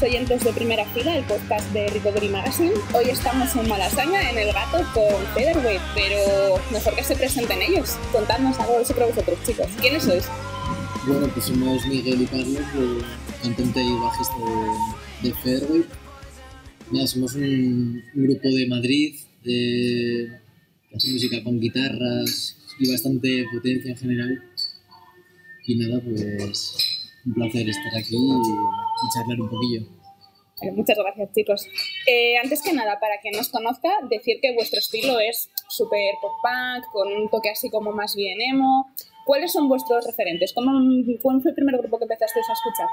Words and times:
Los 0.00 0.10
oyentes 0.10 0.44
de 0.44 0.52
Primera 0.52 0.84
Fila, 0.94 1.16
el 1.16 1.24
podcast 1.24 1.72
de 1.72 1.88
Recovery 1.88 2.28
Magazine. 2.28 2.70
Hoy 2.94 3.10
estamos 3.10 3.56
en 3.56 3.68
Malasaña, 3.68 4.30
en 4.30 4.38
El 4.38 4.52
Gato, 4.52 4.78
con 4.94 5.26
Featherweight, 5.34 5.80
pero 5.92 6.62
mejor 6.70 6.94
que 6.94 7.02
se 7.02 7.16
presenten 7.16 7.60
ellos. 7.62 7.96
Contadnos 8.12 8.56
algo 8.60 8.84
sobre 8.84 9.06
vosotros, 9.06 9.36
chicos. 9.44 9.66
¿Quiénes 9.80 10.04
sois? 10.04 10.24
Bueno, 11.04 11.26
pues 11.34 11.46
somos 11.46 11.84
Miguel 11.84 12.22
y 12.22 12.26
Carlos, 12.26 12.62
cantante 13.42 13.82
y 13.82 13.92
bajista 13.94 14.36
de, 15.22 15.28
de 15.28 15.34
Featherweight. 15.34 15.86
Somos 17.06 17.34
un, 17.34 18.00
grupo 18.14 18.48
de 18.54 18.66
Madrid 18.68 19.16
que 19.42 20.28
hace 20.94 21.10
música 21.10 21.42
con 21.42 21.58
guitarras 21.58 22.56
y 22.78 22.88
bastante 22.88 23.46
potencia 23.52 23.90
en 23.90 23.96
general. 23.96 24.44
Y 25.66 25.74
nada, 25.74 26.00
pues 26.00 26.87
un 27.26 27.34
placer 27.34 27.68
estar 27.68 27.94
aquí 27.96 28.16
y, 28.16 29.14
charlar 29.14 29.40
un 29.40 29.48
poquillo. 29.48 29.82
Muchas 30.74 30.98
gracias, 30.98 31.32
chicos. 31.32 31.66
Eh, 32.06 32.36
antes 32.42 32.62
que 32.62 32.72
nada, 32.72 32.98
para 32.98 33.20
quien 33.20 33.34
nos 33.36 33.48
conozca, 33.48 33.90
decir 34.10 34.38
que 34.42 34.54
vuestro 34.54 34.80
estilo 34.80 35.20
es 35.20 35.50
súper 35.68 36.14
pop-punk, 36.20 36.84
con 36.92 37.12
un 37.12 37.28
toque 37.30 37.50
así 37.50 37.70
como 37.70 37.92
más 37.92 38.16
bien 38.16 38.40
emo. 38.40 38.90
¿Cuáles 39.24 39.52
son 39.52 39.68
vuestros 39.68 40.04
referentes? 40.06 40.52
¿Cómo, 40.54 40.72
¿Cuál 41.22 41.42
fue 41.42 41.50
el 41.50 41.54
primer 41.54 41.78
grupo 41.78 41.98
que 41.98 42.04
empezasteis 42.04 42.46
a 42.48 42.52
escuchar? 42.52 42.88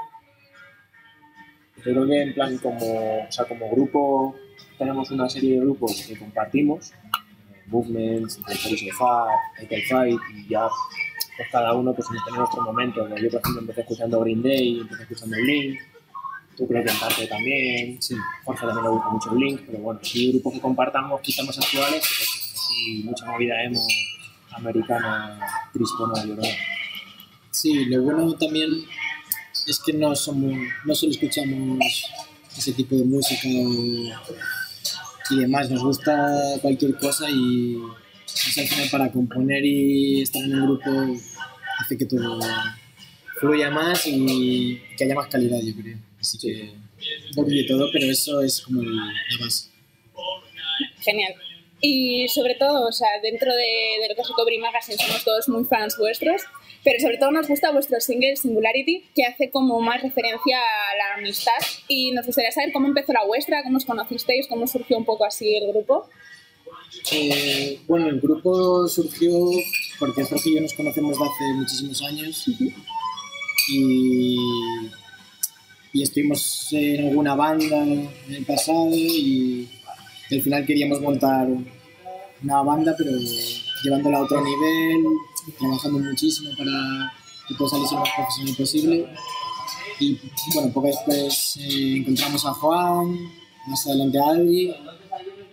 Yo 1.78 1.92
creo 1.92 2.06
que 2.06 2.22
en 2.22 2.34
plan 2.34 2.58
como, 2.58 2.76
o 2.76 3.32
sea, 3.32 3.44
como 3.46 3.68
grupo 3.70 4.34
tenemos 4.78 5.10
una 5.10 5.28
serie 5.28 5.54
de 5.54 5.60
grupos 5.60 6.06
que 6.06 6.18
compartimos, 6.18 6.92
eh, 6.92 7.62
Movements, 7.66 8.38
Fat, 8.98 9.28
Fight, 9.88 10.20
y 10.34 10.48
ya 10.48 10.68
pues 11.36 11.48
cada 11.50 11.74
uno 11.74 11.92
pues 11.94 12.08
hemos 12.10 12.24
tenido 12.24 12.40
nuestro 12.42 12.62
momento. 12.62 13.08
Yo 13.08 13.30
por 13.30 13.40
ejemplo 13.40 13.60
empecé 13.60 13.80
escuchando 13.82 14.20
Green 14.20 14.42
Day, 14.42 14.80
empecé 14.80 15.02
escuchando 15.02 15.36
Blink, 15.36 15.78
tú 16.56 16.66
creo 16.66 16.84
que 16.84 16.90
en 16.90 16.98
parte 16.98 17.26
también, 17.26 18.02
Sí. 18.02 18.14
Jorge 18.44 18.66
también 18.66 18.84
le 18.84 18.90
gusta 18.90 19.08
mucho 19.10 19.30
Blink, 19.30 19.60
pero 19.66 19.78
bueno, 19.78 20.00
sí 20.02 20.30
grupos 20.32 20.54
que 20.54 20.60
compartamos 20.60 21.20
quizás 21.20 21.46
más 21.46 21.58
actuales, 21.58 22.00
pues 22.00 22.52
así 22.54 23.02
mucha 23.04 23.26
movida 23.26 23.62
emo 23.62 23.80
americana, 24.56 25.38
crispona, 25.72 26.24
llorona. 26.24 26.48
Sí, 27.50 27.84
lo 27.86 28.02
bueno 28.02 28.32
también 28.34 28.70
es 29.66 29.80
que 29.80 29.92
no 29.92 30.14
somos, 30.14 30.52
no 30.84 30.94
solo 30.94 31.12
escuchamos 31.12 31.78
ese 32.56 32.72
tipo 32.72 32.94
de 32.94 33.04
música 33.04 33.48
y 33.48 35.36
demás, 35.36 35.68
nos 35.70 35.82
gusta 35.82 36.14
cualquier 36.62 36.96
cosa 36.98 37.28
y 37.28 37.76
pues, 38.26 38.58
al 38.58 38.66
final 38.66 38.88
para 38.90 39.12
componer 39.12 39.64
y 39.64 40.22
estar 40.22 40.42
en 40.42 40.54
un 40.54 40.66
grupo 40.66 40.90
hace 41.78 41.96
que 41.96 42.06
todo 42.06 42.40
fluya 43.40 43.70
más 43.70 44.06
y 44.06 44.80
que 44.96 45.04
haya 45.04 45.14
más 45.14 45.28
calidad, 45.28 45.58
yo 45.62 45.74
creo. 45.80 45.98
Así 46.20 46.38
que 46.38 46.72
un 47.36 47.48
de 47.48 47.64
todo, 47.64 47.88
pero 47.92 48.06
eso 48.06 48.40
es 48.42 48.60
como 48.60 48.82
la 48.82 49.12
base. 49.40 49.68
Genial. 51.00 51.34
Y 51.80 52.26
sobre 52.28 52.54
todo, 52.54 52.88
o 52.88 52.92
sea, 52.92 53.08
dentro 53.22 53.54
de, 53.54 54.00
de 54.00 54.08
lo 54.08 54.14
que 54.14 54.22
es 54.22 54.28
Recovery 54.28 54.58
Magazine 54.58 54.98
somos 54.98 55.24
todos 55.24 55.48
muy 55.48 55.64
fans 55.64 55.96
vuestros, 55.98 56.42
pero 56.82 57.00
sobre 57.00 57.18
todo 57.18 57.30
nos 57.32 57.48
gusta 57.48 57.70
vuestro 57.70 58.00
single 58.00 58.36
Singularity, 58.36 59.04
que 59.14 59.24
hace 59.24 59.50
como 59.50 59.80
más 59.80 60.02
referencia 60.02 60.58
a 60.58 60.96
la 60.96 61.14
amistad. 61.18 61.52
Y 61.88 62.12
nos 62.12 62.26
gustaría 62.26 62.50
saber 62.52 62.72
cómo 62.72 62.88
empezó 62.88 63.12
la 63.12 63.24
vuestra, 63.24 63.62
cómo 63.62 63.76
os 63.76 63.84
conocisteis, 63.84 64.46
cómo 64.46 64.66
surgió 64.66 64.96
un 64.96 65.04
poco 65.04 65.24
así 65.24 65.56
el 65.56 65.68
grupo. 65.68 66.08
Eh, 67.12 67.80
bueno, 67.86 68.08
el 68.08 68.20
grupo 68.20 68.88
surgió 68.88 69.32
porque 69.98 70.24
Jorge 70.24 70.50
y 70.50 70.54
yo 70.56 70.60
nos 70.60 70.74
conocemos 70.74 71.18
de 71.18 71.24
hace 71.24 71.54
muchísimos 71.54 72.02
años. 72.02 72.44
Y, 73.68 74.36
y 75.92 76.02
estuvimos 76.02 76.68
en 76.72 77.08
alguna 77.08 77.34
banda 77.34 77.82
en 77.82 78.10
el 78.28 78.44
pasado 78.44 78.90
y 78.92 79.68
al 80.30 80.42
final 80.42 80.66
queríamos 80.66 81.00
montar 81.00 81.48
una 82.42 82.62
banda 82.62 82.94
pero 82.96 83.12
llevándola 83.82 84.18
a 84.18 84.22
otro 84.22 84.42
nivel, 84.42 85.04
trabajando 85.58 85.98
muchísimo 85.98 86.50
para 86.56 87.12
que 87.48 87.54
todo 87.54 87.68
saliese 87.68 87.94
lo 87.94 88.00
más 88.00 88.10
profesional 88.14 88.56
posible. 88.56 89.06
Y 89.98 90.18
bueno, 90.54 90.72
poco 90.72 90.88
después 90.88 91.56
eh, 91.60 91.96
encontramos 91.98 92.44
a 92.44 92.52
Juan, 92.52 93.18
más 93.66 93.86
adelante 93.86 94.18
a 94.18 94.28
Adri 94.28 94.74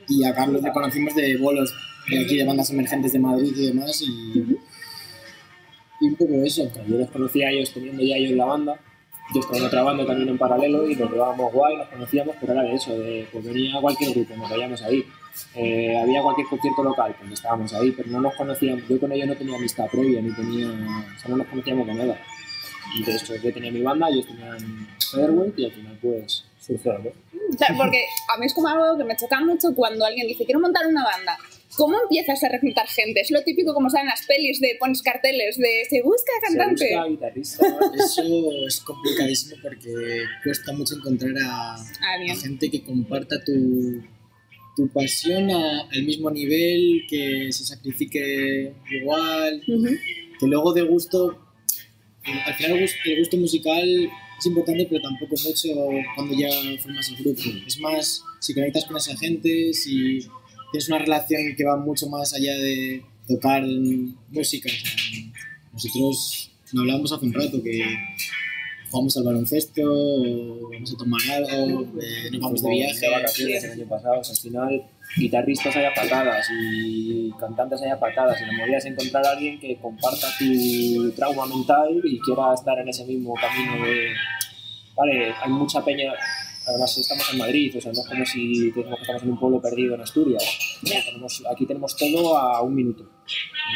y 0.07 0.23
a 0.25 0.33
Carlos 0.33 0.61
le 0.61 0.71
conocimos 0.71 1.15
de 1.15 1.37
bolos 1.37 1.73
de 2.09 2.19
aquí 2.23 2.37
de 2.37 2.45
bandas 2.45 2.69
emergentes 2.69 3.13
de 3.13 3.19
Madrid 3.19 3.53
y 3.55 3.67
demás 3.67 4.01
y, 4.01 4.57
un 6.01 6.15
poco 6.15 6.33
eso. 6.43 6.69
Yo 6.85 6.97
les 6.97 7.09
conocía 7.09 7.47
a 7.47 7.51
ellos 7.51 7.71
teniendo 7.73 8.03
ya 8.03 8.17
ellos 8.17 8.35
la 8.35 8.45
banda. 8.45 8.77
Yo 9.33 9.39
estaba 9.39 9.57
en 9.57 9.65
otra 9.65 9.83
banda 9.83 10.05
también 10.05 10.27
en 10.27 10.37
paralelo 10.37 10.89
y 10.89 10.95
nos 10.97 11.09
llevábamos 11.09 11.53
guay, 11.53 11.77
nos 11.77 11.87
conocíamos, 11.87 12.35
pero 12.41 12.51
era 12.51 12.63
de 12.63 12.75
eso, 12.75 12.91
de 12.99 13.25
pues 13.31 13.45
venía 13.45 13.79
cualquier 13.79 14.11
grupo, 14.11 14.35
nos 14.35 14.49
veíamos 14.49 14.81
ahí. 14.81 15.05
Eh, 15.55 15.97
había 15.97 16.21
cualquier 16.21 16.47
concierto 16.47 16.83
local, 16.83 17.15
pues 17.17 17.31
estábamos 17.31 17.73
ahí, 17.73 17.91
pero 17.91 18.09
no 18.09 18.19
nos 18.19 18.35
conocíamos. 18.35 18.83
Yo 18.89 18.99
con 18.99 19.13
ellos 19.13 19.27
no 19.29 19.35
tenía 19.35 19.55
amistad 19.55 19.85
previa, 19.89 20.21
ni 20.21 20.33
tenía. 20.33 20.67
O 20.67 21.19
sea, 21.19 21.29
no 21.29 21.37
nos 21.37 21.47
conocíamos 21.47 21.87
de 21.87 21.93
nada. 21.93 22.19
Y 22.95 23.03
de 23.03 23.15
hecho, 23.15 23.35
yo 23.35 23.53
tenía 23.53 23.71
mi 23.71 23.81
banda, 23.81 24.07
ellos 24.09 24.27
tenían 24.27 24.87
Featherweight 25.11 25.57
y 25.59 25.65
al 25.65 25.71
final, 25.71 25.99
pues, 26.01 26.43
surgió, 26.59 26.93
¿no? 26.99 27.09
O 27.09 27.57
sea, 27.57 27.75
porque 27.77 28.05
a 28.33 28.39
mí 28.39 28.45
es 28.45 28.53
como 28.53 28.67
algo 28.67 28.97
que 28.97 29.03
me 29.03 29.15
choca 29.15 29.39
mucho 29.41 29.73
cuando 29.75 30.05
alguien 30.05 30.27
dice, 30.27 30.45
quiero 30.45 30.59
montar 30.59 30.85
una 30.87 31.03
banda. 31.03 31.37
¿Cómo 31.75 31.97
empiezas 32.03 32.43
a 32.43 32.49
reclutar 32.49 32.87
gente? 32.87 33.19
Es 33.21 33.31
lo 33.31 33.41
típico 33.43 33.73
como 33.73 33.89
salen 33.89 34.07
las 34.07 34.25
pelis 34.27 34.59
de 34.61 34.75
pones 34.79 35.01
carteles 35.01 35.57
de 35.57 35.83
se 35.89 36.03
busca 36.03 36.31
Se 36.39 36.47
cantante. 36.55 36.85
busca 36.95 37.07
guitarrista. 37.09 37.67
Eso 37.95 38.51
es 38.67 38.79
complicadísimo 38.81 39.55
porque 39.61 39.91
cuesta 40.43 40.71
mucho 40.73 40.95
encontrar 40.95 41.33
a, 41.43 41.73
a 41.73 42.35
gente 42.39 42.69
que 42.69 42.83
comparta 42.83 43.43
tu, 43.43 44.03
tu 44.75 44.87
pasión 44.89 45.49
a- 45.49 45.87
al 45.91 46.03
mismo 46.03 46.29
nivel, 46.29 47.05
que 47.09 47.47
se 47.51 47.63
sacrifique 47.65 48.73
igual, 48.91 49.63
Ujú. 49.67 49.87
que 50.39 50.45
luego 50.47 50.73
de 50.73 50.83
gusto, 50.83 51.39
al 52.45 52.53
final 52.55 52.71
el 52.73 52.81
gusto, 52.81 52.97
el 53.05 53.19
gusto 53.19 53.37
musical 53.37 54.09
es 54.39 54.45
importante, 54.45 54.87
pero 54.89 55.01
tampoco 55.01 55.35
mucho 55.43 55.69
cuando 56.15 56.35
ya 56.35 56.49
formas 56.81 57.09
el 57.09 57.17
grupo. 57.17 57.41
Es 57.65 57.79
más, 57.79 58.23
si 58.39 58.53
conectas 58.53 58.85
con 58.85 58.97
esa 58.97 59.15
gente, 59.17 59.73
si 59.73 60.19
tienes 60.71 60.87
una 60.87 60.99
relación 60.99 61.55
que 61.55 61.63
va 61.63 61.77
mucho 61.77 62.07
más 62.09 62.33
allá 62.33 62.57
de 62.57 63.03
tocar 63.27 63.63
música. 64.29 64.69
Nosotros 65.71 66.51
lo 66.71 66.81
hablábamos 66.81 67.11
hace 67.11 67.25
un 67.25 67.33
rato, 67.33 67.61
que 67.61 67.83
jugamos 68.89 69.17
al 69.17 69.23
baloncesto, 69.23 69.81
o 69.83 70.69
vamos 70.71 70.93
a 70.93 70.97
tomar 70.97 71.21
algo, 71.29 71.81
eh, 72.01 72.29
nos 72.31 72.41
vamos 72.41 72.63
de 72.63 72.69
viaje. 72.69 72.99
de 72.99 73.09
vacaciones 73.09 73.63
el 73.63 73.71
año 73.71 73.87
pasado. 73.87 74.19
O 74.19 74.23
sea, 74.23 74.33
al 74.33 74.39
final, 74.39 74.83
guitarristas 75.15 75.75
haya 75.75 75.93
patadas 75.93 76.47
y 76.51 77.31
cantantes 77.39 77.81
haya 77.81 77.99
patadas. 77.99 78.39
Y 78.41 78.45
la 78.45 78.57
movida 78.57 78.77
es 78.77 78.85
encontrar 78.85 79.25
a 79.25 79.31
alguien 79.31 79.59
que 79.59 79.77
comparta 79.77 80.27
tu 80.37 81.11
trauma 81.11 81.45
mental 81.45 82.01
y 82.03 82.19
quiera 82.19 82.53
estar 82.53 82.77
en 82.79 82.89
ese 82.89 83.05
mismo 83.05 83.33
camino 83.35 83.85
de. 83.85 84.13
Vale, 84.95 85.33
hay 85.41 85.49
mucha 85.49 85.83
peña. 85.83 86.13
Además, 86.65 86.97
estamos 86.97 87.29
en 87.33 87.39
Madrid, 87.39 87.75
o 87.77 87.81
sea, 87.81 87.91
no 87.91 87.99
es 87.99 88.07
como 88.07 88.25
si 88.25 88.71
que 88.71 88.79
estamos 88.79 89.23
en 89.23 89.31
un 89.31 89.39
pueblo 89.39 89.61
perdido 89.61 89.95
en 89.95 90.01
Asturias. 90.01 90.79
Tenemos, 90.81 91.43
aquí 91.51 91.65
tenemos 91.65 91.93
todo 91.97 92.37
a 92.37 92.61
un 92.61 92.73
minuto. 92.73 93.05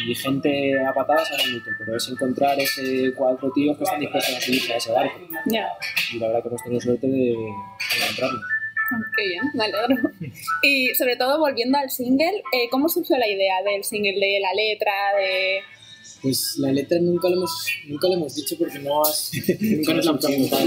Y 0.07 0.15
gente 0.15 0.79
a 0.79 0.93
patadas 0.93 1.29
a 1.31 1.43
un 1.43 1.49
minuto. 1.49 1.69
Pero 1.77 1.97
es 1.97 2.07
encontrar 2.07 2.57
ese 2.59 3.13
cuatro 3.13 3.51
tíos 3.51 3.77
que 3.77 3.83
están 3.83 3.99
dispuestos 3.99 4.37
a 4.37 4.41
subirse 4.41 4.73
a 4.73 4.77
ese 4.77 4.91
barco. 4.93 5.19
Y 6.13 6.19
la 6.19 6.27
verdad 6.27 6.41
que 6.43 6.47
hemos 6.47 6.63
tenido 6.63 6.81
suerte 6.81 7.07
de 7.07 7.33
encontrarlo. 7.33 8.39
Qué 9.15 9.27
bien, 9.27 9.43
me 9.53 9.65
alegro. 9.65 10.11
Y 10.63 10.93
sobre 10.95 11.15
todo, 11.17 11.39
volviendo 11.39 11.77
al 11.77 11.89
single, 11.89 12.43
eh, 12.53 12.69
¿cómo 12.71 12.87
surgió 12.89 13.17
la 13.17 13.27
idea 13.27 13.55
del 13.63 13.83
single, 13.83 14.13
de 14.13 14.39
la 14.41 14.53
letra, 14.53 14.91
de... 15.19 15.59
Pues 16.21 16.55
la 16.57 16.71
letra 16.71 16.99
nunca 16.99 17.29
lo 17.29 17.35
hemos, 17.35 17.67
nunca 17.87 18.07
lo 18.07 18.13
hemos 18.15 18.35
dicho 18.35 18.57
porque 18.57 18.79
no 18.79 19.03
has, 19.03 19.31
nunca 19.59 19.93
nos 19.93 20.05
la 20.05 20.11
han 20.11 20.19
preguntado. 20.19 20.65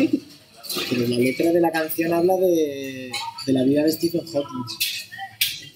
Pero 0.89 1.09
la 1.09 1.17
letra 1.17 1.53
de 1.53 1.61
la 1.61 1.73
canción 1.73 2.13
habla 2.13 2.37
de, 2.37 3.11
de 3.47 3.53
la 3.53 3.65
vida 3.65 3.83
de 3.83 3.93
Stephen 3.93 4.25
Hawking. 4.25 4.65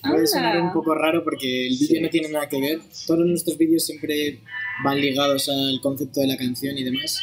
Puede 0.02 0.26
sonar 0.26 0.60
un 0.60 0.72
poco 0.72 0.94
raro 0.94 1.24
porque 1.24 1.66
el 1.66 1.78
vídeo 1.78 2.02
no 2.02 2.10
tiene 2.10 2.28
nada 2.28 2.48
que 2.48 2.60
ver. 2.60 2.78
Todos 3.06 3.26
nuestros 3.26 3.56
vídeos 3.56 3.86
siempre 3.86 4.40
van 4.84 5.00
ligados 5.00 5.48
al 5.48 5.80
concepto 5.80 6.20
de 6.20 6.28
la 6.28 6.36
canción 6.36 6.76
y 6.76 6.84
demás. 6.84 7.20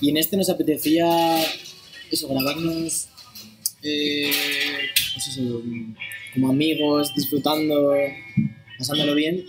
Y 0.00 0.10
en 0.10 0.18
este 0.18 0.36
nos 0.36 0.50
apetecía 0.50 1.42
eso, 2.10 2.28
grabarnos 2.28 3.08
eh, 3.84 4.30
pues 5.14 5.28
eso, 5.28 5.62
como 6.32 6.50
amigos, 6.50 7.14
disfrutando, 7.14 7.94
pasándolo 8.78 9.14
bien 9.14 9.44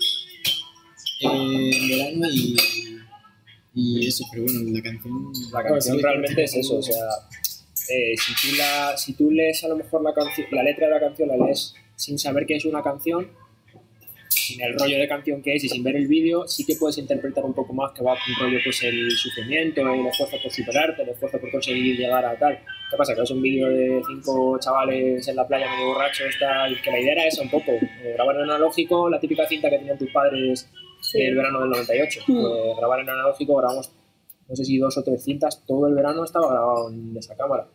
eh, 1.22 1.72
en 1.74 1.90
verano 1.90 2.28
y, 2.32 2.56
y 3.74 4.08
eso, 4.08 4.26
pero 4.32 4.44
bueno, 4.44 4.60
la 4.72 4.82
canción... 4.82 5.32
La 5.52 5.64
canción 5.64 6.00
realmente 6.02 6.44
es 6.44 6.56
eso, 6.56 6.78
o 6.78 6.82
sea, 6.82 7.02
eh, 7.90 8.16
si, 8.18 8.34
tú 8.34 8.56
la, 8.58 8.98
si 8.98 9.14
tú 9.14 9.32
lees 9.32 9.64
a 9.64 9.68
lo 9.68 9.78
mejor 9.78 10.04
la, 10.04 10.14
canción, 10.14 10.48
la 10.52 10.64
letra 10.64 10.88
de 10.88 10.94
la 10.94 11.00
canción, 11.00 11.30
la 11.30 11.38
lees 11.38 11.74
sin 11.96 12.20
saber 12.20 12.46
que 12.46 12.56
es 12.56 12.66
una 12.66 12.84
canción, 12.84 13.30
sin 14.46 14.62
el 14.62 14.78
rollo 14.78 14.98
de 14.98 15.08
canción 15.08 15.42
que 15.42 15.56
es 15.56 15.64
y 15.64 15.70
sin 15.70 15.84
ver 15.84 15.96
el 15.96 16.08
vídeo, 16.08 16.48
sí 16.48 16.66
que 16.66 16.76
puedes 16.76 16.98
interpretar 16.98 17.44
un 17.44 17.54
poco 17.54 17.74
más 17.74 17.92
que 17.94 18.04
va 18.04 18.14
un 18.14 18.36
rollo 18.40 18.60
pues 18.64 18.84
el 18.84 19.12
sufrimiento, 19.12 19.82
el 19.82 20.06
esfuerzo 20.08 20.38
por 20.42 20.52
superarte, 20.52 21.02
el 21.04 21.10
esfuerzo 21.10 21.40
por 21.40 21.52
conseguir 21.52 21.98
llegar 21.98 22.26
a 22.26 22.38
tal. 22.38 22.60
¿Qué 22.90 22.98
pasa? 22.98 23.16
Que 23.16 23.22
es 23.22 23.32
un 23.32 23.42
vídeo 23.42 23.68
de 23.70 24.02
cinco 24.08 24.58
chavales 24.60 25.28
en 25.28 25.36
la 25.36 25.48
playa 25.48 25.70
medio 25.72 25.88
borrachos, 25.88 26.36
tal, 26.40 26.82
que 26.82 26.92
la 26.92 27.00
idea 27.00 27.14
era 27.14 27.28
esa 27.28 27.42
un 27.42 27.50
poco, 27.50 27.72
eh, 27.72 28.14
grabar 28.16 28.36
en 28.36 28.44
analógico, 28.44 29.10
la 29.10 29.20
típica 29.20 29.48
cinta 29.48 29.70
que 29.70 29.78
tenían 29.78 29.98
tus 29.98 30.12
padres 30.12 30.70
Sí. 31.02 31.22
el 31.22 31.36
verano 31.36 31.62
del 31.62 31.70
98. 31.70 32.22
Mm. 32.28 32.42
Pues 32.42 32.78
grabar 32.78 33.00
en 33.00 33.10
analógico, 33.10 33.56
grabamos, 33.58 33.92
no 34.48 34.56
sé 34.56 34.66
si 34.66 34.78
dos 34.78 34.98
o 34.98 35.04
tres 35.04 35.24
cintas, 35.24 35.64
todo 35.66 35.88
el 35.88 35.94
verano 35.96 36.24
estaba 36.24 36.50
grabado 36.50 36.90
en 36.92 37.16
esa 37.18 37.36
cámara. 37.36 37.68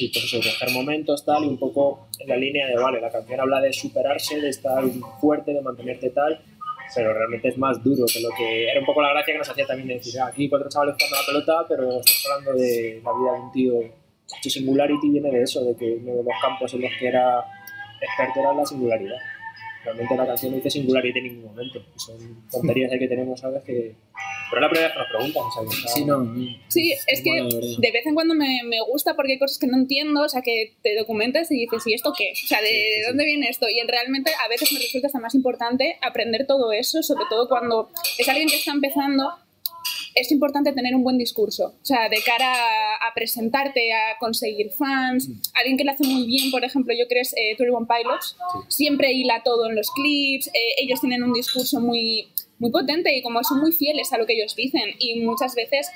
Y 0.00 0.08
pues 0.08 0.24
eso, 0.24 0.38
coger 0.38 0.70
momentos, 0.70 1.24
tal, 1.24 1.44
y 1.44 1.48
un 1.48 1.58
poco 1.58 2.08
en 2.20 2.28
la 2.28 2.36
línea 2.36 2.66
de, 2.68 2.76
vale, 2.76 3.00
la 3.00 3.10
canción 3.10 3.40
habla 3.40 3.60
de 3.60 3.72
superarse, 3.72 4.40
de 4.40 4.50
estar 4.50 4.84
fuerte, 5.20 5.52
de 5.52 5.60
mantenerte 5.60 6.10
tal, 6.10 6.40
pero 6.94 7.12
realmente 7.12 7.48
es 7.48 7.58
más 7.58 7.82
duro 7.82 8.06
que 8.06 8.20
lo 8.20 8.30
que 8.36 8.70
era 8.70 8.80
un 8.80 8.86
poco 8.86 9.02
la 9.02 9.10
gracia 9.10 9.34
que 9.34 9.38
nos 9.38 9.48
hacía 9.48 9.66
también 9.66 9.88
de 9.88 9.94
decir, 9.94 10.20
ah, 10.20 10.28
aquí 10.28 10.48
cuatro 10.48 10.68
chavales 10.68 10.94
jugando 10.94 11.16
la 11.16 11.26
pelota, 11.26 11.66
pero 11.68 12.00
estamos 12.00 12.26
hablando 12.30 12.60
de 12.60 13.02
la 13.04 13.12
vida 13.12 13.32
de 13.32 13.40
un 13.40 13.52
tío. 13.52 13.72
Su 14.42 14.50
singularity 14.50 15.10
viene 15.10 15.30
de 15.30 15.42
eso, 15.42 15.64
de 15.64 15.74
que 15.74 15.94
uno 15.94 16.16
de 16.16 16.22
los 16.22 16.34
campos 16.40 16.72
en 16.74 16.82
los 16.82 16.92
que 16.98 17.08
era 17.08 17.44
experto 18.00 18.40
era 18.40 18.52
la 18.52 18.66
singularidad. 18.66 19.16
Realmente 19.88 20.16
la 20.16 20.26
canción 20.26 20.50
no 20.52 20.56
dice 20.56 20.70
singularity 20.70 21.18
en 21.18 21.24
ningún 21.24 21.44
momento. 21.46 21.82
Son 21.96 22.18
tonterías 22.50 22.92
ahí 22.92 22.98
que 22.98 23.08
tenemos, 23.08 23.40
¿sabes? 23.40 23.62
Que... 23.64 23.94
Pero 24.50 24.56
es 24.56 24.60
la 24.62 24.68
primera 24.70 24.88
vez 24.88 24.92
que 24.92 24.98
nos 24.98 25.08
preguntan, 25.08 25.42
¿sabes? 25.54 25.78
Está- 25.78 25.88
Sí, 25.92 26.04
no. 26.04 26.34
Sí, 26.68 26.92
es 27.06 27.22
que 27.22 27.30
la 27.30 27.44
verdad. 27.44 27.60
de 27.78 27.90
vez 27.92 28.06
en 28.06 28.14
cuando 28.14 28.34
me, 28.34 28.60
me 28.64 28.80
gusta 28.82 29.14
porque 29.14 29.32
hay 29.32 29.38
cosas 29.38 29.58
que 29.58 29.66
no 29.66 29.76
entiendo, 29.78 30.22
o 30.22 30.28
sea, 30.28 30.42
que 30.42 30.74
te 30.82 30.94
documentas 30.96 31.50
y 31.50 31.60
dices, 31.60 31.86
¿y 31.86 31.94
esto 31.94 32.12
qué? 32.16 32.32
O 32.32 32.46
sea, 32.46 32.60
¿de, 32.60 32.68
Sí, 32.68 32.74
sí, 32.74 32.80
de 32.90 32.96
sí. 33.02 33.06
dónde 33.08 33.24
viene 33.24 33.48
esto? 33.48 33.66
Y 33.68 33.78
en- 33.80 33.88
realmente 33.88 34.30
a 34.44 34.48
veces 34.48 34.72
me 34.72 34.78
resulta 34.78 35.06
hasta 35.06 35.20
más 35.20 35.34
importante 35.34 35.96
aprender 36.02 36.46
todo 36.46 36.72
eso, 36.72 37.02
sobre 37.02 37.24
todo 37.30 37.48
cuando 37.48 37.90
es 38.18 38.28
alguien 38.28 38.48
que 38.48 38.56
está 38.56 38.72
empezando. 38.72 39.24
Es 40.14 40.32
importante 40.32 40.72
tener 40.72 40.94
un 40.94 41.02
buen 41.02 41.18
discurso, 41.18 41.74
o 41.80 41.84
sea, 41.84 42.08
de 42.08 42.22
cara 42.24 42.52
a, 42.52 43.08
a 43.08 43.14
presentarte, 43.14 43.92
a 43.92 44.18
conseguir 44.18 44.70
fans. 44.70 45.28
Mm. 45.28 45.32
Alguien 45.54 45.76
que 45.76 45.84
lo 45.84 45.92
hace 45.92 46.04
muy 46.04 46.26
bien, 46.26 46.50
por 46.50 46.64
ejemplo, 46.64 46.94
yo 46.98 47.06
creo 47.06 47.18
es 47.18 47.34
eh, 47.36 47.56
21 47.58 47.86
Pilots, 47.86 48.36
siempre 48.68 49.12
hila 49.12 49.42
todo 49.44 49.68
en 49.68 49.76
los 49.76 49.90
clips, 49.90 50.48
eh, 50.48 50.74
ellos 50.78 51.00
tienen 51.00 51.22
un 51.22 51.32
discurso 51.32 51.80
muy, 51.80 52.28
muy 52.58 52.70
potente 52.70 53.16
y 53.16 53.22
como 53.22 53.42
son 53.44 53.60
muy 53.60 53.72
fieles 53.72 54.12
a 54.12 54.18
lo 54.18 54.26
que 54.26 54.34
ellos 54.34 54.54
dicen 54.54 54.94
y 54.98 55.20
muchas 55.20 55.54
veces 55.54 55.88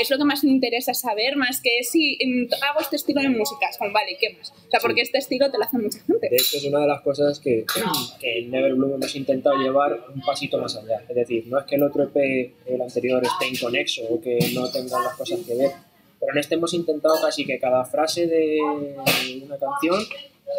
es 0.00 0.10
lo 0.10 0.18
que 0.18 0.24
más 0.24 0.44
me 0.44 0.50
interesa 0.50 0.94
saber, 0.94 1.36
más 1.36 1.60
que 1.60 1.82
si 1.82 2.18
mm, 2.24 2.52
hago 2.70 2.80
este 2.80 2.96
estilo 2.96 3.20
de 3.20 3.28
música, 3.28 3.68
es 3.70 3.78
como, 3.78 3.92
vale, 3.92 4.16
¿qué 4.20 4.34
más? 4.36 4.50
O 4.50 4.70
sea, 4.70 4.80
porque 4.80 5.02
este 5.02 5.18
estilo 5.18 5.50
te 5.50 5.58
lo 5.58 5.64
hace 5.64 5.78
mucha 5.78 5.98
gente. 6.00 6.28
De 6.28 6.36
hecho, 6.36 6.56
es 6.56 6.64
una 6.64 6.80
de 6.80 6.86
las 6.86 7.00
cosas 7.02 7.38
que, 7.40 7.64
que 8.20 8.38
en 8.38 8.50
Never 8.50 8.74
Bloom 8.74 8.94
hemos 8.94 9.14
intentado 9.16 9.56
llevar 9.56 10.06
un 10.14 10.20
pasito 10.22 10.58
más 10.58 10.76
allá. 10.76 11.04
Es 11.08 11.14
decir, 11.14 11.46
no 11.46 11.58
es 11.58 11.66
que 11.66 11.76
el 11.76 11.82
otro 11.82 12.04
EP, 12.04 12.54
el 12.66 12.80
anterior, 12.80 13.22
esté 13.22 13.48
inconexo 13.48 14.02
o 14.08 14.20
que 14.20 14.38
no 14.54 14.70
tengan 14.70 15.02
las 15.02 15.16
cosas 15.16 15.40
que 15.46 15.54
ver, 15.54 15.70
pero 16.20 16.32
en 16.32 16.38
este 16.38 16.54
hemos 16.54 16.72
intentado 16.72 17.20
casi 17.20 17.44
que 17.44 17.58
cada 17.58 17.84
frase 17.84 18.26
de 18.26 18.58
una 19.44 19.58
canción 19.58 20.00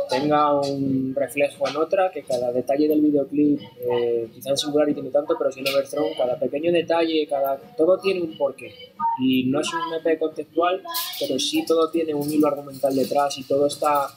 tenga 0.09 0.59
un 0.59 1.13
reflejo 1.15 1.67
en 1.67 1.77
otra, 1.77 2.11
que 2.11 2.23
cada 2.23 2.51
detalle 2.51 2.87
del 2.87 3.01
videoclip, 3.01 3.61
eh, 3.79 4.29
quizá 4.33 4.51
en 4.51 4.57
Singularity 4.57 5.01
no 5.01 5.09
tanto, 5.09 5.35
pero 5.37 5.51
sí 5.51 5.61
en 5.61 5.67
Overthrown, 5.67 6.13
cada 6.17 6.37
pequeño 6.37 6.71
detalle, 6.71 7.27
cada 7.27 7.57
todo 7.77 7.97
tiene 7.99 8.21
un 8.21 8.37
porqué. 8.37 8.73
Y 9.19 9.45
no 9.45 9.61
es 9.61 9.67
un 9.73 9.93
EP 9.93 10.19
contextual, 10.19 10.81
pero 11.19 11.39
sí 11.39 11.65
todo 11.65 11.89
tiene 11.89 12.13
un 12.13 12.31
hilo 12.31 12.47
argumental 12.47 12.95
detrás 12.95 13.37
y 13.37 13.43
todo 13.43 13.67
está 13.67 14.07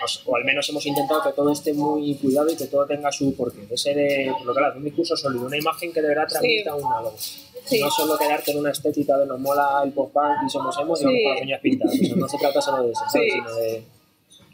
pues, 0.00 0.22
o 0.26 0.36
al 0.36 0.44
menos 0.44 0.68
hemos 0.68 0.84
intentado 0.84 1.22
que 1.22 1.32
todo 1.32 1.50
esté 1.50 1.72
muy 1.72 2.14
cuidado 2.16 2.50
y 2.50 2.56
que 2.56 2.66
todo 2.66 2.84
tenga 2.86 3.10
su 3.10 3.34
porqué. 3.34 3.66
Ese 3.70 3.94
de, 3.94 4.32
lo 4.44 4.52
que 4.52 4.58
hablas, 4.60 4.76
un 4.76 4.84
discurso 4.84 5.16
sólido, 5.16 5.46
una 5.46 5.56
imagen 5.56 5.92
que 5.92 6.02
de 6.02 6.08
verdad 6.08 6.26
transmita 6.28 6.74
un 6.74 6.92
algo. 6.92 7.14
Sí. 7.16 7.80
No 7.80 7.90
solo 7.90 8.18
quedarte 8.18 8.50
en 8.50 8.58
una 8.58 8.70
estética 8.70 9.16
de 9.16 9.26
nos 9.26 9.40
mola 9.40 9.80
el 9.82 9.92
pop-punk 9.92 10.44
y 10.46 10.50
somos 10.50 10.76
emos 10.78 11.00
y 11.00 11.04
Sí. 11.04 11.06
vamos 11.06 11.22
con 11.24 11.34
las 11.34 11.42
uñas 11.42 11.60
pintadas. 11.62 11.94
O 11.94 12.04
sea, 12.04 12.16
no 12.16 12.28
se 12.28 12.38
trata 12.38 12.60
solo 12.60 12.82
de 12.82 12.92
eso, 12.92 13.04
¿sabes? 13.10 13.32
Sí. 13.32 13.38
sino 13.38 13.54
de... 13.54 13.84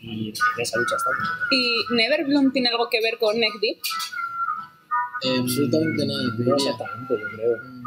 Y 0.03 0.29
en 0.29 0.35
esa 0.63 0.79
lucha 0.79 0.97
estamos. 0.97 1.29
¿Y 1.51 1.95
Never 1.95 2.25
Bloom 2.25 2.53
tiene 2.53 2.69
algo 2.69 2.89
que 2.89 3.01
ver 3.01 3.19
con 3.19 3.39
Neck 3.39 3.53
Deep? 3.61 3.79
Eh, 5.23 5.39
absolutamente 5.41 6.07
nada. 6.07 6.23
No 6.39 6.55
exactamente, 6.57 7.15
yo 7.21 7.27
creo. 7.37 7.57
Mm, 7.63 7.81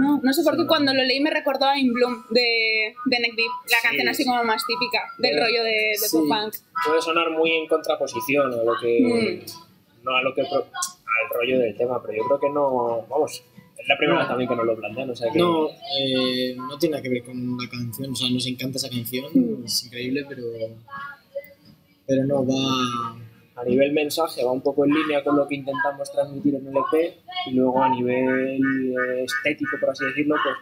No, 0.00 0.20
no 0.22 0.32
sé 0.32 0.44
por 0.44 0.56
qué 0.56 0.66
cuando 0.66 0.94
lo 0.94 1.02
leí 1.02 1.18
me 1.20 1.30
recordó 1.30 1.64
a 1.64 1.76
In 1.78 1.92
Bloom 1.92 2.24
de, 2.30 2.94
de 3.06 3.18
Neck 3.20 3.34
Deep, 3.34 3.50
la 3.70 3.76
Sí. 3.80 3.82
canción 3.82 4.08
así 4.08 4.24
como 4.24 4.44
más 4.44 4.62
típica 4.66 5.00
del 5.18 5.32
Bueno, 5.32 5.46
rollo 5.46 5.64
de, 5.64 5.70
de 5.70 5.96
sí. 5.98 6.16
pop 6.16 6.28
punk. 6.28 6.54
Puede 6.86 7.02
sonar 7.02 7.30
muy 7.30 7.50
en 7.50 7.66
contraposición 7.66 8.52
a 8.52 8.62
lo 8.62 8.76
que... 8.80 9.44
No 10.04 10.14
a 10.16 10.22
lo 10.22 10.34
que... 10.34 10.42
pro- 10.44 10.66
al 10.66 11.36
rollo 11.36 11.58
del 11.58 11.76
tema, 11.76 12.00
pero 12.02 12.16
yo 12.18 12.24
creo 12.24 12.40
que 12.40 12.50
no... 12.50 13.04
Vamos, 13.08 13.42
es 13.78 13.88
la 13.88 13.96
primera 13.98 14.28
también 14.28 14.48
que 14.48 14.54
nos 14.56 14.64
lo 14.66 14.76
plantean, 14.76 15.10
o 15.10 15.16
sea 15.16 15.30
que... 15.32 15.38
No, 15.38 15.68
eh, 15.68 16.54
no 16.56 16.78
tiene 16.78 16.92
nada 16.92 17.02
que 17.02 17.08
ver 17.08 17.24
con 17.24 17.56
la 17.58 17.68
canción, 17.68 18.12
o 18.12 18.14
sea, 18.14 18.30
nos 18.30 18.46
encanta 18.46 18.76
esa 18.78 18.88
canción, 18.90 19.24
Mm. 19.34 19.64
es 19.64 19.84
increíble, 19.86 20.24
pero, 20.28 20.42
pero 22.10 22.24
no 22.24 22.44
va... 22.44 23.62
a 23.62 23.64
nivel 23.64 23.92
mensaje 23.92 24.42
va 24.44 24.50
un 24.52 24.60
poco 24.60 24.84
en 24.84 24.90
línea 24.92 25.22
con 25.22 25.36
lo 25.36 25.46
que 25.46 25.54
intentamos 25.54 26.10
transmitir 26.10 26.56
en 26.56 26.66
el 26.66 26.74
EP 26.76 27.14
y 27.46 27.52
luego 27.52 27.82
a 27.82 27.88
nivel 27.88 28.60
estético, 29.24 29.76
por 29.80 29.90
así 29.90 30.04
decirlo, 30.06 30.34
pues 30.42 30.56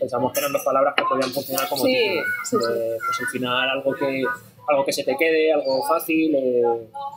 pensamos 0.00 0.32
que 0.32 0.40
eran 0.40 0.52
dos 0.52 0.62
palabras 0.64 0.94
que 0.96 1.04
podían 1.04 1.30
funcionar 1.30 1.68
como 1.68 1.84
Sí, 1.84 1.92
título. 1.94 2.22
sí, 2.44 2.56
sí. 2.60 2.96
Pues 3.06 3.20
al 3.20 3.26
final 3.32 3.70
algo 3.70 3.94
que 3.94 4.22
algo 4.68 4.84
que 4.84 4.92
se 4.92 5.04
te 5.04 5.16
quede, 5.16 5.52
algo 5.52 5.82
fácil. 5.86 6.34
eh, 6.34 6.62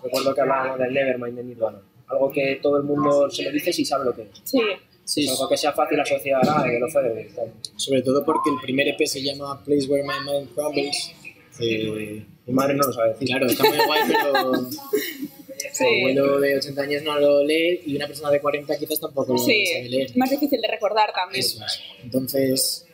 recuerdo 0.04 0.34
que 0.34 0.42
hablábamos 0.42 0.80
del 0.80 0.94
Nevermind 0.94 1.36
de 1.38 1.44
Nirvana. 1.44 1.80
Algo 2.08 2.32
que 2.32 2.60
todo 2.62 2.78
el 2.78 2.84
mundo 2.84 3.30
se 3.30 3.44
lo 3.44 3.52
dice 3.52 3.72
si 3.74 3.86
sabe 3.86 4.06
lo 4.06 4.14
que 4.14 4.24
es. 4.24 4.30
Sí, 4.44 4.62
Sí, 5.06 5.28
Algo 5.28 5.50
que 5.50 5.58
sea 5.58 5.74
fácil 5.74 6.00
asociar 6.00 6.42
a 6.48 6.64
que 6.64 6.80
lo 6.80 6.88
fue 6.88 7.30
sobre 7.76 8.02
todo 8.02 8.24
porque 8.24 8.50
el 8.52 8.56
primer 8.62 8.88
EP 8.88 9.06
se 9.06 9.22
llama 9.22 9.62
Place 9.62 9.86
Where 9.90 10.04
My 10.04 10.32
Mind 10.32 10.54
Crumbles. 10.56 11.14
Eh, 11.60 12.26
Mi 12.48 12.54
madre 12.54 12.74
no 12.76 12.84
lo 12.88 12.94
sabe 12.94 13.10
decir. 13.14 13.28
claro, 13.28 13.48
está 13.48 13.64
muy 13.64 13.78
guay, 13.86 14.02
pero 14.08 14.70
sí. 15.74 15.84
mi 15.84 16.00
abuelo 16.02 16.40
de 16.40 16.58
80 16.58 16.82
años 16.82 17.04
no 17.04 17.20
lo 17.20 17.44
lee 17.44 17.82
y 17.86 17.96
una 17.96 18.08
persona 18.08 18.30
de 18.32 18.42
40 18.42 18.78
quizás 18.78 19.00
tampoco 19.00 19.34
lo 19.34 19.40
Sí, 19.40 19.66
sabe 19.68 19.90
leer. 19.90 20.06
es 20.08 20.18
más 20.18 20.30
difícil 20.30 20.62
de 20.62 20.68
recordar 20.68 21.12
también. 21.14 21.40
Eso 21.40 21.64
es. 21.66 21.80
Entonces, 22.04 22.86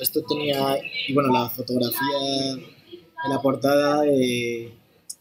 esto 0.00 0.22
tenía, 0.28 0.78
y 1.08 1.12
bueno, 1.12 1.32
la 1.32 1.48
fotografía 1.50 2.18
de 3.24 3.28
la 3.28 3.40
portada 3.42 4.04
eh, 4.06 4.70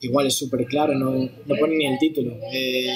igual 0.01 0.27
es 0.27 0.35
súper 0.35 0.65
claro, 0.65 0.93
no, 0.93 1.11
no 1.11 1.55
pone 1.59 1.75
ni 1.75 1.85
el 1.87 1.97
título. 1.99 2.37
Eh, 2.53 2.87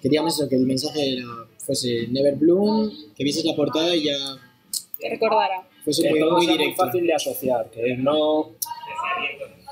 queríamos 0.00 0.34
eso, 0.38 0.48
que 0.48 0.54
el 0.56 0.66
mensaje 0.66 1.14
era, 1.14 1.24
fuese 1.58 2.06
Never 2.08 2.34
Bloom, 2.36 2.90
que 3.16 3.24
vieses 3.24 3.44
la 3.44 3.54
portada 3.56 3.94
y 3.96 4.04
ya 4.04 4.16
Que 4.98 5.10
recordara. 5.10 5.66
fuese 5.84 6.08
muy, 6.08 6.20
muy 6.20 6.46
directo. 6.46 6.84
fácil 6.84 7.04
de 7.06 7.14
asociar, 7.14 7.68
que 7.70 7.96
no 7.96 8.52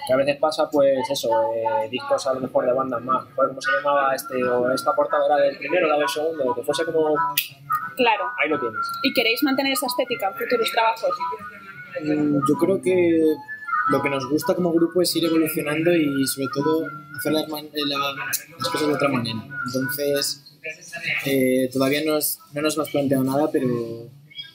que 0.07 0.13
a 0.13 0.17
veces 0.17 0.37
pasa 0.37 0.69
pues 0.71 0.99
eso, 1.11 1.29
eh, 1.55 1.89
discos 1.91 2.27
a 2.27 2.35
lo 2.35 2.41
mejor 2.41 2.65
de 2.67 2.73
bandas 2.73 3.03
más, 3.03 3.25
¿cómo 3.35 3.61
se 3.61 3.71
llamaba 3.73 4.15
este? 4.15 4.43
o 4.45 4.71
esta 4.73 4.95
portada 4.95 5.27
era 5.27 5.37
del 5.47 5.59
primero, 5.59 5.89
la 5.89 5.99
del 5.99 6.09
segundo, 6.09 6.55
que 6.55 6.63
fuese 6.63 6.85
como, 6.85 7.15
Claro. 7.97 8.25
ahí 8.43 8.49
lo 8.49 8.61
tienes. 8.61 8.87
¿Y 9.03 9.13
queréis 9.15 9.43
mantener 9.43 9.73
esa 9.73 9.87
estética 9.87 10.29
en 10.29 10.35
futuros 10.35 10.71
trabajos? 10.71 11.11
Mm, 12.05 12.39
Yo 12.49 12.55
creo 12.57 12.81
que 12.83 13.21
lo 13.91 14.03
que 14.03 14.11
nos 14.11 14.29
gusta 14.29 14.55
como 14.55 14.73
grupo 14.73 15.01
es 15.03 15.15
ir 15.17 15.25
evolucionando 15.25 15.93
y 15.95 16.27
sobre 16.27 16.49
todo 16.55 16.87
hacer 17.17 17.33
las, 17.33 17.45
eh, 17.49 17.71
la- 17.87 18.15
las 18.59 18.69
cosas 18.71 18.89
de 18.89 18.95
otra 18.95 19.09
manera. 19.09 19.39
Entonces, 19.67 20.59
eh, 21.25 21.69
todavía 21.73 22.03
nos- 22.05 22.39
no 22.53 22.63
nos 22.63 22.77
hemos 22.77 22.91
planteado 22.91 23.25
nada, 23.25 23.49
pero 23.51 23.67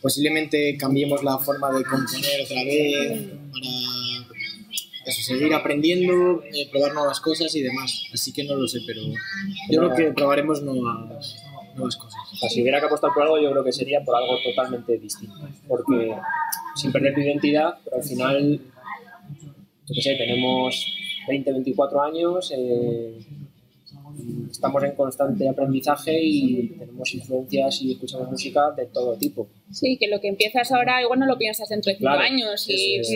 posiblemente 0.01 0.77
cambiemos 0.77 1.23
la 1.23 1.37
forma 1.39 1.69
de 1.71 1.83
componer 1.83 2.41
otra 2.45 2.63
vez 2.63 3.29
para 3.51 4.00
eso, 5.05 5.22
seguir 5.22 5.53
aprendiendo, 5.53 6.43
eh, 6.43 6.70
probar 6.72 6.93
nuevas 6.93 7.20
cosas 7.20 7.53
y 7.55 7.62
demás. 7.62 8.03
Así 8.13 8.31
que 8.34 8.43
no 8.43 8.55
lo 8.55 8.67
sé, 8.67 8.79
pero 8.86 9.01
yo 9.70 9.79
creo 9.79 9.96
que 9.96 10.13
probaremos 10.13 10.62
nuevas, 10.62 11.43
nuevas 11.75 11.96
cosas. 11.96 12.20
O 12.34 12.36
sea, 12.36 12.50
si 12.50 12.62
hubiera 12.62 12.79
que 12.79 12.86
apostar 12.86 13.12
por 13.13 13.24
algo, 13.24 13.39
yo 13.41 13.51
creo 13.51 13.63
que 13.63 13.72
sería 13.72 14.03
por 14.03 14.15
algo 14.15 14.38
totalmente 14.43 14.98
distinto, 14.98 15.48
porque 15.67 16.15
sin 16.75 16.91
perder 16.91 17.13
tu 17.15 17.22
identidad, 17.22 17.79
pero 17.84 17.98
al 17.98 18.03
final, 18.03 18.62
yo 19.88 19.96
qué 19.96 20.01
sé, 20.01 20.15
tenemos 20.15 20.86
20, 21.27 21.51
24 21.51 22.01
años, 22.01 22.53
eh, 22.55 23.17
estamos 24.50 24.84
en 24.84 24.91
constante 24.96 25.48
aprendizaje 25.50 26.20
y 26.22 26.67
tenemos 26.77 27.13
influencias 27.13 27.81
y 27.81 27.93
escuchamos 27.93 28.29
música 28.29 28.72
de 28.77 28.86
todo 28.86 29.15
tipo. 29.15 29.48
Sí, 29.72 29.98
que 29.98 30.08
lo 30.08 30.20
que 30.22 30.27
empiezas 30.27 30.72
ahora 30.72 31.01
igual 31.01 31.20
no 31.20 31.25
lo 31.25 31.38
piensas 31.38 31.70
dentro 31.70 31.91
de 31.91 31.98
cinco 31.98 32.10
Claro, 32.10 32.22
años 32.22 32.65
y... 32.70 32.98
es. 33.00 33.10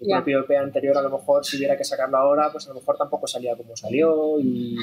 El 0.00 0.08
Ya. 0.08 0.16
propio 0.16 0.40
EP 0.40 0.56
anterior, 0.58 0.96
a 0.98 1.02
lo 1.02 1.10
mejor, 1.10 1.44
si 1.44 1.56
hubiera 1.56 1.76
que 1.76 1.84
sacarlo 1.84 2.18
ahora, 2.18 2.50
pues 2.52 2.66
a 2.66 2.68
lo 2.68 2.74
mejor 2.80 2.96
tampoco 2.98 3.26
salía 3.26 3.56
como 3.56 3.74
salió. 3.76 4.38
Y 4.40 4.76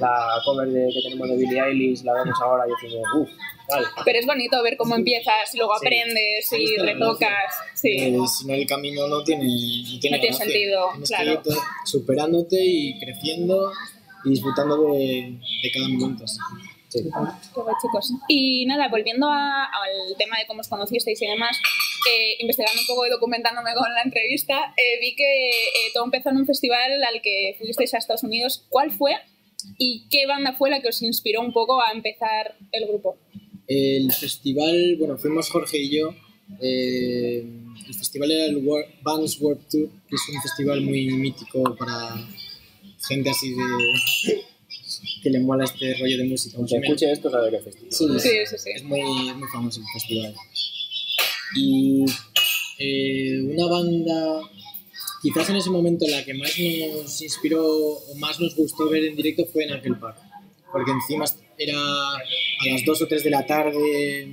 la 0.00 0.40
cover 0.44 0.68
de, 0.68 0.88
que 0.92 1.00
tenemos 1.02 1.28
de 1.28 1.36
Billie 1.36 1.60
Eilish 1.62 2.02
la 2.02 2.14
vemos 2.14 2.38
ahora 2.42 2.64
y 2.66 2.70
decimos, 2.70 3.06
uff, 3.14 3.28
tal. 3.68 3.84
Pero 4.06 4.18
es 4.18 4.26
bonito 4.26 4.62
ver 4.62 4.76
cómo 4.78 4.94
empiezas 4.96 5.54
y 5.54 5.58
luego 5.58 5.74
Sí. 5.78 5.86
aprendes 5.86 6.52
y 6.52 6.64
está 6.64 6.82
retocas. 6.84 7.54
Sí. 7.74 7.98
Si 8.26 8.46
no, 8.46 8.54
el 8.54 8.66
camino 8.66 9.06
no 9.06 9.22
tiene, 9.22 9.44
no 9.44 10.00
tiene, 10.00 10.16
No 10.16 10.20
tiene 10.22 10.36
sentido, 10.36 10.88
Tienes 10.92 11.08
claro. 11.10 11.42
que 11.42 11.50
superándote 11.84 12.56
y 12.64 12.98
creciendo 12.98 13.70
y 14.24 14.30
disfrutando 14.30 14.92
de, 14.94 15.38
de 15.62 15.70
cada 15.74 15.88
momento. 15.88 16.24
así. 16.24 16.38
Sí. 16.88 17.00
Qué 17.02 17.60
guay, 17.60 17.74
chicos. 17.82 18.12
Y 18.28 18.64
nada, 18.64 18.88
volviendo 18.88 19.28
a- 19.30 19.64
al 19.64 20.16
tema 20.16 20.38
de 20.38 20.46
cómo 20.46 20.60
os 20.60 20.68
conocisteis 20.68 21.20
y 21.20 21.26
demás, 21.26 21.58
eh, 22.10 22.36
investigando 22.40 22.80
un 22.80 22.86
poco 22.86 23.06
y 23.06 23.10
documentándome 23.10 23.70
con 23.74 23.92
la 23.94 24.02
entrevista, 24.02 24.74
eh, 24.76 25.00
vi 25.00 25.14
que 25.16 25.50
eh, 25.50 25.90
todo 25.94 26.04
empezó 26.04 26.30
en 26.30 26.36
un 26.38 26.46
festival 26.46 27.02
al 27.02 27.20
que 27.22 27.54
fuisteis 27.58 27.94
a 27.94 27.98
Estados 27.98 28.22
Unidos. 28.22 28.64
¿Cuál 28.68 28.90
fue 28.92 29.12
y 29.78 30.04
qué 30.10 30.26
banda 30.26 30.52
fue 30.52 30.70
la 30.70 30.80
que 30.80 30.88
os 30.88 31.02
inspiró 31.02 31.40
un 31.40 31.52
poco 31.52 31.82
a 31.82 31.90
empezar 31.92 32.56
el 32.72 32.86
grupo? 32.86 33.16
El 33.66 34.10
festival, 34.12 34.96
bueno, 34.98 35.18
fuimos 35.18 35.50
Jorge 35.50 35.78
y 35.78 35.98
yo. 35.98 36.14
eh, 36.60 37.44
el 37.86 37.94
festival 37.94 38.30
era 38.30 38.44
el 38.46 38.56
War- 38.64 38.86
Bands 39.02 39.40
World 39.40 39.66
Tour, 39.70 39.88
que 40.08 40.14
es 40.14 40.22
un 40.34 40.42
festival 40.42 40.80
muy 40.82 41.06
mítico 41.08 41.74
para 41.76 42.16
gente 43.08 43.30
así 43.30 43.50
de. 43.50 44.38
que 45.22 45.30
le 45.30 45.40
mola 45.40 45.64
este 45.64 45.94
rollo 45.98 46.18
de 46.18 46.24
música. 46.24 46.56
Aunque 46.58 46.76
escuche 46.76 47.10
esto, 47.12 47.30
sabe 47.30 47.50
que 47.50 47.58
festival. 47.60 47.92
Sí, 47.92 48.06
Sí, 48.20 48.28
sí, 48.46 48.56
sí. 48.58 48.70
Es 48.74 48.82
muy, 48.84 49.00
es 49.00 49.36
muy 49.36 49.48
famoso 49.48 49.80
el 49.80 49.86
festival. 49.92 50.34
Y 51.54 52.04
eh, 52.78 53.40
una 53.42 53.66
banda, 53.66 54.40
quizás 55.22 55.50
en 55.50 55.56
ese 55.56 55.70
momento 55.70 56.06
la 56.08 56.24
que 56.24 56.34
más 56.34 56.52
nos 56.94 57.22
inspiró 57.22 57.64
o 57.66 58.14
más 58.16 58.38
nos 58.40 58.54
gustó 58.54 58.88
ver 58.88 59.04
en 59.04 59.16
directo 59.16 59.46
fue 59.46 59.64
en 59.64 59.72
aquel 59.72 59.98
Park. 59.98 60.18
Porque 60.70 60.92
encima 60.92 61.24
era 61.56 61.78
a 61.78 62.66
las 62.70 62.84
2 62.84 63.02
o 63.02 63.06
3 63.06 63.24
de 63.24 63.30
la 63.30 63.46
tarde, 63.46 64.28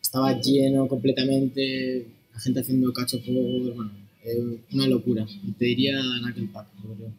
estaba 0.00 0.38
lleno 0.40 0.88
completamente, 0.88 2.06
la 2.32 2.40
gente 2.40 2.60
haciendo 2.60 2.92
cacho 2.92 3.18
bueno, 3.26 3.90
eh, 4.24 4.60
una 4.72 4.86
locura. 4.86 5.26
Te 5.58 5.64
diría 5.64 5.98
Knuckle 6.22 6.48
Park, 6.52 6.68
yo 6.82 6.94
creo. 6.94 7.12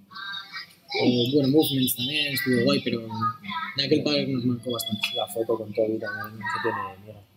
O, 1.01 1.31
bueno, 1.33 1.49
Movements 1.49 1.95
también 1.95 2.33
estuvo 2.33 2.63
guay, 2.63 2.81
pero 2.83 3.07
Knuckle 3.75 4.01
Park 4.01 4.27
nos 4.27 4.45
marcó 4.45 4.71
bastante. 4.71 5.07
La 5.15 5.27
foto 5.27 5.57
con 5.57 5.73
Toby 5.73 5.99
también 5.99 6.39
se 6.39 6.61
tiene 6.63 7.05
mira. 7.05 7.28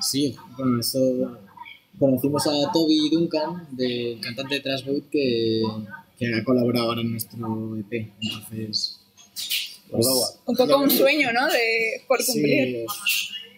Sí, 0.00 0.36
bueno, 0.56 0.80
eso 0.80 1.38
conocimos 1.98 2.46
a 2.46 2.72
Toby 2.72 3.10
Duncan, 3.10 3.66
del 3.72 4.20
cantante 4.20 4.56
de 4.56 4.60
Trashboot, 4.60 5.10
que, 5.10 5.62
que 6.18 6.34
ha 6.34 6.44
colaborado 6.44 6.86
ahora 6.90 7.00
en 7.00 7.10
nuestro 7.12 7.76
EP. 7.76 8.12
Entonces, 8.20 9.00
pues, 9.90 10.06
Un 10.46 10.56
poco 10.56 10.78
un 10.78 10.90
sueño, 10.90 11.32
¿no? 11.32 11.46
De, 11.48 12.02
por 12.06 12.24
cumplir. 12.24 12.84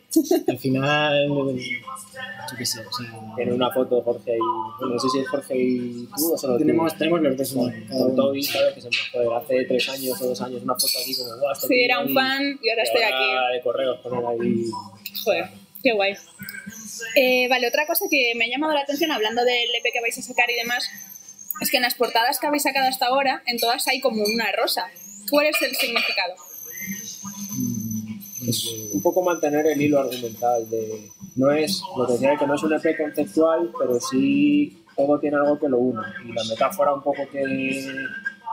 sí, 0.09 0.23
al 0.49 0.59
final, 0.59 1.29
yo 1.29 2.57
qué 2.59 2.67
sé, 2.67 2.81
o 2.81 2.93
sea, 2.93 3.35
Tiene 3.37 3.53
una 3.53 3.71
foto 3.71 4.01
Jorge 4.03 4.37
y. 4.37 4.39
Bueno, 4.81 4.95
no 4.95 4.99
sé 5.01 5.09
si 5.11 5.19
es 5.19 5.29
Jorge 5.29 5.55
y 5.57 6.09
tú 6.17 6.33
o 6.33 6.39
solo 6.39 6.55
tú. 6.55 6.61
tenemos, 6.61 6.97
tenemos 6.97 7.21
los 7.21 7.37
dos 7.37 7.53
con, 7.53 7.71
con. 7.89 8.17
Toby, 8.17 8.43
¿sabes? 8.43 8.75
Que 8.75 8.81
se 8.81 8.89
me 8.89 9.35
hace 9.37 9.65
tres 9.67 9.89
años 9.91 10.21
o 10.23 10.27
dos 10.29 10.41
años 10.41 10.63
una 10.63 10.75
foto 10.75 10.93
aquí 11.03 11.15
como 11.17 11.37
guau, 11.39 11.53
este 11.53 11.67
Sí, 11.69 11.81
era 11.85 12.01
un 12.01 12.09
ahí". 12.09 12.15
fan 12.15 12.43
y 12.63 12.71
ahora 12.71 12.83
Y 12.83 12.87
estoy 12.87 13.03
ahora 13.03 13.47
aquí. 13.49 13.55
de 13.57 13.63
correos 13.63 14.01
poner 14.01 14.25
ahí. 14.27 14.65
Joder, 15.25 15.45
qué 15.83 15.93
guay. 15.93 16.15
Eh, 17.17 17.49
vale, 17.49 17.69
otra 17.69 17.87
cosa 17.87 18.07
que 18.11 18.33
me 18.37 18.45
ha 18.45 18.49
llamado 18.49 18.75
la 18.75 18.81
atención 18.81 19.11
hablando 19.11 19.45
del 19.45 19.75
EP 19.75 19.93
que 19.93 20.01
vais 20.01 20.19
a 20.19 20.23
sacar 20.23 20.51
y 20.51 20.55
demás, 20.55 20.89
es 21.61 21.71
que 21.71 21.77
en 21.77 21.83
las 21.83 21.95
portadas 21.95 22.39
que 22.39 22.47
habéis 22.47 22.63
sacado 22.63 22.87
hasta 22.89 23.07
ahora, 23.07 23.43
en 23.47 23.59
todas 23.59 23.87
hay 23.89 24.01
como 24.01 24.23
una 24.23 24.53
rosa. 24.53 24.87
¿Cuál 25.31 25.47
es 25.47 25.61
el 25.63 25.75
significado? 25.77 26.35
Mm, 27.57 27.91
pues, 28.45 28.67
un 28.93 29.03
poco 29.03 29.23
mantener 29.23 29.67
el 29.67 29.81
hilo 29.81 30.01
argumental 30.01 30.69
de 30.69 31.09
no 31.37 31.53
es 31.53 31.83
lo 31.97 32.07
que 32.07 32.37
que 32.39 32.47
no 32.47 32.55
es 32.55 32.63
un 32.63 32.73
EP 32.73 32.97
conceptual 32.97 33.71
pero 33.79 34.01
sí 34.01 34.83
todo 34.97 35.19
tiene 35.19 35.37
algo 35.37 35.59
que 35.59 35.69
lo 35.69 35.79
une 35.79 36.03
y 36.25 36.33
la 36.33 36.43
metáfora 36.45 36.93
un 36.93 37.03
poco 37.03 37.23
que, 37.31 37.43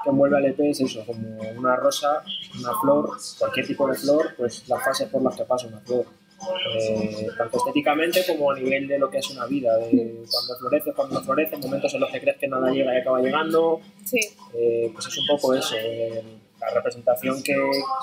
que 0.03 0.09
envuelve 0.09 0.37
al 0.37 0.45
EP 0.45 0.59
es 0.59 0.81
eso 0.81 1.03
como 1.05 1.39
una 1.57 1.75
rosa 1.75 2.21
una 2.59 2.71
flor 2.79 3.17
cualquier 3.39 3.67
tipo 3.67 3.87
de 3.87 3.95
flor 3.97 4.35
pues 4.37 4.67
las 4.67 4.83
fases 4.83 5.09
por 5.09 5.23
las 5.23 5.35
que 5.35 5.43
pasa 5.45 5.67
una 5.67 5.79
flor 5.79 6.05
Eh, 6.39 7.27
tanto 7.35 7.57
estéticamente 7.57 8.23
como 8.27 8.51
a 8.51 8.55
nivel 8.55 8.87
de 8.87 8.99
lo 8.99 9.09
que 9.09 9.17
es 9.17 9.29
una 9.31 9.47
vida 9.47 9.75
de 9.77 10.23
cuando 10.29 10.55
florece 10.59 10.93
cuando 10.93 11.15
no 11.15 11.25
florece 11.25 11.57
momentos 11.57 11.91
en 11.95 12.01
los 12.01 12.11
que 12.11 12.21
crees 12.21 12.37
que 12.37 12.47
nada 12.47 12.69
llega 12.69 12.93
y 12.93 12.97
acaba 12.97 13.19
llegando 13.19 13.81
Sí, 14.05 14.19
eh, 14.53 14.91
pues 14.93 15.07
es 15.07 15.17
un 15.17 15.25
poco 15.27 15.55
eso, 15.55 15.75
eh, 15.79 16.23
la 16.59 16.69
representación 16.69 17.41
que 17.41 17.55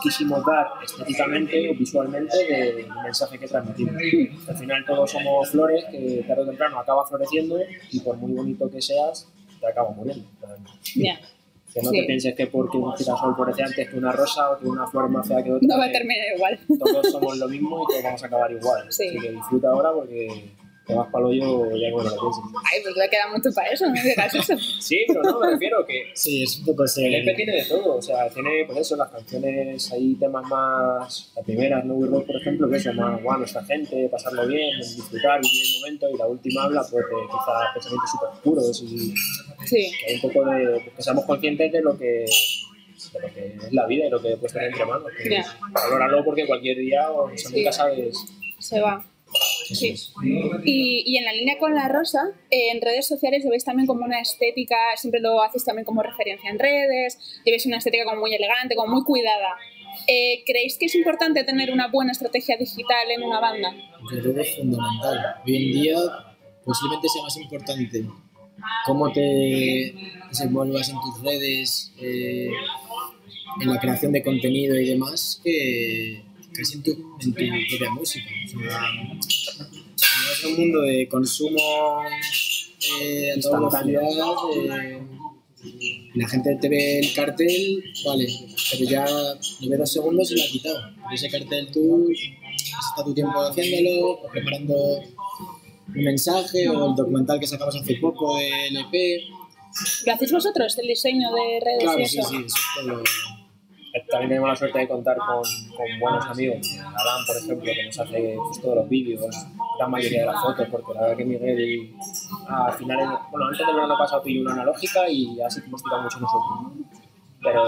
quisimos 0.03 0.45
dar 0.45 0.67
estéticamente 0.85 1.71
o 1.71 1.75
visualmente 1.75 2.37
del 2.37 2.89
mensaje 3.03 3.39
que 3.39 3.47
transmitimos. 3.47 3.95
Al 4.49 4.57
final 4.57 4.85
todos 4.85 5.11
somos 5.11 5.51
flores 5.51 5.85
que 5.91 6.25
tarde 6.27 6.43
o 6.43 6.47
temprano 6.47 6.79
acaba 6.79 7.07
floreciendo 7.07 7.59
y 7.91 8.01
por 8.01 8.17
muy 8.17 8.33
bonito 8.33 8.71
que 8.71 8.83
seas, 8.83 9.29
te 9.61 9.67
acaba 9.67 9.91
muriendo. 9.91 10.29
ya. 10.97 11.21
Que 11.75 11.83
no 11.83 11.91
Sí. 11.91 12.01
te 12.01 12.07
pienses 12.07 12.35
que 12.37 12.47
porque 12.47 12.77
un 12.77 12.97
girasol 12.97 13.35
florece 13.35 13.63
antes 13.65 13.89
que 13.91 13.97
una 13.97 14.13
rosa 14.13 14.53
o 14.53 14.59
que 14.59 14.67
una 14.67 14.87
flor 14.87 15.09
más 15.11 15.27
fea 15.27 15.43
que 15.43 15.51
otra, 15.53 15.67
No 15.69 15.77
va 15.79 15.87
a 15.87 15.93
terminar 15.93 16.25
igual. 16.37 16.59
todos 16.79 17.11
somos 17.11 17.37
lo 17.37 17.49
mismo 17.49 17.83
y 17.83 17.87
todos 17.93 18.03
vamos 18.05 18.23
a 18.23 18.27
acabar 18.27 18.53
igual. 18.53 18.87
Sí. 18.91 19.09
Así 19.09 19.19
que 19.19 19.33
disfruta 19.33 19.69
ahora 19.69 19.91
porque 19.93 20.53
te 20.87 20.95
vas 20.95 21.09
para 21.11 21.25
el 21.25 21.41
hoyo 21.41 21.77
ya 21.77 21.91
como 21.91 22.03
lo 22.05 22.11
pienses. 22.11 22.45
Ay, 22.71 22.81
pues 22.83 22.95
le 22.95 23.09
queda 23.09 23.33
mucho 23.35 23.49
para 23.55 23.69
eso, 23.71 23.87
no 23.87 23.93
me 23.93 24.03
digas 24.03 24.35
eso. 24.35 24.55
Sí, 24.85 24.99
pero 25.09 25.23
no, 25.23 25.41
me 25.41 25.51
refiero 25.53 25.85
que 25.87 26.11
sí, 26.13 26.43
es 26.43 26.59
un 26.59 26.67
poco 26.67 26.85
ese... 26.85 27.07
El 27.07 27.27
EP 27.27 27.35
tiene 27.37 27.53
de 27.57 27.65
todo, 27.65 27.97
o 27.97 28.03
sea, 28.03 28.29
tiene 28.29 28.65
pues 28.67 28.79
eso, 28.81 28.95
las 28.97 29.11
canciones, 29.11 29.91
hay 29.93 30.15
temas 30.17 30.47
más, 30.47 31.33
la 31.35 31.43
primera, 31.43 31.83
No 31.83 31.95
We 31.95 32.07
Rock, 32.09 32.27
por 32.27 32.37
ejemplo, 32.37 32.69
que 32.69 32.77
es 32.77 32.95
más, 32.95 33.23
guau, 33.23 33.39
nuestra 33.39 33.65
gente, 33.65 34.09
pasarlo 34.11 34.47
bien, 34.47 34.79
disfrutar, 34.79 35.41
vivir 35.41 35.63
el 35.75 35.81
momento, 35.81 36.11
y 36.11 36.19
la 36.19 36.27
última 36.27 36.65
habla 36.65 36.83
pues 36.91 37.03
de 37.07 37.15
quizás 37.29 37.73
pensamientos 37.73 38.11
súper 38.11 38.43
puros 38.43 38.83
y 38.83 39.15
Sí, 39.67 39.93
un 40.15 40.21
poco 40.21 40.45
de, 40.51 40.93
que 40.97 41.03
seamos 41.03 41.25
conscientes 41.25 41.73
de 41.73 41.81
lo 41.83 41.99
que, 41.99 42.05
de 42.07 43.21
lo 43.21 43.35
que 43.35 43.47
es 43.67 43.73
la 43.73 43.87
vida 43.87 44.07
y 44.07 44.11
lo 44.11 44.21
que 44.23 44.37
puedes 44.37 44.53
tener 44.53 44.69
entre 44.71 44.85
manos. 44.85 45.09
que 45.23 45.31
Ya. 45.31 45.45
Valóralo 45.73 46.25
porque 46.25 46.47
cualquier 46.47 46.79
día, 46.79 47.11
o 47.11 47.29
sea, 47.37 47.51
Sí. 47.51 47.57
nunca 47.59 47.73
sabes. 47.73 48.17
se 48.59 48.81
va. 48.81 49.05
Sí. 49.73 49.95
Y, 50.65 51.03
y 51.07 51.17
en 51.17 51.25
la 51.25 51.33
línea 51.33 51.59
con 51.59 51.75
la 51.75 51.89
rosa, 51.89 52.21
eh, 52.51 52.71
en 52.73 52.81
redes 52.81 53.07
sociales 53.09 53.43
lleváis 53.43 53.65
también 53.65 53.87
como 53.87 54.05
una 54.05 54.21
estética, 54.21 54.77
siempre 54.97 55.21
lo 55.21 55.43
hacéis 55.43 55.65
también 55.65 55.85
como 55.85 56.03
referencia 56.03 56.49
en 56.51 56.59
redes, 56.59 57.19
lleváis 57.45 57.67
una 57.67 57.79
estética 57.79 58.05
como 58.05 58.21
muy 58.21 58.35
elegante, 58.35 58.77
como 58.77 58.95
muy 58.95 59.05
cuidada. 59.05 59.57
Eh, 60.07 60.43
¿Creéis 60.47 60.77
que 60.79 60.87
es 60.87 60.95
importante 60.95 61.43
tener 61.45 61.73
una 61.73 61.89
buena 61.89 62.13
estrategia 62.13 62.57
digital 62.57 63.11
en 63.11 63.23
una 63.23 63.41
banda? 63.41 63.75
Yo 64.13 64.21
creo 64.23 64.35
que 64.35 64.41
es 64.43 64.57
fundamental. 64.57 65.37
Hoy 65.47 65.57
en 65.57 65.83
día 65.83 65.97
posiblemente 66.65 67.09
sea 67.09 67.23
más 67.23 67.37
importante 67.37 68.05
cómo 68.87 69.13
te 69.13 69.95
desenvuelvas 70.29 70.89
en 70.89 70.97
tus 71.01 71.23
redes, 71.23 71.93
eh, 72.01 72.51
en 73.61 73.69
la 73.69 73.81
creación 73.81 74.13
de 74.13 74.23
contenido 74.23 74.79
y 74.79 74.87
demás, 74.87 75.41
que 75.43 76.23
casi 76.53 76.75
en 76.77 76.83
tu, 76.83 76.91
en 77.21 77.33
tu 77.33 77.35
propia 77.35 77.91
música. 77.91 78.31
O 78.47 78.71
sea, 79.97 80.33
es 80.33 80.45
un 80.45 80.57
mundo 80.57 80.83
de 80.83 81.09
consumo 81.09 82.03
eh, 83.01 83.33
a 83.33 83.41
toda 83.41 83.83
velocidad, 83.83 84.35
eh, 84.57 85.03
la 86.15 86.29
gente 86.29 86.57
te 86.61 86.69
ve 86.69 86.99
el 87.01 87.15
cartel, 87.15 87.83
vale, 88.05 88.29
pero 88.71 88.85
ya 88.85 89.05
ve 89.69 89.77
dos 89.77 89.93
segundos 89.93 90.31
y 90.31 90.37
lo 90.37 90.43
ha 90.43 90.47
quitado. 90.47 90.79
Pero 90.95 91.15
ese 91.15 91.31
cartel 91.31 91.71
tú 91.73 92.09
has 92.11 92.87
estado 92.89 93.09
tu 93.09 93.15
tiempo 93.15 93.41
haciéndolo, 93.41 94.21
preparando 94.31 95.03
un 95.95 96.05
mensaje 96.05 96.69
o 96.69 96.91
el 96.91 96.95
documental 96.95 97.39
que 97.41 97.47
sacamos 97.47 97.77
hace 97.77 97.97
poco 97.97 98.37
del 98.39 98.77
EP. 98.77 99.23
¿Lo 100.07 100.13
hacéis 100.13 100.33
vosotros, 100.33 100.79
el 100.79 100.87
diseño 100.87 101.29
de 101.33 101.61
redes 101.61 101.83
y 101.83 101.85
Claro, 101.85 102.07
sí, 102.07 102.19
eso? 102.19 102.29
sí, 102.29 102.37
eso 102.37 102.47
es 102.47 102.87
todo. 102.87 103.03
También 104.11 104.29
tenemos 104.29 104.49
la 104.49 104.57
suerte 104.57 104.79
de 104.81 104.89
contar 104.89 105.17
con, 105.17 105.43
con 105.77 106.01
buenos 106.01 106.27
amigos. 106.27 106.67
Adán, 106.81 107.27
por 107.27 107.37
ejemplo, 107.37 107.65
que 107.65 107.85
nos 107.85 107.99
hace 108.01 108.35
pues, 108.37 108.61
todos 108.61 108.75
los 108.77 108.89
vídeos, 108.89 109.37
la 109.79 109.87
mayoría 109.87 110.21
de 110.21 110.27
las 110.27 110.43
fotos, 110.43 110.67
porque 110.69 110.95
la 110.95 111.01
verdad 111.03 111.17
que 111.17 111.25
Miguel, 111.25 111.95
a 112.49 112.73
finales, 112.73 113.07
bueno, 113.31 113.47
antes 113.47 113.65
del 113.65 113.75
verano 113.77 113.95
pasado 113.97 114.23
pilló 114.23 114.43
una 114.43 114.53
analógica 114.53 115.09
y 115.09 115.41
así 115.41 115.61
hemos 115.65 115.81
tirado 115.83 116.03
mucho 116.03 116.19
nosotros. 116.19 116.73
Pero 117.41 117.67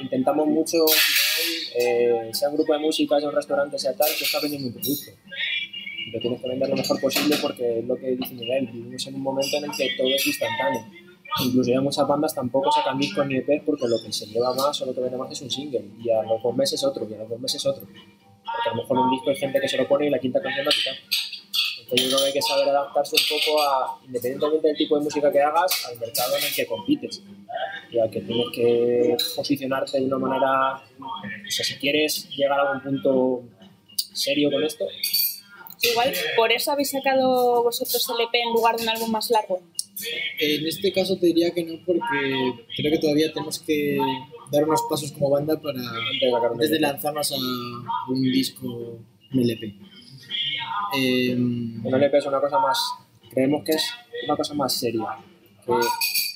intentamos 0.00 0.46
mucho, 0.46 0.78
al 0.82 0.88
final, 0.88 2.28
eh, 2.28 2.30
sea 2.32 2.48
un 2.48 2.56
grupo 2.56 2.72
de 2.72 2.78
música, 2.78 3.18
sea 3.18 3.28
un 3.28 3.34
restaurante, 3.34 3.78
sea 3.78 3.94
tal, 3.94 4.08
que 4.18 4.24
está 4.24 4.40
vendiendo 4.40 4.68
un 4.68 4.74
producto. 4.74 5.10
Lo 6.14 6.20
tienes 6.20 6.40
que 6.40 6.48
vender 6.48 6.68
lo 6.68 6.76
mejor 6.76 7.00
posible 7.00 7.36
porque 7.42 7.80
es 7.80 7.84
lo 7.86 7.96
que 7.96 8.14
dice 8.14 8.34
Miguel, 8.34 8.68
vivimos 8.72 9.04
en 9.08 9.16
un 9.16 9.22
momento 9.22 9.56
en 9.56 9.64
el 9.64 9.70
que 9.72 9.90
todo 9.98 10.06
es 10.06 10.24
instantáneo. 10.24 10.86
Incluso 11.44 11.72
ya 11.72 11.80
muchas 11.80 12.06
bandas 12.06 12.32
tampoco 12.32 12.70
sacan 12.70 12.96
discos 12.98 13.26
ni 13.26 13.38
EPs 13.38 13.64
porque 13.66 13.88
lo 13.88 13.96
que 14.00 14.12
se 14.12 14.26
lleva 14.26 14.54
más 14.54 14.80
o 14.80 14.86
lo 14.86 14.94
que 14.94 15.00
vende 15.00 15.16
más 15.16 15.32
es 15.32 15.42
un 15.42 15.50
single. 15.50 15.84
Y 16.00 16.10
a 16.10 16.22
los 16.22 16.40
dos 16.40 16.54
meses 16.54 16.84
otro, 16.84 17.04
y 17.10 17.14
a 17.14 17.18
los 17.18 17.28
dos 17.28 17.40
meses 17.40 17.66
otro. 17.66 17.84
Porque 17.84 18.68
a 18.68 18.76
lo 18.76 18.82
mejor 18.82 18.98
un 18.98 19.10
disco 19.10 19.30
hay 19.30 19.36
gente 19.36 19.60
que 19.60 19.68
se 19.68 19.76
lo 19.76 19.88
pone 19.88 20.06
y 20.06 20.10
la 20.10 20.20
quinta 20.20 20.40
canción 20.40 20.64
la 20.64 20.70
quita. 20.70 20.90
Entonces 21.82 22.04
yo 22.04 22.08
creo 22.10 22.18
que 22.20 22.26
hay 22.26 22.32
que 22.32 22.42
saber 22.42 22.68
adaptarse 22.68 23.16
un 23.16 23.40
poco 23.40 23.60
a, 23.60 23.98
independientemente 24.06 24.68
del 24.68 24.76
tipo 24.76 24.96
de 24.96 25.04
música 25.04 25.32
que 25.32 25.40
hagas, 25.40 25.86
al 25.90 25.98
mercado 25.98 26.36
en 26.36 26.44
el 26.44 26.54
que 26.54 26.66
compites. 26.66 27.22
Y 27.90 27.98
al 27.98 28.08
que 28.08 28.20
tienes 28.20 28.46
que 28.54 29.16
posicionarte 29.34 29.98
de 29.98 30.06
una 30.06 30.18
manera, 30.18 30.76
o 30.76 31.50
sea, 31.50 31.64
si 31.64 31.74
quieres 31.74 32.28
llegar 32.28 32.60
a 32.60 32.70
algún 32.70 32.82
punto 32.84 33.42
serio 34.12 34.48
con 34.52 34.62
esto, 34.62 34.84
Igual, 35.90 36.12
por 36.36 36.52
eso 36.52 36.72
habéis 36.72 36.90
sacado 36.90 37.62
vosotros 37.62 38.06
el 38.10 38.24
EP 38.24 38.34
en 38.34 38.52
lugar 38.52 38.76
de 38.76 38.82
un 38.82 38.88
álbum 38.88 39.10
más 39.10 39.30
largo. 39.30 39.60
En 40.40 40.66
este 40.66 40.92
caso 40.92 41.16
te 41.16 41.26
diría 41.26 41.52
que 41.52 41.62
no, 41.64 41.74
porque 41.86 42.52
creo 42.76 42.90
que 42.92 42.98
todavía 42.98 43.32
tenemos 43.32 43.60
que 43.60 43.96
dar 44.50 44.64
unos 44.64 44.82
pasos 44.88 45.12
como 45.12 45.30
banda 45.30 45.60
para 45.60 45.78
antes 46.50 46.70
de 46.70 46.80
lanzarnos 46.80 47.32
a 47.32 47.36
un 48.10 48.22
disco, 48.22 48.66
un 48.66 49.40
LP. 49.40 49.74
em, 50.96 51.84
Un 51.84 51.94
LP 51.94 52.18
es 52.18 52.26
una 52.26 52.40
cosa 52.40 52.58
más, 52.58 52.78
creemos 53.30 53.62
que 53.64 53.72
es 53.72 53.84
una 54.26 54.36
cosa 54.36 54.54
más 54.54 54.72
seria, 54.72 55.06
que 55.64 55.72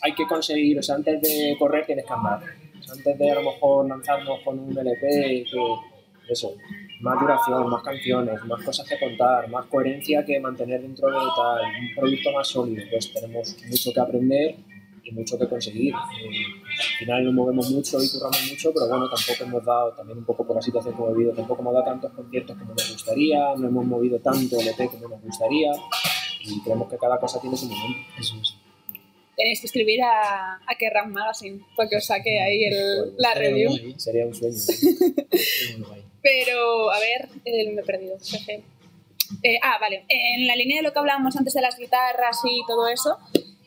hay 0.02 0.14
que 0.14 0.26
conseguir, 0.26 0.78
o 0.78 0.82
sea, 0.82 0.94
antes 0.96 1.20
de 1.20 1.56
correr 1.58 1.84
tienes 1.86 2.04
que 2.04 2.12
andar. 2.12 2.40
O 2.78 2.82
sea, 2.82 2.94
antes 2.94 3.18
de 3.18 3.30
a 3.30 3.34
lo 3.34 3.42
mejor 3.42 3.88
lanzarnos 3.88 4.40
con 4.44 4.58
un 4.58 4.78
LP, 4.78 5.44
que 5.50 6.32
eso, 6.32 6.54
más 7.00 7.20
duración, 7.20 7.70
más 7.70 7.82
canciones, 7.82 8.44
más 8.44 8.62
cosas 8.64 8.88
que 8.88 8.98
contar, 8.98 9.48
más 9.50 9.66
coherencia 9.66 10.24
que 10.24 10.40
mantener 10.40 10.82
dentro 10.82 11.06
de 11.08 11.14
tal, 11.14 11.60
un 11.80 11.94
producto 11.96 12.32
más 12.32 12.48
sólido, 12.48 12.82
pues 12.90 13.12
tenemos 13.12 13.56
mucho 13.68 13.92
que 13.92 14.00
aprender 14.00 14.56
y 15.04 15.12
mucho 15.12 15.38
que 15.38 15.48
conseguir. 15.48 15.94
Eh, 15.94 15.96
al 15.96 16.98
final 16.98 17.24
nos 17.24 17.34
movemos 17.34 17.70
mucho 17.70 18.02
y 18.02 18.08
curramos 18.10 18.50
mucho, 18.50 18.72
pero 18.74 18.88
bueno, 18.88 19.08
tampoco 19.08 19.44
hemos 19.44 19.64
dado, 19.64 19.92
también 19.94 20.18
un 20.18 20.24
poco 20.24 20.46
por 20.46 20.56
la 20.56 20.62
situación 20.62 20.94
que 20.94 21.00
hemos 21.02 21.16
vivido, 21.16 21.32
tampoco 21.34 21.62
hemos 21.62 21.72
dado 21.74 21.84
tantos 21.86 22.12
conciertos 22.12 22.56
como 22.58 22.70
nos 22.74 22.92
gustaría, 22.92 23.38
no 23.56 23.68
hemos 23.68 23.86
movido 23.86 24.18
tanto 24.20 24.60
el 24.60 24.68
EP 24.68 24.90
como 24.90 25.08
nos 25.08 25.22
gustaría 25.22 25.70
y 26.40 26.60
creemos 26.62 26.88
que 26.90 26.98
cada 26.98 27.18
cosa 27.18 27.40
tiene 27.40 27.56
su 27.56 27.66
momento. 27.66 27.98
eso 28.18 28.36
es. 28.40 28.54
Tenéis 29.36 29.60
que 29.60 29.66
escribir 29.66 30.02
a, 30.02 30.54
a 30.56 30.74
Kerrang 30.76 31.12
Magazine 31.12 31.60
para 31.76 31.88
que 31.88 31.96
os 31.96 32.04
saque 32.04 32.40
ahí 32.40 32.64
el- 32.64 33.14
la 33.18 33.28
Estaría 33.28 33.50
review. 33.50 33.94
Sería 33.96 34.26
un 34.26 34.34
sueño. 34.34 34.56
guay. 35.86 36.02
Pero, 36.22 36.90
a 36.90 36.98
ver, 36.98 37.28
eh, 37.44 37.70
me 37.70 37.82
he 37.82 37.84
perdido. 37.84 38.16
Eh, 39.42 39.58
ah, 39.62 39.78
vale. 39.80 40.04
En 40.08 40.46
la 40.46 40.56
línea 40.56 40.78
de 40.78 40.82
lo 40.82 40.92
que 40.92 40.98
hablábamos 40.98 41.36
antes 41.36 41.54
de 41.54 41.60
las 41.60 41.76
guitarras 41.76 42.38
y 42.44 42.62
todo 42.66 42.88
eso, 42.88 43.18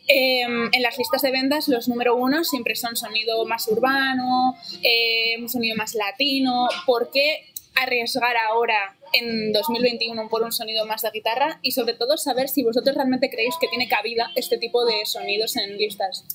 eh, 0.07 0.41
en 0.41 0.81
las 0.81 0.97
listas 0.97 1.21
de 1.21 1.31
ventas 1.31 1.67
los 1.67 1.87
número 1.87 2.15
uno 2.15 2.43
siempre 2.43 2.75
son 2.75 2.95
sonido 2.95 3.45
más 3.45 3.67
urbano, 3.67 4.55
eh, 4.83 5.39
un 5.39 5.49
sonido 5.49 5.75
más 5.77 5.95
latino. 5.95 6.67
¿Por 6.85 7.11
qué 7.11 7.45
arriesgar 7.75 8.35
ahora 8.37 8.97
en 9.13 9.53
2021 9.53 10.27
por 10.29 10.41
un 10.41 10.51
sonido 10.51 10.85
más 10.85 11.03
de 11.03 11.11
guitarra? 11.13 11.59
Y 11.61 11.71
sobre 11.71 11.93
todo 11.93 12.17
saber 12.17 12.49
si 12.49 12.63
vosotros 12.63 12.95
realmente 12.95 13.29
creéis 13.29 13.55
que 13.61 13.67
tiene 13.67 13.87
cabida 13.87 14.29
este 14.35 14.57
tipo 14.57 14.83
de 14.85 15.05
sonidos 15.05 15.55
en 15.55 15.77
listas. 15.77 16.25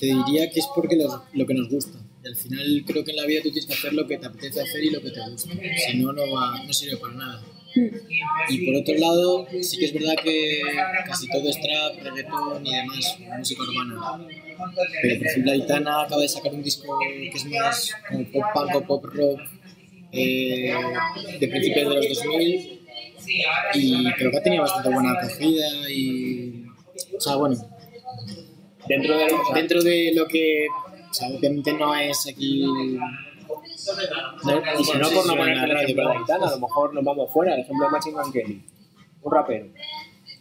Te 0.00 0.06
diría 0.06 0.50
que 0.50 0.60
es 0.60 0.68
porque 0.74 0.96
lo 0.96 1.46
que 1.46 1.54
nos 1.54 1.68
gusta. 1.68 1.98
Al 2.26 2.36
final 2.36 2.84
creo 2.86 3.04
que 3.04 3.10
en 3.12 3.16
la 3.16 3.26
vida 3.26 3.40
tú 3.42 3.50
tienes 3.50 3.66
que 3.66 3.74
hacer 3.74 3.92
lo 3.92 4.06
que 4.06 4.18
te 4.18 4.26
apetece 4.26 4.60
hacer 4.60 4.82
y 4.84 4.90
lo 4.90 5.00
que 5.00 5.10
te 5.10 5.20
gusta. 5.30 5.52
Si 5.86 5.98
no, 5.98 6.12
no, 6.12 6.22
va, 6.32 6.62
no 6.64 6.72
sirve 6.72 6.96
para 6.96 7.14
nada. 7.14 7.44
Y 8.48 8.66
por 8.66 8.74
otro 8.76 8.94
lado, 8.94 9.46
sí 9.60 9.78
que 9.78 9.84
es 9.84 9.92
verdad 9.92 10.14
que 10.22 10.62
casi 11.06 11.28
todo 11.28 11.48
es 11.48 11.60
trap, 11.60 12.02
reggaetón 12.02 12.66
y 12.66 12.74
demás, 12.74 13.18
música 13.38 13.62
urbana. 13.62 14.28
Pero 15.02 15.18
por 15.18 15.26
ejemplo, 15.26 15.52
Aitana 15.52 16.02
acaba 16.02 16.22
de 16.22 16.28
sacar 16.28 16.54
un 16.54 16.62
disco 16.62 16.98
que 17.00 17.28
es 17.28 17.44
más 17.46 17.92
como 18.08 18.24
pop 18.32 18.44
punk 18.54 18.74
o 18.76 18.86
pop 18.86 19.04
rock 19.04 19.40
eh, 20.12 20.74
de 21.38 21.48
principios 21.48 21.88
de 21.88 21.94
los 21.94 22.08
2000 22.08 22.80
y 23.74 24.12
creo 24.14 24.30
que 24.30 24.36
ha 24.38 24.42
tenido 24.42 24.62
bastante 24.62 24.88
buena 24.88 25.12
acogida 25.12 25.90
y... 25.90 26.64
O 27.16 27.20
sea, 27.20 27.36
bueno, 27.36 27.56
Dentro 28.88 29.16
de 29.16 29.26
dentro 29.54 29.82
de 29.82 30.12
lo 30.14 30.28
que 30.28 30.68
sea, 31.16 31.28
obviamente 31.28 31.72
no 31.74 31.94
es 31.94 32.26
aquí 32.28 32.62
no, 32.62 32.80
Y 34.78 34.84
si 34.84 34.98
no, 34.98 35.08
por 35.10 35.26
no 35.26 35.36
poner 35.36 35.56
la 35.56 35.66
radio, 35.66 35.86
de 35.88 35.94
pero- 35.94 36.10
Aitana, 36.10 36.46
a 36.46 36.50
lo 36.50 36.58
mejor 36.60 36.94
nos 36.94 37.04
vamos 37.04 37.30
fuera. 37.32 37.54
El 37.54 37.60
ejemplo 37.60 37.86
de 37.86 37.92
Machine 37.92 38.14
Gun 38.20 38.32
Kelly, 38.32 38.64
un 39.22 39.32
rapero, 39.32 39.66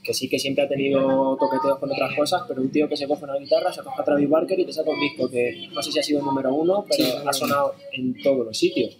que 0.04 0.14
sí 0.14 0.28
que 0.30 0.38
siempre 0.40 0.64
ha 0.64 0.68
tenido 0.68 1.36
toqueteos 1.38 1.80
con 1.80 1.92
otras 1.92 2.16
cosas, 2.16 2.44
pero 2.48 2.62
un 2.62 2.72
tío 2.72 2.88
que 2.90 2.98
se 2.98 3.08
coge 3.08 3.24
una 3.24 3.36
guitarra, 3.38 3.72
se 3.72 3.82
coge 3.84 4.02
a 4.02 4.04
Travis 4.04 4.30
Barker 4.30 4.60
y 4.60 4.66
te 4.66 4.74
saca 4.74 4.90
un 4.90 5.00
disco 5.00 5.30
que 5.30 5.68
no 5.74 5.82
sé 5.82 5.92
si 5.92 6.00
ha 6.00 6.04
sido 6.04 6.20
el 6.20 6.26
número 6.26 6.54
uno, 6.54 6.86
pero 6.90 7.04
Sí, 7.04 7.14
ha 7.28 7.34
sonado 7.34 7.76
en 7.94 8.22
todos 8.22 8.46
los 8.46 8.58
sitios. 8.58 8.98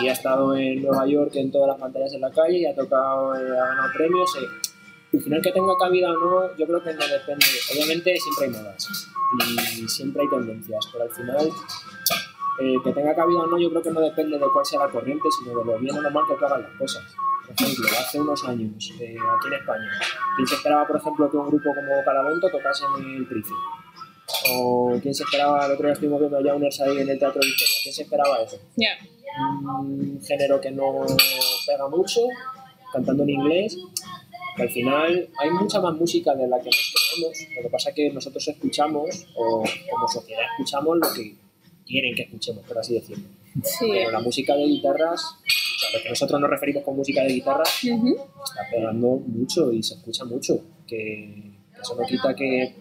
Y 0.00 0.08
ha 0.08 0.12
estado 0.12 0.56
en 0.56 0.82
Nueva 0.82 1.06
York 1.06 1.32
en 1.36 1.50
todas 1.52 1.68
las 1.68 1.78
pantallas 1.78 2.12
en 2.12 2.20
la 2.20 2.30
calle 2.32 2.58
y 2.58 2.64
ha 2.66 2.74
tocado, 2.74 3.34
eh, 3.36 3.58
ha 3.58 3.66
ganado 3.66 3.88
premios. 3.96 4.30
eh. 4.36 4.67
Al 5.12 5.20
final 5.20 5.40
que 5.40 5.52
tenga 5.52 5.72
cabida 5.78 6.12
o 6.12 6.18
no, 6.18 6.56
yo 6.56 6.66
creo 6.66 6.82
que 6.82 6.92
no 6.94 7.06
depende. 7.06 7.46
Obviamente 7.72 8.16
siempre 8.18 8.46
hay 8.46 8.50
modas 8.50 8.88
y 9.76 9.88
siempre 9.88 10.22
hay 10.22 10.28
tendencias, 10.28 10.88
pero 10.92 11.04
al 11.04 11.10
final 11.10 11.50
eh, 12.60 12.74
que 12.82 12.92
tenga 12.92 13.14
cabida 13.14 13.40
o 13.40 13.46
no, 13.46 13.58
yo 13.58 13.70
creo 13.70 13.82
que 13.82 13.90
no 13.90 14.00
depende 14.00 14.38
de 14.38 14.46
cuál 14.52 14.64
sea 14.66 14.80
la 14.80 14.90
corriente, 14.90 15.28
sino 15.38 15.58
de 15.58 15.64
lo 15.64 15.78
bien 15.78 15.96
o 15.96 16.02
lo 16.02 16.10
mal 16.10 16.24
que 16.26 16.44
hagan 16.44 16.62
las 16.62 16.72
cosas. 16.72 17.04
Por 17.46 17.54
ejemplo, 17.54 17.88
hace 17.98 18.20
unos 18.20 18.44
años, 18.44 18.92
eh, 19.00 19.16
aquí 19.16 19.48
en 19.48 19.54
España, 19.54 19.90
¿quién 20.36 20.46
se 20.46 20.54
esperaba, 20.56 20.86
por 20.86 20.96
ejemplo, 20.96 21.30
que 21.30 21.36
un 21.36 21.46
grupo 21.46 21.70
como 21.74 22.04
Calavento 22.04 22.50
tocase 22.50 22.84
en 22.98 23.16
el 23.16 23.26
Price? 23.26 23.52
¿O 24.50 24.98
quién 25.00 25.14
se 25.14 25.22
esperaba, 25.22 25.64
el 25.64 25.72
otro 25.72 25.86
día 25.86 25.94
estuvimos 25.94 26.20
viendo 26.20 26.40
ya 26.42 26.54
un 26.54 26.64
ahí 26.64 26.98
en 26.98 27.08
el 27.08 27.18
Teatro 27.18 27.40
Victoria, 27.40 27.74
¿quién 27.82 27.94
se 27.94 28.02
esperaba 28.02 28.42
eso? 28.42 28.58
Ya. 28.76 28.98
un 29.80 30.20
género 30.22 30.60
que 30.60 30.70
no 30.70 31.06
pega 31.66 31.88
mucho, 31.88 32.20
cantando 32.92 33.22
en 33.22 33.30
inglés, 33.30 33.78
que 34.58 34.62
al 34.64 34.70
final 34.70 35.28
hay 35.40 35.50
mucha 35.50 35.80
más 35.80 35.94
música 35.94 36.34
de 36.34 36.46
la 36.46 36.58
que 36.58 36.66
nos 36.66 36.94
creemos. 36.94 37.38
Lo 37.56 37.62
que 37.62 37.68
pasa 37.70 37.90
es 37.90 37.94
que 37.96 38.10
nosotros 38.10 38.46
escuchamos, 38.46 39.26
o 39.34 39.64
como 39.90 40.08
sociedad 40.08 40.42
escuchamos 40.52 40.98
lo 40.98 41.14
que 41.14 41.34
quieren 41.86 42.14
que 42.14 42.22
escuchemos, 42.22 42.64
por 42.66 42.78
así 42.78 42.94
decirlo. 42.94 43.24
Sí. 43.64 43.86
Pero 43.90 44.10
la 44.10 44.20
música 44.20 44.54
de 44.54 44.64
guitarras, 44.64 45.24
o 45.24 45.78
sea, 45.80 45.98
lo 45.98 46.02
que 46.02 46.08
nosotros 46.10 46.40
nos 46.40 46.50
referimos 46.50 46.84
con 46.84 46.96
música 46.96 47.22
de 47.22 47.32
guitarra, 47.32 47.64
Ujú. 47.90 48.16
está 48.44 48.68
pegando 48.70 49.08
mucho 49.26 49.72
y 49.72 49.82
se 49.82 49.94
escucha 49.94 50.24
mucho. 50.24 50.60
Que, 50.86 51.52
eso 51.80 51.94
no 51.94 52.06
quita 52.06 52.34
que 52.34 52.74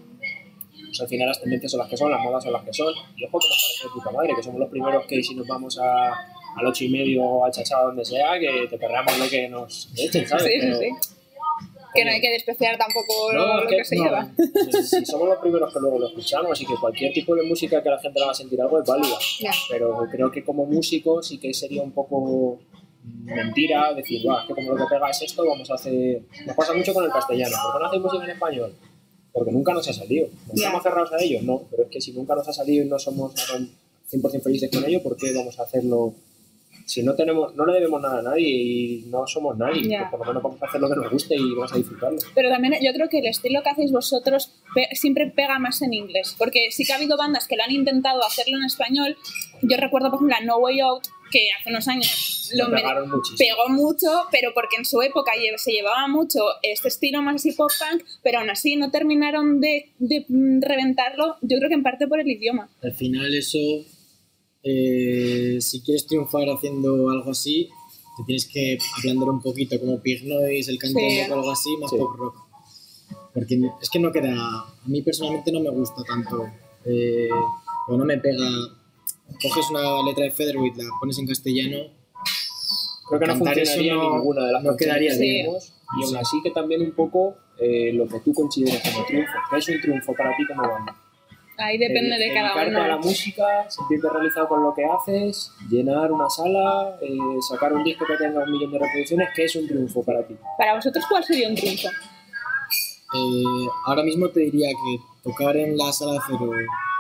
pues, 0.88 1.02
al 1.02 1.08
final 1.08 1.28
las 1.28 1.40
tendencias 1.40 1.72
son 1.72 1.80
las 1.80 1.90
que 1.90 1.98
son, 1.98 2.12
las 2.12 2.22
modas 2.22 2.44
son 2.44 2.54
las 2.54 2.63
que 2.63 2.74
son. 2.74 2.94
Y 3.16 3.24
ojo 3.26 3.40
que 3.40 3.48
nos 3.48 3.78
parece 3.80 3.84
de 3.84 3.90
puta 3.94 4.12
madre, 4.12 4.34
que 4.36 4.44
somos 4.44 4.60
los 4.60 4.70
primeros 4.70 5.06
que 5.06 5.24
si 5.24 5.36
nos 5.36 5.48
vamos 5.48 5.78
a, 5.80 6.10
al 6.56 6.66
ocho 6.66 6.84
y 6.84 6.90
medio 6.90 7.24
o 7.24 7.46
al 7.46 7.52
chachao 7.52 7.88
donde 7.88 8.04
sea, 8.04 8.40
que 8.40 8.68
te 8.70 8.78
perreamos 8.78 9.18
lo 9.18 9.30
que 9.30 9.48
nos 9.48 9.90
echen, 9.96 10.28
¿sabes? 10.28 10.46
Sí, 10.46 10.52
sí, 10.54 10.60
Pero, 10.62 10.78
sí. 10.80 10.90
Que 11.93 12.06
no 12.06 12.12
hay 12.12 12.21
que 12.21 12.30
despreciar 12.32 12.78
tampoco 12.78 13.34
No, 13.34 13.62
lo 13.62 13.67
que, 13.67 13.78
que 13.78 13.86
se 13.86 13.95
no. 13.95 14.04
lleva. 14.04 14.30
Si 14.84 15.06
somos 15.06 15.28
los 15.30 15.38
primeros 15.39 15.73
que 15.73 15.80
luego 15.80 16.00
lo 16.00 16.08
escuchamos 16.08 16.60
y 16.62 16.65
que 16.65 16.76
cualquier 16.80 17.13
tipo 17.13 17.36
de 17.36 17.43
música 17.43 17.82
que 17.82 17.89
la 17.89 17.97
gente 18.00 18.19
le 18.19 18.26
haga 18.26 18.34
sentir 18.34 18.62
algo 18.62 18.80
es 18.82 18.88
válida. 18.88 19.15
Pero 19.69 20.08
creo 20.12 20.32
que 20.32 20.43
como 20.43 20.65
músico 20.65 21.23
sí 21.23 21.38
que 21.39 21.54
sería 21.54 21.82
un 21.82 21.91
poco 21.91 22.60
mentira 23.23 23.93
decir, 23.93 24.21
"Buah, 24.23 24.41
es 24.41 24.47
que 24.47 24.54
como 24.56 24.71
lo 24.73 24.78
que 24.78 24.93
pega 24.93 25.10
es 25.10 25.21
esto, 25.21 25.45
vamos 25.47 25.69
a 25.71 25.76
hacer... 25.76 26.21
Nos 26.45 26.56
pasa 26.56 26.73
mucho 26.73 26.93
con 26.93 27.04
el 27.06 27.10
castellano. 27.12 27.56
¿Por 27.63 27.73
qué 27.73 27.80
no 27.80 27.86
hacéis 27.88 28.02
música 28.04 28.23
en 28.26 28.30
español? 28.32 28.76
Porque 29.32 29.52
nunca 29.52 29.73
nos 29.73 29.88
ha 29.88 29.93
salido. 29.93 30.28
¿No 30.47 30.54
Ya. 30.56 30.65
estamos 30.65 30.84
cerrados 30.84 31.12
a 31.13 31.23
ello? 31.23 31.39
No, 31.43 31.62
pero 31.69 31.84
es 31.84 31.89
que 31.89 32.02
si 32.02 32.12
nunca 32.12 32.36
nos 32.36 32.47
ha 32.47 32.54
salido 32.54 32.84
y 32.86 32.89
no 32.89 33.00
somos 33.00 33.34
100% 34.12 34.41
felices 34.41 34.69
con 34.71 34.84
ello, 34.86 35.02
¿por 35.04 35.15
qué 35.17 35.34
vamos 35.34 35.58
a 35.60 35.63
hacerlo? 35.63 36.13
Si 36.88 37.04
no 37.04 37.13
tenemos, 37.15 37.54
no 37.56 37.65
le 37.65 37.73
debemos 37.73 38.02
nada 38.02 38.19
a 38.19 38.21
nadie 38.21 38.47
y 38.47 39.04
no 39.08 39.28
somos 39.28 39.58
nadie, 39.58 39.89
Ya. 39.89 40.00
pues 40.00 40.12
por 40.12 40.19
lo 40.21 40.26
menos 40.26 40.41
vamos 40.43 40.63
a 40.63 40.65
hacer 40.67 40.80
lo 40.82 40.88
que 40.89 40.95
nos 40.95 41.12
guste 41.12 41.36
y 41.36 41.54
vamos 41.54 41.73
a 41.73 41.76
disfrutarlo. 41.78 42.17
Pero 42.34 42.50
también 42.50 42.76
yo 42.82 42.93
creo 42.93 43.10
que 43.10 43.19
el 43.19 43.26
estilo 43.28 43.62
que 43.62 43.69
hacéis 43.69 43.91
vosotros 43.91 44.52
pe- 44.73 44.88
siempre 44.93 45.28
pega 45.30 45.60
más 45.60 45.82
en 45.82 45.93
inglés, 45.93 46.34
porque 46.38 46.71
sí 46.71 46.86
que 46.86 46.93
ha 46.93 46.95
habido 46.95 47.17
bandas 47.17 47.45
que 47.47 47.58
lo 47.58 47.63
han 47.63 47.71
intentado 47.71 48.23
hacerlo 48.26 48.58
en 48.58 48.63
español. 48.63 49.17
Yo 49.62 49.76
recuerdo, 49.78 50.10
por 50.10 50.19
ejemplo, 50.19 50.38
a 50.39 50.45
No 50.45 50.58
Way 50.60 50.80
Out, 50.80 51.04
que 51.30 51.50
hace 51.60 51.69
unos 51.71 51.86
años 51.89 52.52
lo 52.56 52.69
me- 52.69 52.82
pegó 53.38 53.67
mucho, 53.67 54.08
pero 54.32 54.54
porque 54.54 54.78
en 54.78 54.86
su 54.86 55.02
época 55.02 55.34
se 55.58 55.71
llevaba 55.73 56.08
mucho 56.08 56.39
este 56.63 56.88
estilo 56.88 57.21
más 57.21 57.36
así 57.36 57.52
pop 57.52 57.69
punk, 57.78 58.04
pero 58.23 58.39
aún 58.39 58.50
así 58.50 58.78
no 58.78 58.91
terminaron 58.91 59.60
de, 59.60 59.89
de, 60.00 60.26
mm, 60.30 60.62
reventarlo, 60.62 61.36
yo 61.41 61.58
creo 61.58 61.67
que 61.67 61.76
en 61.76 61.84
parte 61.84 62.08
por 62.08 62.21
el 62.21 62.30
idioma. 62.30 62.69
Al 62.82 62.93
final 62.93 63.34
eso, 63.36 63.58
eh, 64.63 65.58
si 65.62 65.82
quieres 65.82 66.06
triunfar 66.08 66.50
haciendo 66.50 67.10
algo 67.10 67.32
así, 67.32 67.70
te 68.17 68.24
tienes 68.26 68.46
que 68.48 68.78
ablandar 68.98 69.30
un 69.30 69.41
poquito, 69.41 69.80
como 69.80 70.00
Pig 70.02 70.26
Noise, 70.28 70.72
el 70.72 70.80
cantante 70.80 71.26
Sí. 71.26 71.32
o 71.32 71.36
algo 71.36 71.52
así, 71.52 71.78
más 71.78 71.91
Sí. 71.91 71.98
pop 71.98 72.15
rock. 72.15 72.36
Porque 73.34 73.60
es 73.82 73.89
que 73.89 74.00
no 74.00 74.12
queda, 74.12 74.34
a 74.36 74.88
mí 74.88 75.02
personalmente 75.04 75.52
no 75.52 75.60
me 75.60 75.70
gusta 75.70 76.04
tanto, 76.04 76.48
eh, 76.86 77.30
o 77.88 77.96
no 77.98 78.04
me 78.06 78.17
pega, 78.17 78.48
coges 79.41 79.70
una 79.70 80.02
letra 80.04 80.24
de 80.26 80.32
Featherweight, 80.32 80.76
la 80.78 80.86
pones 81.00 81.17
en 81.20 81.28
castellano, 81.28 81.78
Creo 83.10 83.20
que 83.22 83.28
no 83.28 83.36
funcionaría 83.38 83.93
no- 83.93 84.15
ninguna 84.17 84.46
de 84.46 84.52
las 84.52 84.63
no 84.63 84.76
quedaría 84.76 85.12
que 85.13 85.20
bien. 85.20 85.46
tenemos, 85.46 85.74
y 85.98 86.04
aún 86.04 86.17
así 86.17 86.41
que 86.43 86.52
también 86.52 86.82
un 86.82 86.91
poco 86.91 87.36
eh, 87.60 87.91
lo 87.93 88.08
que 88.08 88.20
tú 88.20 88.34
consideres 88.34 88.82
como 88.82 89.04
triunfo. 89.06 89.32
¿Qué 89.50 89.58
es 89.58 89.67
un 89.70 89.82
triunfo 89.82 90.13
para 90.13 90.36
ti 90.38 90.43
como 90.46 90.62
banda? 90.70 90.96
Ahí 91.58 91.78
depende 91.78 92.15
Eh, 92.15 92.20
de 92.20 92.34
cada 92.34 92.54
a 92.54 92.65
la 92.65 92.96
uno. 92.96 93.00
música, 93.00 93.43
sentirte 93.70 94.08
realizado 94.10 94.48
con 94.48 94.62
lo 94.63 94.74
que 94.76 94.86
haces, 94.86 95.52
llenar 95.70 96.12
una 96.12 96.30
sala, 96.30 96.98
eh, 97.02 97.17
sacar 97.50 97.74
un 97.74 97.84
disco 97.84 98.06
que 98.06 98.15
tenga 98.17 98.43
un 98.43 98.52
millón 98.52 98.72
de 98.72 98.80
reproducciones, 98.80 99.30
¿qué 99.36 99.46
es 99.46 99.56
un 99.56 99.67
triunfo 99.67 100.04
para 100.04 100.26
ti? 100.28 100.36
Para 100.58 100.76
vosotros, 100.76 101.04
¿cuál 101.10 101.24
sería 101.24 101.48
un 101.50 101.56
triunfo? 101.56 101.88
Eh, 101.88 103.43
ahora 103.86 104.04
mismo 104.04 104.30
te 104.30 104.41
diría 104.41 104.67
que 104.70 105.04
tocar 105.24 105.56
en 105.58 105.78
la 105.78 105.91
sala 105.91 106.20
cero 106.28 106.52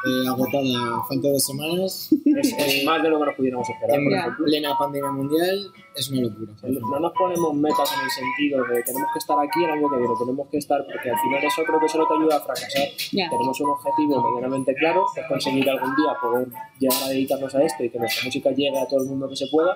eh, 0.07 0.27
agotada 0.27 0.97
a 0.97 1.03
falta 1.07 1.27
de 1.27 1.33
dos 1.33 1.43
semanas 1.43 2.09
Es, 2.25 2.53
es 2.57 2.85
más 2.85 3.01
de 3.03 3.09
lo 3.09 3.19
que 3.19 3.25
nos 3.25 3.35
pudiéramos 3.35 3.69
esperar, 3.69 3.99
en 3.99 4.35
plena 4.45 4.77
pandemia 4.77 5.11
mundial 5.11 5.71
es 5.97 6.11
una 6.11 6.21
locura. 6.21 6.53
No 6.61 6.99
nos 6.99 7.13
ponemos 7.13 7.53
metas 7.55 7.91
en 7.93 8.05
el 8.05 8.11
sentido 8.11 8.63
de 8.65 8.83
tenemos 8.83 9.09
que 9.11 9.19
estar 9.19 9.37
aquí 9.39 9.63
el 9.63 9.71
año 9.71 9.89
que 9.89 9.97
viene, 9.97 10.13
tenemos 10.19 10.47
que 10.49 10.57
estar, 10.57 10.85
porque 10.85 11.09
al 11.09 11.19
final 11.19 11.43
eso 11.43 11.63
creo 11.65 11.79
que 11.79 11.89
solo 11.89 12.07
te 12.07 12.13
ayuda 12.13 12.37
a 12.37 12.39
fracasar. 12.41 12.87
Ya. 13.11 13.29
Tenemos 13.29 13.59
un 13.59 13.69
objetivo 13.71 14.21
medianamente 14.21 14.75
claro, 14.75 15.05
que 15.13 15.21
es 15.21 15.27
conseguir 15.27 15.69
algún 15.69 15.95
día 15.95 16.13
poder 16.21 16.47
llegar 16.79 17.03
a 17.03 17.07
dedicarnos 17.09 17.55
a 17.55 17.63
esto 17.63 17.83
y 17.83 17.89
que 17.89 17.97
nuestra 17.97 18.25
música 18.25 18.51
llegue 18.51 18.77
a 18.77 18.87
todo 18.87 19.01
el 19.01 19.09
mundo 19.09 19.27
que 19.27 19.35
se 19.35 19.47
pueda. 19.47 19.75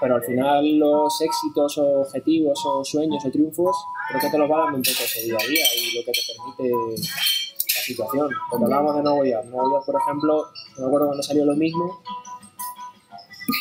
pero 0.00 0.16
al 0.16 0.22
final 0.22 0.78
los 0.78 1.20
éxitos 1.20 1.78
o 1.78 2.00
objetivos 2.00 2.58
o 2.66 2.84
sueños 2.84 3.24
o 3.24 3.30
triunfos 3.30 3.76
creo 4.08 4.20
que 4.20 4.30
te 4.30 4.38
los 4.38 4.50
va 4.50 4.64
dando 4.64 4.78
un 4.78 4.82
poco 4.82 5.04
ese 5.04 5.22
día 5.22 5.36
a 5.36 5.46
día 5.46 5.64
y 5.76 5.98
lo 5.98 6.04
que 6.04 6.12
te 6.12 6.20
permite 6.56 7.02
situación. 7.90 8.28
Cuando 8.48 8.66
hablábamos 8.66 8.96
de 8.96 9.02
Nuevo 9.02 9.24
York, 9.24 9.46
por 9.86 9.94
ejemplo, 10.00 10.44
no 10.76 10.80
me 10.82 10.86
acuerdo 10.86 11.06
cuando 11.08 11.22
salió 11.22 11.44
lo 11.44 11.54
mismo, 11.54 12.00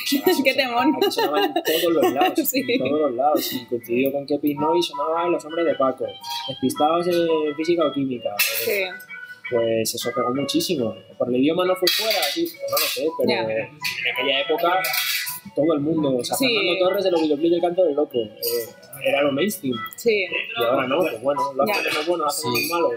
Qué 0.43 0.53
temón. 0.53 0.93
Aquí 0.97 1.11
sonaba 1.11 1.45
en 1.45 1.53
todos 1.53 1.93
los 1.93 2.13
lados, 2.13 2.39
Sí. 2.49 2.63
en 2.67 2.79
todos 2.79 3.01
los 3.01 3.13
lados. 3.13 3.53
Y 3.53 3.65
coincidió 3.65 4.11
con 4.11 4.25
que 4.25 4.37
Pinoy 4.37 4.81
sonaba 4.83 5.27
Los 5.29 5.43
Hombres 5.45 5.65
de 5.65 5.75
Paco. 5.75 6.05
Despistados 6.47 7.07
en 7.07 7.55
Física 7.55 7.85
o 7.87 7.91
Química. 7.93 8.29
Eh, 8.29 8.65
Sí. 8.65 9.55
Pues 9.55 9.95
eso 9.95 10.11
pegó 10.13 10.31
muchísimo. 10.35 10.93
Por 11.17 11.29
el 11.29 11.37
idioma 11.37 11.65
no 11.65 11.75
fue 11.75 11.87
fuera, 11.87 12.21
sí, 12.31 12.45
pues 12.45 12.71
no 12.71 12.77
lo 12.77 12.85
sé, 12.85 13.07
pero 13.17 13.29
Ya. 13.29 13.41
en 13.41 14.13
aquella 14.13 14.41
época 14.41 14.79
todo 15.55 15.73
el 15.73 15.79
mundo, 15.79 16.17
o 16.17 16.23
sea, 16.23 16.37
Sí. 16.37 16.45
Fernando 16.45 16.85
Torres 16.85 17.03
de 17.05 17.11
los 17.11 17.21
videoclips 17.23 17.51
del 17.53 17.61
canto 17.61 17.83
del 17.83 17.95
loco, 17.95 18.19
eh, 18.19 18.69
era 19.03 19.21
lo 19.23 19.31
mainstream. 19.31 19.75
Sí. 19.95 20.25
Y 20.57 20.63
ahora 20.63 20.87
no, 20.87 20.99
pues 20.99 21.21
bueno, 21.21 21.53
lo 21.53 21.63
hacen 21.63 21.83
menos 21.83 22.07
bueno, 22.07 22.23
lo 22.25 22.29
hacen 22.29 22.51
Sí. 22.55 22.69
malo. 22.69 22.91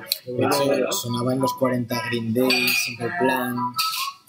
Hecho, 0.79 0.93
sonaba 0.93 1.33
en 1.33 1.41
los 1.41 1.55
40 1.55 2.03
Green 2.11 2.35
Day, 2.35 2.69
Simple 2.69 3.11
Plan, 3.21 3.55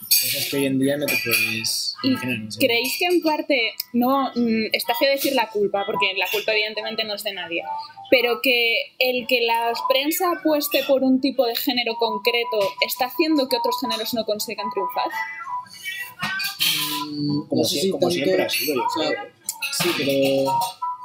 cosas 0.07 0.47
que 0.49 0.57
hoy 0.57 0.65
en 0.67 0.79
día 0.79 0.97
no 0.97 1.05
te 1.05 1.17
puedes 1.23 1.95
¿Y 2.03 2.07
imaginar. 2.09 2.39
no 2.39 2.51
sé. 2.51 2.59
creéis 2.59 2.95
que 2.97 3.05
en 3.05 3.21
parte, 3.21 3.73
no, 3.93 4.31
mm, 4.35 4.65
está 4.71 4.93
feo 4.95 5.11
decir 5.11 5.33
la 5.33 5.49
culpa, 5.49 5.83
porque 5.85 6.13
la 6.17 6.27
culpa 6.31 6.51
evidentemente 6.53 7.03
no 7.03 7.15
es 7.15 7.23
de 7.23 7.33
nadie, 7.33 7.63
pero 8.09 8.39
que 8.41 8.93
el 8.99 9.25
que 9.27 9.41
la 9.41 9.73
prensa 9.89 10.31
apueste 10.31 10.83
por 10.87 11.03
un 11.03 11.19
tipo 11.19 11.45
de 11.45 11.55
género 11.55 11.95
concreto 11.95 12.59
está 12.85 13.05
haciendo 13.05 13.49
que 13.49 13.57
otros 13.57 13.75
géneros 13.81 14.13
no 14.13 14.23
consigan 14.25 14.67
triunfar? 14.71 15.07
Mm, 17.11 17.47
Como, 17.49 17.61
no 17.61 17.67
sé 17.67 17.79
si 17.81 17.89
como 17.89 18.09
siempre 18.09 18.41
ha 18.43 18.49
sido, 18.49 18.75
yo 18.75 18.83
creo. 18.95 19.23
Sí, 19.81 19.89
pero 19.97 20.51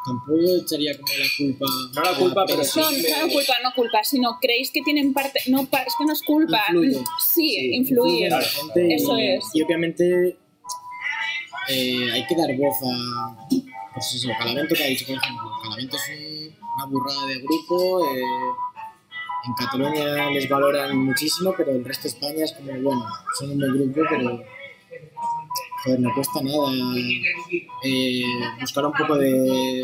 tampoco 0.08 0.62
echaría 0.64 0.96
como 0.96 1.12
la 1.18 1.26
culpa. 1.38 1.66
No 1.94 2.02
la 2.12 2.18
culpa, 2.18 2.44
pero 2.46 2.58
prensa. 2.58 2.80
No, 2.80 2.90
no 3.26 3.32
culpa, 3.32 3.52
no 3.62 3.70
culpa, 3.76 4.04
sino 4.04 4.38
creéis 4.40 4.70
que 4.72 4.80
tienen 4.82 5.12
parte, 5.12 5.40
no, 5.48 5.60
es 5.62 5.94
que 5.98 6.04
no 6.04 6.12
es 6.12 6.22
culpa, 6.22 6.60
Influye. 6.68 6.94
sí, 6.94 7.48
Sí, 7.50 7.70
influye. 7.74 8.28
gente 8.30 8.94
Eso 8.94 9.18
y, 9.18 9.28
es. 9.28 9.44
y 9.54 9.62
obviamente 9.62 10.36
eh, 11.70 12.10
hay 12.12 12.26
que 12.26 12.34
dar 12.36 12.54
voz 12.56 12.76
a 12.82 13.48
pues 13.94 14.14
eso, 14.14 14.28
Calavento 14.38 14.74
que 14.74 14.84
ha 14.84 14.86
dicho 14.86 15.06
por 15.06 15.16
ejemplo 15.16 15.50
Calavento 15.62 15.96
es 15.96 16.02
un- 16.08 16.56
una 16.76 16.86
burrada 16.86 17.26
de 17.26 17.38
grupo 17.40 18.04
eh, 18.14 18.22
en 19.46 19.54
Cataluña 19.54 20.30
les 20.30 20.48
valoran 20.48 20.96
muchísimo 20.98 21.52
pero 21.56 21.72
el 21.72 21.84
resto 21.84 22.02
de 22.04 22.08
España 22.08 22.44
es 22.44 22.52
como 22.52 22.72
bueno 22.80 23.04
son 23.38 23.50
un 23.50 23.58
buen 23.58 23.92
grupo 23.92 24.08
pero 24.10 24.42
joder 25.84 26.00
no 26.00 26.14
cuesta 26.14 26.40
nada 26.42 26.72
eh, 27.84 28.22
buscar 28.60 28.86
un 28.86 28.92
poco 28.92 29.16
de 29.16 29.82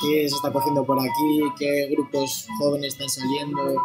qué 0.00 0.28
se 0.28 0.34
está 0.34 0.48
haciendo 0.48 0.84
por 0.84 0.98
aquí 0.98 1.40
qué 1.58 1.88
grupos 1.90 2.46
jóvenes 2.58 2.94
están 2.94 3.08
saliendo 3.08 3.80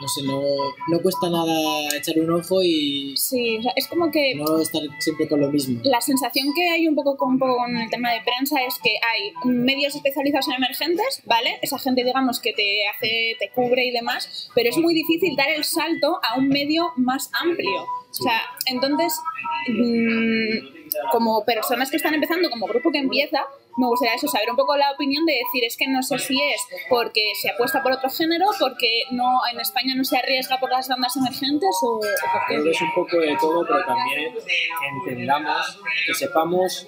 no 0.00 0.08
sé, 0.08 0.22
no, 0.22 0.40
no 0.88 1.02
cuesta 1.02 1.28
nada 1.28 1.88
echar 1.94 2.18
un 2.20 2.30
ojo 2.30 2.62
y 2.62 3.14
Sí, 3.16 3.58
o 3.58 3.62
sea, 3.62 3.72
es 3.76 3.86
como 3.86 4.10
que 4.10 4.34
no 4.34 4.58
estar 4.58 4.82
siempre 4.98 5.28
con 5.28 5.40
lo 5.40 5.50
mismo. 5.50 5.80
la 5.84 6.00
sensación 6.00 6.48
que 6.54 6.68
hay 6.70 6.88
un 6.88 6.94
poco 6.94 7.16
con, 7.16 7.34
un 7.34 7.38
poco 7.38 7.56
con 7.58 7.76
el 7.76 7.90
tema 7.90 8.10
de 8.12 8.22
prensa 8.22 8.62
es 8.66 8.78
que 8.82 8.90
hay 8.90 9.32
medios 9.44 9.94
especializados 9.94 10.48
en 10.48 10.54
emergentes, 10.54 11.22
¿vale? 11.26 11.58
Esa 11.60 11.78
gente, 11.78 12.02
digamos, 12.02 12.40
que 12.40 12.52
te 12.52 12.86
hace, 12.88 13.36
te 13.38 13.50
cubre 13.50 13.84
y 13.84 13.90
demás, 13.90 14.50
pero 14.54 14.70
es 14.70 14.78
muy 14.78 14.94
difícil 14.94 15.36
dar 15.36 15.50
el 15.50 15.64
salto 15.64 16.18
a 16.22 16.38
un 16.38 16.48
medio 16.48 16.92
más 16.96 17.30
amplio. 17.38 17.86
O 18.10 18.22
sea, 18.22 18.40
entonces, 18.66 19.20
mm, 19.68 21.10
como 21.12 21.44
personas 21.44 21.90
que 21.90 21.96
están 21.96 22.14
empezando, 22.14 22.50
como 22.50 22.66
grupo 22.66 22.90
que 22.90 22.98
empieza, 22.98 23.44
me 23.78 23.86
gustaría 23.86 24.14
eso, 24.14 24.28
saber 24.28 24.50
un 24.50 24.56
poco 24.56 24.76
la 24.76 24.90
opinión 24.92 25.24
de 25.24 25.32
decir, 25.34 25.64
es 25.64 25.76
que 25.76 25.86
no 25.88 26.02
sé 26.02 26.18
si 26.18 26.40
es 26.40 26.66
porque 26.88 27.32
se 27.40 27.50
apuesta 27.50 27.82
por 27.82 27.92
otro 27.92 28.10
género, 28.10 28.46
porque 28.58 29.02
no 29.12 29.40
en 29.52 29.60
España 29.60 29.94
no 29.96 30.04
se 30.04 30.18
arriesga 30.18 30.58
por 30.58 30.70
las 30.70 30.88
bandas 30.88 31.16
emergentes 31.16 31.70
o, 31.82 31.96
o 31.96 32.00
por 32.00 32.40
Creo 32.48 32.64
que 32.64 32.70
qué. 32.70 32.76
es 32.76 32.82
un 32.82 32.94
poco 32.94 33.16
de 33.18 33.36
todo, 33.40 33.64
pero 33.66 33.84
también 33.86 34.34
que 34.34 35.10
entendamos, 35.10 35.80
que 36.06 36.14
sepamos, 36.14 36.86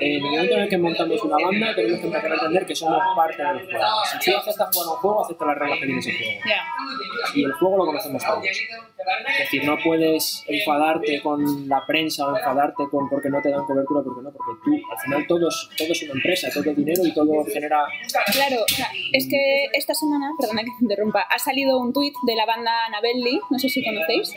en 0.00 0.12
el 0.16 0.20
momento 0.22 0.54
en 0.54 0.60
el 0.62 0.68
que 0.68 0.78
montamos 0.78 1.22
una 1.22 1.36
banda, 1.44 1.74
tenemos 1.74 2.00
que 2.00 2.06
empezar 2.06 2.30
a 2.32 2.34
entender 2.34 2.66
que 2.66 2.74
somos 2.74 3.02
parte 3.16 3.42
del 3.42 3.64
juego. 3.66 3.86
Si 4.20 4.30
tú 4.30 4.36
aceptas 4.36 4.68
jugar 4.74 4.88
un 4.88 4.96
juego, 4.96 5.24
acepta 5.24 5.44
las 5.46 5.58
reglas 5.58 5.78
que 5.78 5.86
tiene 5.86 6.00
ese 6.00 6.12
juego. 6.12 6.40
Ya. 6.46 7.34
Y 7.34 7.44
el 7.44 7.52
juego 7.52 7.76
lo 7.78 7.86
conocemos 7.86 8.22
todos. 8.24 8.44
Es 8.44 9.38
decir, 9.38 9.64
no 9.64 9.76
puedes 9.84 10.44
enfadarte 10.48 11.20
con 11.22 11.68
la 11.68 11.84
prensa 11.86 12.26
o 12.26 12.36
enfadarte 12.36 12.84
con 12.90 13.08
porque 13.08 13.28
no 13.28 13.40
te 13.42 13.50
dan 13.50 13.64
cobertura, 13.64 14.02
porque 14.02 14.22
no, 14.22 14.30
porque 14.32 14.52
tú, 14.64 14.72
al 14.90 14.98
final 14.98 15.26
todos, 15.26 15.70
todo 15.76 15.93
es 15.94 16.02
una 16.04 16.14
empresa, 16.14 16.48
todo 16.52 16.70
es 16.70 16.76
dinero 16.76 17.04
y 17.04 17.12
todo 17.12 17.44
genera... 17.44 17.86
Claro, 18.32 18.62
o 18.64 18.68
sea, 18.68 18.90
es 19.12 19.28
que 19.28 19.66
esta 19.72 19.94
semana, 19.94 20.30
perdona 20.38 20.62
que 20.62 20.70
te 20.78 20.84
interrumpa, 20.84 21.20
ha 21.22 21.38
salido 21.38 21.78
un 21.78 21.92
tuit 21.92 22.14
de 22.26 22.36
la 22.36 22.46
banda 22.46 22.86
Anabelli, 22.86 23.40
no 23.50 23.58
sé 23.58 23.68
si 23.68 23.84
conocéis. 23.84 24.34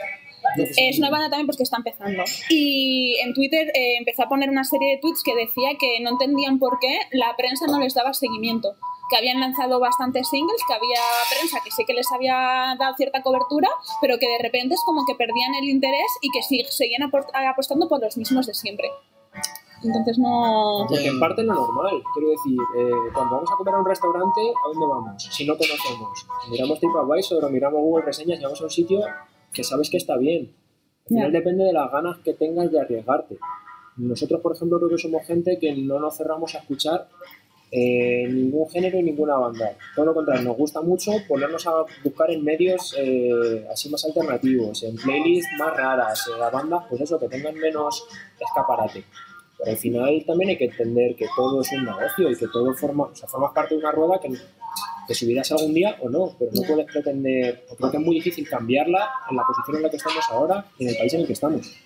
Es 0.77 0.99
una 0.99 1.09
banda 1.09 1.29
también 1.29 1.47
porque 1.47 1.63
está 1.63 1.77
empezando. 1.77 2.23
Y 2.49 3.17
en 3.23 3.33
Twitter 3.33 3.67
eh, 3.73 3.97
empezó 3.97 4.23
a 4.23 4.29
poner 4.29 4.49
una 4.49 4.63
serie 4.63 4.91
de 4.91 4.97
tweets 4.97 5.23
que 5.23 5.35
decía 5.35 5.71
que 5.79 5.99
no 6.01 6.11
entendían 6.11 6.59
por 6.59 6.79
qué 6.79 6.99
la 7.11 7.35
prensa 7.35 7.65
no 7.67 7.79
les 7.79 7.93
daba 7.93 8.13
seguimiento. 8.13 8.75
Que 9.09 9.17
habían 9.17 9.39
lanzado 9.39 9.79
bastantes 9.79 10.29
singles, 10.29 10.61
que 10.67 10.73
había 10.73 10.99
prensa 11.31 11.59
que 11.63 11.71
sí 11.71 11.83
que 11.85 11.93
les 11.93 12.11
había 12.11 12.75
dado 12.77 12.95
cierta 12.97 13.21
cobertura, 13.21 13.69
pero 14.01 14.17
que 14.19 14.27
de 14.27 14.37
repente 14.41 14.75
es 14.75 14.81
como 14.85 15.05
que 15.05 15.15
perdían 15.15 15.55
el 15.55 15.69
interés 15.69 16.11
y 16.21 16.29
que 16.29 16.41
sí, 16.41 16.63
seguían 16.69 17.03
apostando 17.03 17.87
por 17.87 18.01
los 18.01 18.17
mismos 18.17 18.47
de 18.47 18.53
siempre. 18.53 18.89
Entonces 19.83 20.17
no... 20.17 20.85
Porque 20.87 21.07
en 21.07 21.19
parte 21.19 21.41
es 21.41 21.47
lo 21.47 21.53
normal. 21.53 22.01
Quiero 22.13 22.29
decir, 22.31 22.57
eh, 22.77 22.91
cuando 23.13 23.35
vamos 23.35 23.49
a 23.51 23.55
comer 23.57 23.75
a 23.75 23.79
un 23.79 23.85
restaurante, 23.85 24.41
¿a 24.41 24.67
dónde 24.69 24.85
vamos? 24.87 25.23
Si 25.31 25.45
no 25.45 25.53
conocemos. 25.57 26.25
Miramos 26.49 26.79
TripAdvisor 26.79 27.45
o 27.45 27.49
miramos 27.49 27.79
Google 27.81 28.05
Reseñas 28.05 28.39
y 28.39 28.43
vamos 28.43 28.59
a 28.61 28.63
un 28.65 28.69
sitio 28.69 29.01
que 29.53 29.63
sabes 29.63 29.89
que 29.89 29.97
está 29.97 30.17
bien. 30.17 30.51
Al 31.03 31.07
final 31.07 31.31
Ya. 31.31 31.37
depende 31.39 31.63
de 31.63 31.73
las 31.73 31.91
ganas 31.91 32.17
que 32.19 32.33
tengas 32.33 32.71
de 32.71 32.81
arriesgarte. 32.81 33.37
Nosotros, 33.97 34.41
por 34.41 34.55
ejemplo, 34.55 34.77
creo 34.77 34.89
que 34.89 34.97
somos 34.97 35.25
gente 35.25 35.57
que 35.59 35.73
no 35.75 35.99
nos 35.99 36.17
cerramos 36.17 36.53
a 36.55 36.59
escuchar 36.59 37.07
eh, 37.71 38.27
ningún 38.29 38.69
género 38.69 38.97
y 38.97 39.03
ninguna 39.03 39.35
banda. 39.37 39.75
Todo 39.95 40.05
lo 40.05 40.13
contrario, 40.13 40.43
nos 40.43 40.55
gusta 40.57 40.81
mucho 40.81 41.11
ponernos 41.27 41.65
a 41.67 41.83
buscar 42.03 42.31
en 42.31 42.43
medios 42.43 42.95
eh, 42.97 43.67
así 43.71 43.89
más 43.89 44.05
alternativos, 44.05 44.83
en 44.83 44.95
playlists 44.95 45.49
más 45.59 45.75
raras, 45.75 46.27
eh, 46.29 46.41
a 46.41 46.49
bandas, 46.49 46.85
pues 46.89 47.01
eso, 47.01 47.19
que 47.19 47.27
tengan 47.27 47.55
menos 47.55 48.05
escaparate. 48.39 49.03
Pero 49.57 49.71
al 49.71 49.77
final 49.77 50.23
también 50.25 50.51
hay 50.51 50.57
que 50.57 50.65
entender 50.65 51.15
que 51.15 51.25
todo 51.35 51.61
es 51.61 51.71
un 51.71 51.85
negocio 51.85 52.29
y 52.29 52.35
que 52.35 52.47
todo 52.47 52.73
forma, 52.75 53.05
o 53.05 53.15
sea, 53.15 53.27
formas 53.27 53.53
parte 53.53 53.75
de 53.75 53.79
una 53.79 53.91
rueda 53.91 54.19
que 54.19 54.29
te 55.07 55.13
subirás 55.15 55.51
algún 55.51 55.73
día 55.73 55.95
o 56.01 56.09
no, 56.09 56.35
pero 56.37 56.51
no 56.53 56.61
puedes 56.61 56.85
pretender, 56.85 57.65
o 57.69 57.75
creo 57.75 57.91
que 57.91 57.97
es 57.97 58.03
muy 58.03 58.15
difícil 58.15 58.47
cambiarla 58.47 59.09
en 59.29 59.37
la 59.37 59.43
posición 59.43 59.77
en 59.77 59.83
la 59.83 59.89
que 59.89 59.97
estamos 59.97 60.23
ahora 60.29 60.65
y 60.77 60.83
en 60.83 60.89
el 60.89 60.97
país 60.97 61.13
en 61.13 61.21
el 61.21 61.27
que 61.27 61.33
estamos. 61.33 61.77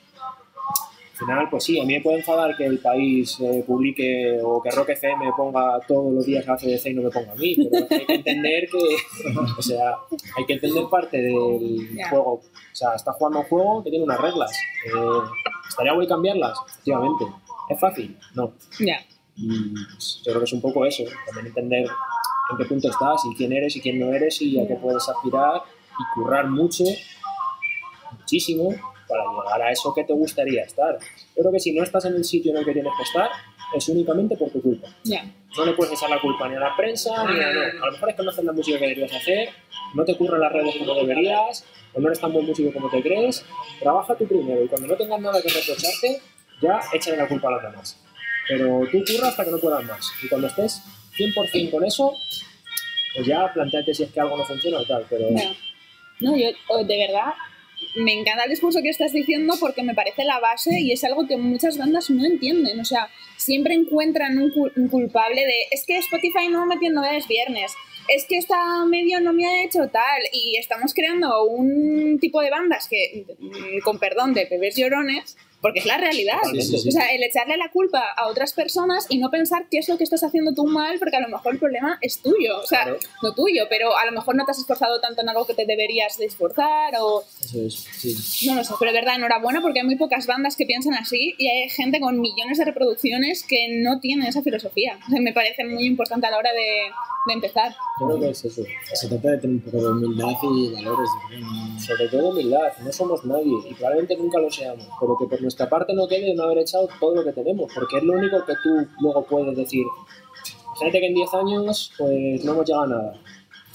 Al 1.21 1.27
final, 1.27 1.49
pues 1.51 1.63
sí, 1.65 1.79
a 1.79 1.85
mí 1.85 1.93
me 1.93 2.01
puede 2.01 2.17
enfadar 2.17 2.57
que 2.57 2.65
el 2.65 2.79
país 2.79 3.39
eh, 3.41 3.63
publique 3.67 4.39
o 4.43 4.59
que 4.59 4.71
Rock 4.71 4.89
FM 4.89 5.31
ponga 5.37 5.79
todos 5.87 6.11
los 6.11 6.25
días 6.25 6.49
a 6.49 6.57
CDC 6.57 6.87
y 6.87 6.93
no 6.95 7.03
me 7.03 7.11
ponga 7.11 7.33
a 7.33 7.35
mí, 7.35 7.55
pero 7.69 7.85
hay 7.91 8.05
que 8.07 8.13
entender 8.15 8.67
que, 8.67 9.29
o 9.57 9.61
sea, 9.61 9.97
hay 10.35 10.45
que 10.47 10.53
entender 10.53 10.85
parte 10.89 11.17
del 11.21 11.99
juego. 12.09 12.33
O 12.33 12.41
sea, 12.73 12.95
está 12.95 13.13
jugando 13.13 13.41
un 13.41 13.45
juego 13.45 13.83
que 13.83 13.91
tiene 13.91 14.03
unas 14.03 14.19
reglas. 14.19 14.51
Eh, 14.87 14.89
¿Estaría 15.69 15.93
guay 15.93 16.07
cambiarlas? 16.07 16.57
Efectivamente. 16.67 17.25
¿Es 17.71 17.79
fácil? 17.79 18.17
No. 18.35 18.53
Ya. 18.79 19.05
Y 19.35 19.73
pues, 19.93 20.21
yo 20.25 20.31
creo 20.31 20.39
que 20.39 20.45
es 20.45 20.53
un 20.53 20.61
poco 20.61 20.85
eso, 20.85 21.03
también 21.25 21.47
entender 21.47 21.85
en 21.85 22.57
qué 22.57 22.65
punto 22.65 22.89
estás 22.89 23.21
y 23.31 23.35
quién 23.35 23.53
eres 23.53 23.75
y 23.75 23.81
quién 23.81 23.99
no 23.99 24.13
eres 24.13 24.41
y 24.41 24.59
a 24.59 24.67
qué 24.67 24.75
puedes 24.75 25.07
aspirar 25.07 25.61
y 25.99 26.13
currar 26.13 26.49
mucho, 26.49 26.83
muchísimo, 28.11 28.73
para 29.07 29.23
llegar 29.23 29.61
a 29.61 29.71
eso 29.71 29.93
que 29.93 30.03
te 30.03 30.13
gustaría 30.13 30.63
estar. 30.63 30.97
Yo 31.35 31.41
creo 31.43 31.51
que 31.51 31.59
si 31.59 31.71
no 31.71 31.83
estás 31.83 32.05
en 32.05 32.15
el 32.15 32.25
sitio 32.25 32.51
en 32.51 32.57
el 32.57 32.65
que 32.65 32.73
tienes 32.73 32.93
que 32.95 33.03
estar, 33.03 33.29
es 33.73 33.87
únicamente 33.89 34.35
por 34.35 34.49
tu 34.49 34.61
culpa. 34.61 34.89
Ya. 35.03 35.23
No 35.57 35.65
le 35.65 35.73
puedes 35.73 35.93
echar 35.93 36.09
la 36.09 36.19
culpa 36.19 36.47
ni 36.47 36.55
a 36.55 36.59
la 36.59 36.75
prensa 36.75 37.11
ni 37.31 37.39
a 37.39 37.53
no. 37.53 37.61
A 37.61 37.85
lo 37.87 37.91
mejor 37.93 38.09
es 38.09 38.15
que 38.15 38.23
no 38.23 38.29
haces 38.29 38.43
la 38.43 38.51
música 38.53 38.79
que 38.79 38.87
deberías 38.87 39.13
hacer, 39.13 39.49
no 39.93 40.05
te 40.05 40.17
curran 40.17 40.41
las 40.41 40.51
redes 40.51 40.75
como 40.77 40.93
deberías, 40.95 41.65
o 41.93 41.99
no 41.99 42.07
eres 42.07 42.19
tan 42.19 42.31
buen 42.31 42.45
músico 42.45 42.71
como 42.73 42.89
te 42.89 43.01
crees. 43.01 43.45
Trabaja 43.79 44.15
tú 44.15 44.27
primero 44.27 44.63
y 44.63 44.67
cuando 44.67 44.87
no 44.87 44.95
tengas 44.95 45.19
nada 45.19 45.41
que 45.41 45.49
reprocharte, 45.49 46.21
ya 46.61 46.79
échale 46.93 47.17
la 47.17 47.27
culpa 47.27 47.47
a 47.47 47.51
los 47.51 47.63
demás. 47.63 47.97
Pero 48.47 48.81
tú 48.91 49.03
curra 49.05 49.29
hasta 49.29 49.45
que 49.45 49.51
no 49.51 49.57
puedas 49.59 49.83
más. 49.83 50.11
Y 50.23 50.27
cuando 50.27 50.47
estés 50.47 50.81
100% 51.17 51.71
con 51.71 51.85
eso, 51.85 52.13
pues 53.15 53.27
ya 53.27 53.51
planteate 53.53 53.93
si 53.93 54.03
es 54.03 54.11
que 54.11 54.19
algo 54.19 54.37
no 54.37 54.45
funciona 54.45 54.79
o 54.79 54.85
tal. 54.85 55.05
Pero 55.09 55.29
Ya. 55.31 55.53
No, 56.19 56.35
yo 56.35 56.49
de 56.83 56.97
verdad 56.97 57.33
me 57.95 58.13
encanta 58.13 58.43
el 58.43 58.51
discurso 58.51 58.79
que 58.81 58.89
estás 58.89 59.11
diciendo 59.11 59.55
porque 59.59 59.83
me 59.83 59.95
parece 59.95 60.23
la 60.23 60.39
base 60.39 60.79
y 60.79 60.91
es 60.91 61.03
algo 61.03 61.27
que 61.27 61.37
muchas 61.37 61.77
bandas 61.77 62.09
no 62.09 62.25
entienden. 62.25 62.79
O 62.79 62.85
sea, 62.85 63.09
siempre 63.37 63.73
encuentran 63.73 64.37
un, 64.37 64.53
un 64.75 64.87
culpable 64.87 65.41
de 65.41 65.63
es 65.71 65.85
que 65.85 65.97
Spotify 65.97 66.47
no 66.49 66.65
me 66.65 66.75
metió 66.75 66.91
novedades 66.91 67.27
viernes, 67.27 67.73
es 68.07 68.25
que 68.25 68.37
esta 68.37 68.85
medio 68.85 69.19
no 69.19 69.33
me 69.33 69.45
ha 69.45 69.63
hecho 69.63 69.87
tal 69.87 70.21
y 70.31 70.57
estamos 70.57 70.93
creando 70.93 71.45
un 71.45 72.19
tipo 72.19 72.41
de 72.41 72.49
bandas 72.49 72.87
que, 72.87 73.25
mm, 73.39 73.79
con 73.83 73.99
perdón, 73.99 74.33
de 74.33 74.45
bebés 74.45 74.75
llorones 74.75 75.37
porque 75.61 75.79
es 75.79 75.85
la 75.85 75.97
realidad. 75.97 76.37
Sí, 76.51 76.61
sí, 76.61 76.77
sí. 76.79 76.89
O 76.89 76.91
sea, 76.91 77.13
el 77.13 77.23
echarle 77.23 77.55
la 77.57 77.69
culpa 77.71 78.03
a 78.17 78.27
otras 78.27 78.53
personas 78.53 79.05
y 79.09 79.17
no 79.19 79.29
pensar 79.29 79.65
qué 79.69 79.77
es 79.77 79.87
lo 79.89 79.97
que 79.97 80.03
estás 80.03 80.23
haciendo 80.23 80.53
tú 80.53 80.65
mal, 80.65 80.97
porque 80.99 81.17
a 81.17 81.21
lo 81.21 81.29
mejor 81.29 81.53
el 81.53 81.59
problema 81.59 81.97
es 82.01 82.21
tuyo, 82.21 82.59
o 82.63 82.65
sea, 82.67 82.83
Claro. 82.83 82.99
no 83.21 83.33
tuyo, 83.33 83.65
pero 83.69 83.95
a 83.97 84.05
lo 84.05 84.11
mejor 84.11 84.35
no 84.35 84.45
te 84.45 84.51
has 84.51 84.59
esforzado 84.59 84.99
tanto 84.99 85.21
en 85.21 85.29
algo 85.29 85.45
que 85.45 85.53
te 85.53 85.65
deberías 85.65 86.17
de 86.17 86.25
esforzar 86.25 86.93
o 86.99 87.23
Eso 87.41 87.61
es, 87.65 87.75
sí. 87.75 88.47
no 88.47 88.55
lo 88.55 88.63
sé, 88.63 88.73
pero 88.79 88.91
de 88.91 88.99
verdad, 88.99 89.15
enhorabuena 89.15 89.61
porque 89.61 89.79
hay 89.79 89.85
muy 89.85 89.95
pocas 89.97 90.25
bandas 90.27 90.55
que 90.55 90.65
piensan 90.65 90.93
así 90.95 91.35
y 91.37 91.47
hay 91.47 91.69
gente 91.69 91.99
con 91.99 92.19
millones 92.19 92.57
de 92.57 92.65
reproducciones 92.65 93.43
que 93.47 93.67
no 93.83 93.99
tienen 93.99 94.27
esa 94.27 94.41
filosofía. 94.41 94.97
O 95.07 95.09
sea, 95.11 95.21
me 95.21 95.33
parece 95.33 95.63
muy 95.65 95.85
importante 95.85 96.27
a 96.27 96.31
la 96.31 96.37
hora 96.37 96.51
de, 96.53 96.91
de 97.27 97.33
empezar. 97.33 97.75
Yo 97.99 98.07
creo 98.07 98.19
que 98.19 98.29
es 98.31 98.45
eso. 98.45 98.63
Se 98.93 99.07
trata 99.07 99.31
de 99.31 99.37
tener 99.37 99.55
un 99.57 99.61
poco 99.61 99.77
de 99.77 99.87
humildad 99.89 100.33
y 100.43 100.73
valores. 100.73 101.09
Sobre 101.85 102.07
todo 102.09 102.29
humildad, 102.29 102.71
no 102.83 102.91
somos 102.91 103.23
nadie 103.25 103.53
y 103.69 103.73
probablemente 103.73 104.15
nunca 104.17 104.39
lo 104.39 104.51
seamos, 104.51 104.87
pero 104.99 105.17
que 105.19 105.25
por 105.27 105.41
nuestra 105.51 105.67
parte 105.67 105.93
no 105.93 106.07
quede 106.07 106.33
no 106.33 106.43
haber 106.43 106.59
echado 106.59 106.87
todo 106.97 107.15
lo 107.15 107.23
que 107.25 107.33
tenemos, 107.33 107.69
porque 107.75 107.97
es 107.97 108.03
lo 108.03 108.13
único 108.13 108.45
que 108.45 108.53
tú 108.63 108.87
luego 109.01 109.25
puedes 109.25 109.53
decir. 109.57 109.85
Imagínate 110.65 110.99
que 111.01 111.07
en 111.07 111.13
10 111.13 111.33
años 111.33 111.91
pues 111.97 112.45
no 112.45 112.53
hemos 112.53 112.65
llegado 112.65 112.83
a 112.83 112.87
nada. 112.87 113.13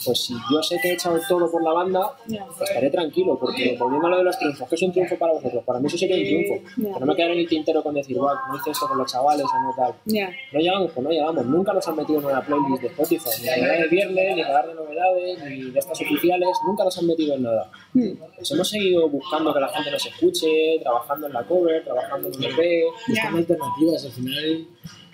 Pues 0.04 0.20
si 0.24 0.34
yo 0.52 0.62
sé 0.62 0.78
que 0.82 0.90
he 0.90 0.92
echado 0.94 1.18
todo 1.28 1.50
por 1.50 1.62
la 1.64 1.72
banda, 1.72 2.12
Ya. 2.26 2.46
estaré 2.62 2.90
tranquilo, 2.90 3.38
porque 3.40 3.76
volviendo 3.78 4.06
a 4.08 4.10
lo 4.10 4.16
de 4.18 4.24
los 4.24 4.38
triunfos, 4.38 4.68
que 4.68 4.74
es 4.74 4.82
un 4.82 4.92
triunfo 4.92 5.16
para 5.16 5.32
vosotros, 5.32 5.64
para 5.64 5.80
mí 5.80 5.86
eso 5.86 5.96
sería 5.98 6.16
un 6.16 6.22
triunfo. 6.22 6.68
Ya. 6.76 6.94
Que 6.94 7.00
no 7.00 7.06
me 7.06 7.16
quedaré 7.16 7.32
en 7.32 7.38
el 7.40 7.48
tintero 7.48 7.82
con 7.82 7.94
decir, 7.94 8.16
guau, 8.16 8.36
no 8.48 8.56
hice 8.56 8.70
esto 8.70 8.86
con 8.88 8.98
los 8.98 9.10
chavales 9.10 9.44
o 9.46 9.62
no 9.62 9.74
tal. 9.76 9.94
Ya, 10.04 10.30
No 10.52 10.60
llegamos, 10.60 10.90
pues 10.92 11.04
no 11.04 11.10
llegamos. 11.10 11.46
Nunca 11.46 11.72
nos 11.72 11.88
han 11.88 11.96
metido 11.96 12.18
en 12.20 12.24
una 12.26 12.42
playlist 12.44 12.82
de 12.82 12.88
Spotify, 12.88 13.30
ni 13.40 13.46
de 13.62 13.76
de 13.82 13.88
viernes, 13.88 14.36
ni 14.36 14.42
radar 14.42 14.66
de 14.68 14.74
novedades, 14.74 15.38
ni 15.44 15.70
de 15.70 15.78
estas 15.78 16.00
oficiales. 16.00 16.48
Nunca 16.66 16.84
nos 16.84 16.98
han 16.98 17.06
metido 17.06 17.34
en 17.34 17.42
nada. 17.42 17.70
Mm. 17.94 18.10
Pues 18.36 18.50
hemos 18.52 18.68
seguido 18.68 19.08
buscando 19.08 19.52
que 19.54 19.60
la 19.60 19.68
gente 19.68 19.90
nos 19.90 20.06
escuche, 20.06 20.78
trabajando 20.82 21.26
en 21.26 21.32
la 21.32 21.42
cover, 21.44 21.82
trabajando 21.84 22.28
en 22.28 22.36
un 22.36 22.44
EP. 22.44 22.84
buscando 23.08 23.38
alternativas. 23.38 24.04
Al 24.04 24.12
final 24.12 24.66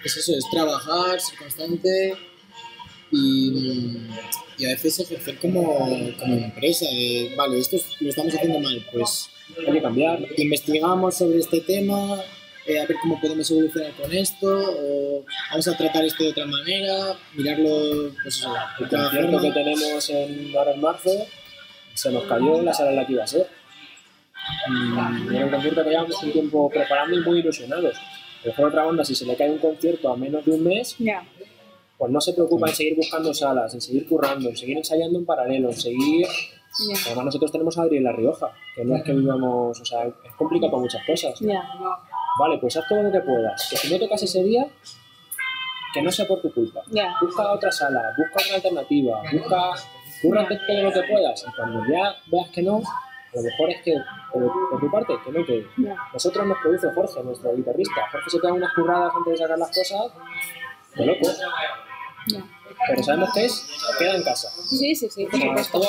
es 0.04 0.16
eso, 0.16 0.32
es 0.36 0.50
trabajar, 0.50 1.20
ser 1.20 1.38
constante 1.38 2.14
y, 3.12 3.98
y 4.58 4.64
a 4.64 4.68
veces 4.70 4.98
ejercer 5.00 5.38
como, 5.38 5.62
como 6.18 6.34
empresa. 6.34 6.86
de, 6.86 7.34
vale, 7.36 7.58
esto 7.58 7.76
es- 7.76 8.00
lo 8.00 8.08
estamos 8.08 8.34
haciendo 8.34 8.58
mal, 8.58 8.84
pues 8.92 9.28
Hay 9.66 9.74
que 9.74 9.82
cambiar. 9.82 10.18
investigamos 10.38 11.16
sobre 11.18 11.38
este 11.38 11.60
tema, 11.60 12.20
eh, 12.66 12.80
a 12.80 12.86
ver 12.86 12.96
cómo 13.02 13.20
podemos 13.20 13.50
evolucionar 13.50 13.92
con 13.92 14.12
esto, 14.12 14.46
o 14.48 15.24
vamos 15.50 15.68
a 15.68 15.76
tratar 15.76 16.04
esto 16.04 16.24
de 16.24 16.30
otra 16.30 16.46
manera, 16.46 17.16
mirarlo, 17.34 18.12
pues 18.22 18.36
eso, 18.38 18.54
El 18.80 18.88
concierto 18.88 19.40
que 19.40 19.50
tenemos 19.52 20.10
en, 20.10 20.56
ahora 20.56 20.72
en 20.72 20.80
marzo 20.80 21.10
se 21.94 22.10
nos 22.10 22.24
cayó 22.24 22.58
en 22.60 22.64
la 22.64 22.72
sala 22.74 22.90
en 22.90 22.96
la 22.96 23.06
que 23.06 23.12
iba 23.12 23.24
a 23.24 23.26
ser. 23.26 23.46
Y 25.30 25.36
era 25.36 25.44
un 25.46 25.50
concierto 25.52 25.84
que 25.84 25.90
llevamos 25.90 26.22
un 26.22 26.32
tiempo 26.32 26.70
preparando 26.70 27.16
y 27.16 27.20
muy 27.20 27.38
ilusionados. 27.40 27.96
Pero 28.42 28.56
por 28.56 28.66
otra 28.68 28.84
banda, 28.84 29.04
si 29.04 29.14
se 29.14 29.24
le 29.26 29.36
cae 29.36 29.50
un 29.50 29.58
concierto 29.58 30.10
a 30.12 30.16
menos 30.16 30.44
de 30.44 30.50
un 30.52 30.64
mes, 30.64 30.96
ya, 30.98 31.22
pues 32.02 32.10
no 32.10 32.20
se 32.20 32.32
preocupa 32.32 32.68
en 32.68 32.74
seguir 32.74 32.96
buscando 32.96 33.32
salas, 33.32 33.72
en 33.74 33.80
seguir 33.80 34.08
currando, 34.08 34.48
en 34.48 34.56
seguir 34.56 34.76
ensayando 34.76 35.20
en 35.20 35.24
paralelo, 35.24 35.68
en 35.68 35.76
seguir 35.76 36.26
ya, 36.26 36.96
Además 37.06 37.26
nosotros 37.26 37.52
tenemos 37.52 37.78
a 37.78 37.82
Adri 37.82 37.98
en 37.98 38.02
La 38.02 38.10
Rioja, 38.10 38.50
que 38.74 38.84
no 38.84 38.96
es 38.96 39.04
que 39.04 39.12
vivamos, 39.12 39.80
o 39.80 39.84
sea, 39.84 40.08
es 40.08 40.32
complicado 40.36 40.72
para 40.72 40.80
muchas 40.82 41.06
cosas. 41.06 41.38
ya, 41.38 41.62
Vale, 42.40 42.58
pues 42.58 42.76
haz 42.76 42.88
todo 42.88 43.04
lo 43.04 43.12
que 43.12 43.20
puedas. 43.20 43.68
Que 43.70 43.76
si 43.76 43.92
no 43.92 44.00
tocas 44.00 44.20
ese 44.20 44.42
día, 44.42 44.66
que 45.94 46.02
no 46.02 46.10
sea 46.10 46.26
por 46.26 46.42
tu 46.42 46.52
culpa. 46.52 46.82
ya, 46.90 47.14
Busca 47.22 47.52
otra 47.52 47.70
sala, 47.70 48.02
busca 48.18 48.42
otra 48.46 48.56
alternativa, 48.56 49.22
busca, 49.32 49.70
cúrrate 50.22 50.58
todo 50.66 50.82
lo 50.82 50.92
que 50.92 51.02
puedas. 51.08 51.44
Y 51.46 51.54
cuando 51.54 51.84
ya 51.86 52.16
veas 52.32 52.50
que 52.50 52.62
no, 52.62 52.78
a 52.78 53.36
lo 53.36 53.42
mejor 53.42 53.70
es 53.70 53.82
que, 53.82 53.94
por, 54.32 54.52
por 54.70 54.80
tu 54.80 54.90
parte, 54.90 55.14
que 55.24 55.30
no 55.30 55.46
quede. 55.46 55.66
ya. 55.76 55.94
Nosotros 56.12 56.48
nos 56.48 56.58
produce 56.58 56.88
Jorge, 56.92 57.22
nuestro 57.22 57.54
guitarrista. 57.54 58.08
Jorge 58.10 58.28
se 58.28 58.38
pega 58.40 58.54
unas 58.54 58.72
curradas 58.74 59.12
antes 59.14 59.34
de 59.34 59.36
sacar 59.36 59.58
las 59.60 59.68
cosas, 59.68 60.12
de 60.96 61.06
locos. 61.06 61.40
Ya. 62.28 62.44
Pero 62.88 63.02
sabemos 63.02 63.30
que 63.34 63.44
es, 63.44 63.64
queda 63.98 64.16
en 64.16 64.22
casa. 64.22 64.48
Sí, 64.68 64.94
sí, 64.94 65.08
sí, 65.14 65.26
por 65.26 65.40
supuesto. 65.64 65.80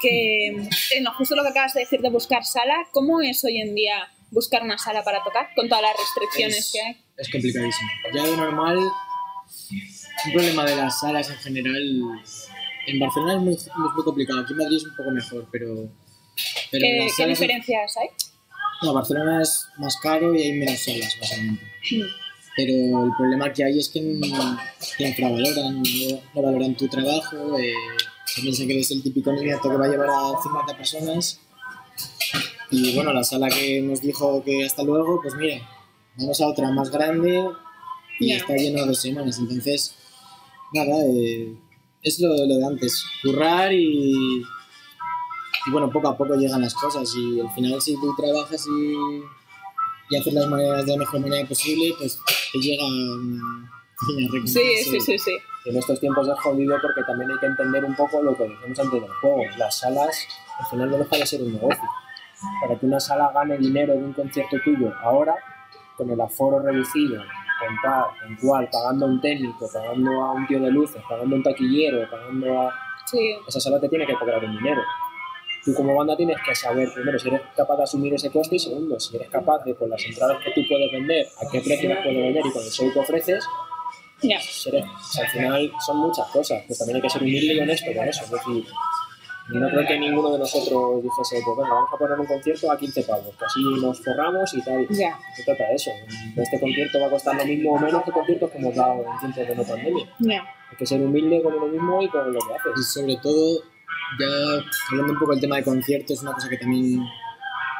que 0.00 0.46
eh, 0.48 1.00
no, 1.02 1.12
justo 1.14 1.34
lo 1.36 1.42
que 1.42 1.48
acabas 1.50 1.74
de 1.74 1.80
decir 1.80 2.00
de 2.00 2.10
buscar 2.10 2.44
sala, 2.44 2.74
¿cómo 2.92 3.20
es 3.20 3.44
hoy 3.44 3.60
en 3.60 3.74
día 3.74 4.08
buscar 4.30 4.62
una 4.62 4.78
sala 4.78 5.02
para 5.04 5.22
tocar 5.22 5.48
con 5.54 5.68
todas 5.68 5.82
las 5.82 5.92
restricciones 5.96 6.58
Es- 6.58 6.72
que 6.72 6.80
hay? 6.80 6.96
Es 7.18 7.30
complicadísimo. 7.30 7.88
Ya 8.14 8.22
de 8.24 8.36
normal, 8.36 8.78
un 8.78 10.32
problema 10.32 10.64
de 10.64 10.76
las 10.76 11.00
salas 11.00 11.28
en 11.30 11.36
general, 11.36 11.82
en 12.86 12.98
Barcelona 12.98 13.34
es 13.34 13.40
muy, 13.40 13.56
muy 13.94 14.04
complicado, 14.04 14.40
aquí 14.40 14.52
en 14.52 14.58
Madrid 14.58 14.76
es 14.76 14.84
un 14.84 14.96
poco 14.96 15.10
mejor, 15.10 15.46
pero... 15.52 15.74
pero 16.70 16.86
en 16.86 17.06
¿Qué, 17.08 17.12
qué 17.16 17.26
diferencias 17.26 17.96
hay? 17.96 18.08
No, 18.82 18.92
Barcelona 18.94 19.42
es 19.42 19.68
más 19.78 19.96
caro 20.02 20.34
y 20.34 20.42
hay 20.42 20.52
menos 20.54 20.78
salas, 20.80 21.16
básicamente. 21.20 21.64
Mm, 21.92 22.02
Pero 22.56 23.04
el 23.06 23.10
problema 23.16 23.52
que 23.52 23.64
hay 23.64 23.78
es 23.78 23.88
que 23.88 24.00
no- 24.00 24.58
te 24.96 25.08
infravaloran, 25.08 25.82
no, 25.82 26.20
no 26.34 26.42
valoran 26.42 26.76
tu 26.76 26.86
trabajo, 26.88 27.58
eh, 27.58 27.72
se 28.26 28.42
piensa 28.42 28.64
que 28.66 28.74
eres 28.74 28.90
el 28.92 29.02
típico 29.02 29.32
niñato 29.32 29.68
que 29.70 29.76
va 29.76 29.86
a 29.86 29.88
llevar 29.88 30.08
a 30.10 30.42
50 30.42 30.76
personas. 30.76 31.40
Y 32.70 32.94
bueno, 32.94 33.12
la 33.12 33.24
sala 33.24 33.48
que 33.48 33.80
nos 33.82 34.00
dijo 34.00 34.42
que 34.44 34.64
hasta 34.64 34.82
luego, 34.82 35.20
pues 35.22 35.34
mira, 35.34 35.60
vamos 36.16 36.40
a 36.40 36.46
otra 36.48 36.70
más 36.70 36.90
grande 36.90 37.44
y 38.20 38.28
Ya. 38.28 38.36
está 38.36 38.54
lleno 38.54 38.80
de 38.82 38.86
dos 38.86 39.00
semanas. 39.00 39.38
Entonces, 39.38 39.94
nada, 40.72 40.96
eh, 41.06 41.54
es 42.02 42.20
lo, 42.20 42.28
lo 42.46 42.56
de 42.56 42.66
antes, 42.66 43.04
currar 43.22 43.72
y, 43.72 44.12
y 45.66 45.70
bueno, 45.72 45.90
poco 45.90 46.08
a 46.08 46.16
poco 46.16 46.34
llegan 46.34 46.60
las 46.62 46.74
cosas 46.74 47.12
y 47.16 47.40
al 47.40 47.50
final 47.52 47.80
si 47.80 47.94
tú 47.94 48.14
trabajas 48.16 48.64
y, 48.66 48.94
y 50.10 50.16
haces 50.16 50.34
las 50.34 50.46
maneras 50.46 50.84
de 50.86 50.92
la 50.92 50.98
mejor 50.98 51.20
manera 51.20 51.48
posible, 51.48 51.94
pues 51.98 52.18
te 52.52 52.58
llega 52.58 52.84
pequeña 54.00 54.28
recompensa. 54.32 54.60
Sí, 54.60 54.84
sí, 54.84 55.00
sí, 55.00 55.18
sí. 55.18 55.36
En 55.66 55.76
estos 55.78 55.98
tiempos 55.98 56.28
es 56.28 56.38
jodido 56.40 56.76
porque 56.82 57.02
también 57.06 57.30
hay 57.30 57.38
que 57.38 57.46
entender 57.46 57.84
un 57.84 57.96
poco 57.96 58.22
lo 58.22 58.36
que 58.36 58.42
decimos 58.42 58.78
antes 58.78 59.00
del 59.00 59.10
juego. 59.20 59.42
Las 59.56 59.78
salas 59.78 60.26
al 60.58 60.66
final 60.66 60.90
no 60.90 60.98
deja 60.98 61.16
de 61.16 61.26
ser 61.26 61.42
un 61.42 61.52
negocio. 61.52 61.88
Para 62.60 62.78
que 62.78 62.86
una 62.86 63.00
sala 63.00 63.32
gane 63.32 63.56
dinero 63.56 63.94
de 63.94 64.04
un 64.04 64.12
concierto 64.12 64.56
tuyo 64.62 64.92
ahora, 65.02 65.34
con 65.96 66.10
el 66.10 66.20
aforo 66.20 66.58
reducido, 66.58 67.22
con 67.58 67.76
tal, 67.82 68.04
con 68.20 68.36
cual, 68.36 68.68
pagando 68.70 69.06
a 69.06 69.08
un 69.08 69.20
técnico, 69.20 69.66
pagando 69.72 70.10
a 70.22 70.32
un 70.32 70.46
tío 70.46 70.60
de 70.60 70.70
luces, 70.70 71.02
pagando 71.08 71.34
a 71.34 71.38
un 71.38 71.42
taquillero, 71.42 72.10
pagando 72.10 72.60
a... 72.60 72.74
Sí, 73.06 73.36
Esa 73.46 73.60
sala 73.60 73.80
te 73.80 73.88
tiene 73.88 74.06
que 74.06 74.14
cobrar 74.14 74.44
un 74.44 74.56
dinero. 74.56 74.82
Tú 75.64 75.72
como 75.74 75.94
banda 75.94 76.16
tienes 76.16 76.36
que 76.46 76.54
saber, 76.54 76.92
primero, 76.92 77.18
si 77.18 77.28
eres 77.28 77.40
capaz 77.56 77.76
de 77.76 77.82
asumir 77.84 78.12
ese 78.14 78.30
coste 78.30 78.56
y 78.56 78.58
segundo, 78.58 79.00
si 79.00 79.16
eres 79.16 79.30
capaz 79.30 79.64
de, 79.64 79.74
con 79.74 79.88
las 79.88 80.04
entradas 80.04 80.36
que 80.44 80.50
tú 80.60 80.68
puedes 80.68 80.92
vender, 80.92 81.26
a 81.40 81.50
qué 81.50 81.60
precio 81.60 81.88
las 81.88 81.98
puedes 82.04 82.18
vender 82.22 82.42
y 82.46 82.50
con 82.52 82.62
el 82.62 82.70
show 82.70 82.92
que 82.92 82.98
ofreces, 82.98 83.44
ya. 84.22 84.38
ser- 84.40 84.76
o 84.84 85.02
sea, 85.12 85.24
al 85.24 85.30
final 85.30 85.72
son 85.86 85.96
muchas 85.98 86.26
cosas, 86.28 86.62
pues 86.66 86.78
también 86.78 86.96
hay 86.96 87.02
que 87.02 87.10
ser 87.10 87.22
humilde 87.22 87.54
y 87.54 87.58
honesto 87.60 87.90
con 87.96 88.08
eso. 88.08 88.24
Es 88.24 88.30
decir, 88.30 88.64
no 89.48 89.68
creo 89.68 89.86
que 89.86 89.98
ninguno 89.98 90.30
de 90.32 90.38
nosotros 90.38 91.02
dijese, 91.02 91.42
pues 91.44 91.56
venga, 91.58 91.74
vamos 91.74 91.90
a 91.92 91.96
poner 91.98 92.18
un 92.20 92.26
concierto 92.26 92.70
a 92.70 92.78
15 92.78 93.02
pavos, 93.02 93.34
que 93.38 93.44
así 93.44 93.60
nos 93.82 94.00
forramos 94.02 94.54
y 94.54 94.62
tal. 94.62 94.86
Ya, 94.90 95.18
Se 95.36 95.44
trata 95.44 95.68
de 95.68 95.74
eso. 95.76 95.90
Este 96.36 96.60
concierto 96.60 97.00
va 97.00 97.06
a 97.06 97.10
costar 97.10 97.36
lo 97.36 97.44
mismo 97.44 97.72
o 97.74 97.78
menos 97.78 98.02
que 98.04 98.10
conciertos 98.10 98.50
que 98.50 98.58
hemos 98.58 98.74
dado 98.74 99.02
en 99.02 99.18
tiempos 99.20 99.48
de 99.48 99.56
no 99.56 99.62
pandemia. 99.64 100.14
ya. 100.18 100.42
Hay 100.70 100.76
que 100.78 100.86
ser 100.86 101.00
humilde 101.00 101.42
con 101.42 101.54
uno 101.54 101.66
mismo 101.66 102.02
y 102.02 102.08
con 102.08 102.32
lo 102.32 102.38
que 102.40 102.52
Y 102.52 102.70
haces. 102.72 102.92
sobre 102.94 103.16
todo, 103.18 103.60
ya 104.18 104.26
hablando 104.90 105.12
un 105.12 105.18
poco 105.18 105.32
del 105.32 105.40
tema 105.40 105.56
de 105.56 105.64
conciertos, 105.64 106.22
una 106.22 106.32
cosa 106.32 106.48
que 106.48 106.58
también, 106.58 107.00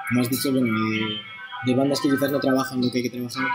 como 0.08 0.20
has 0.20 0.28
dicho, 0.28 0.52
bueno, 0.52 0.66
de, 0.66 1.16
de 1.66 1.74
bandas 1.74 2.00
que 2.00 2.10
quizás 2.10 2.30
no 2.30 2.40
trabajan 2.40 2.80
lo 2.80 2.90
que 2.90 2.98
hay 2.98 3.04
que 3.04 3.10
trabajar, 3.10 3.46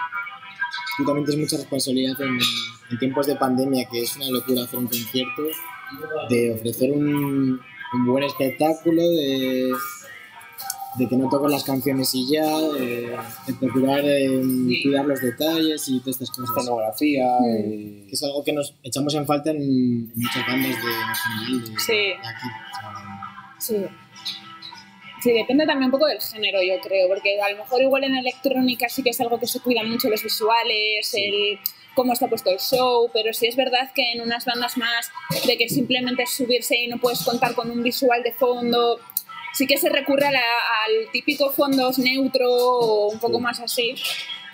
tú 0.97 1.05
también 1.05 1.25
tienes 1.25 1.45
mucha 1.45 1.58
responsabilidad 1.58 2.21
en, 2.21 2.39
en 2.91 2.99
tiempos 2.99 3.27
de 3.27 3.36
pandemia, 3.36 3.88
que 3.89 4.01
es 4.01 4.15
una 4.15 4.29
locura 4.29 4.63
hacer 4.63 4.79
un 4.79 4.88
concierto, 4.88 5.43
de 6.29 6.53
ofrecer 6.53 6.91
un, 6.91 7.60
un 7.93 8.05
buen 8.05 8.23
espectáculo, 8.23 9.01
de, 9.01 9.71
de 10.97 11.08
que 11.08 11.15
no 11.15 11.30
toquen 11.30 11.52
las 11.52 11.63
canciones 11.63 12.13
y 12.15 12.32
ya, 12.34 12.45
de, 12.60 13.15
de 13.47 13.54
procurar 13.60 14.02
eh, 14.04 14.41
cuidar 14.84 15.06
los 15.06 15.21
detalles 15.21 15.88
y 15.88 15.99
todas 15.99 16.15
estas 16.21 16.32
cosas. 16.32 16.56
Escenografía, 16.58 17.25
Mm. 17.39 17.45
eh, 17.45 18.06
Que 18.08 18.13
es 18.15 18.23
algo 18.23 18.43
que 18.43 18.54
nos 18.54 18.73
echamos 18.84 19.13
en 19.13 19.25
falta 19.25 19.52
en, 19.52 19.58
en 19.58 20.12
muchas 20.15 20.47
bandas 20.47 20.75
de, 20.82 21.69
de, 21.71 21.80
Sí. 21.80 21.93
de 21.93 22.13
aquí. 22.13 22.47
Sí. 23.60 23.75
Sí, 25.21 25.34
depende 25.34 25.65
también 25.65 25.86
un 25.88 25.91
poco 25.91 26.08
del 26.08 26.21
género, 26.21 26.60
yo 26.63 26.80
creo, 26.82 27.10
porque 27.10 27.41
a 27.41 27.49
lo 27.52 27.58
mejor 27.58 27.82
igual 27.82 28.06
en 28.06 28.15
electrónica 28.15 28.88
sí 28.88 29.04
que 29.04 29.10
es 29.10 29.19
algo 29.19 29.38
que 29.38 29.47
se 29.47 29.60
cuidan 29.60 29.89
mucho 29.91 30.10
los 30.10 30.23
visuales, 30.23 31.13
el 31.13 31.60
cómo 31.93 32.13
está 32.13 32.30
puesto 32.30 32.49
el 32.52 32.60
show, 32.60 33.10
pero 33.12 33.34
sí 33.34 33.47
es 33.47 33.58
verdad 33.58 33.91
que 33.93 34.13
en 34.13 34.21
unas 34.21 34.45
bandas 34.45 34.78
más 34.78 35.10
de 35.45 35.58
que 35.58 35.67
simplemente 35.67 36.23
es 36.23 36.32
subirse 36.32 36.78
y 36.82 36.88
no 36.88 36.97
puedes 36.99 37.21
contar 37.23 37.54
con 37.54 37.69
un 37.69 37.84
visual 37.84 38.23
de 38.23 38.32
fondo, 38.32 38.97
sí 39.54 39.68
que 39.68 39.78
se 39.78 39.90
recurre 39.90 40.28
a 40.28 40.32
la- 40.32 40.40
al 40.86 41.12
típico 41.12 41.52
fondos 41.52 41.98
neutro 42.00 42.50
o 42.52 43.12
un 43.12 43.20
poco 43.20 43.40
más 43.40 43.60
así, 43.60 43.96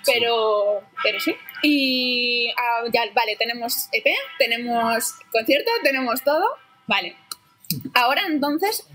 pero, 0.06 0.82
pero 1.04 1.20
sí. 1.20 1.34
Y 1.64 2.50
ah, 2.58 2.84
ya, 2.94 3.02
vale, 3.14 3.36
tenemos 3.38 3.88
EP, 3.92 4.06
tenemos 4.38 5.14
concierto, 5.32 5.72
tenemos 5.84 6.22
todo, 6.24 6.46
vale. 6.88 7.16
Ahora 7.94 8.22
entonces, 8.30 8.88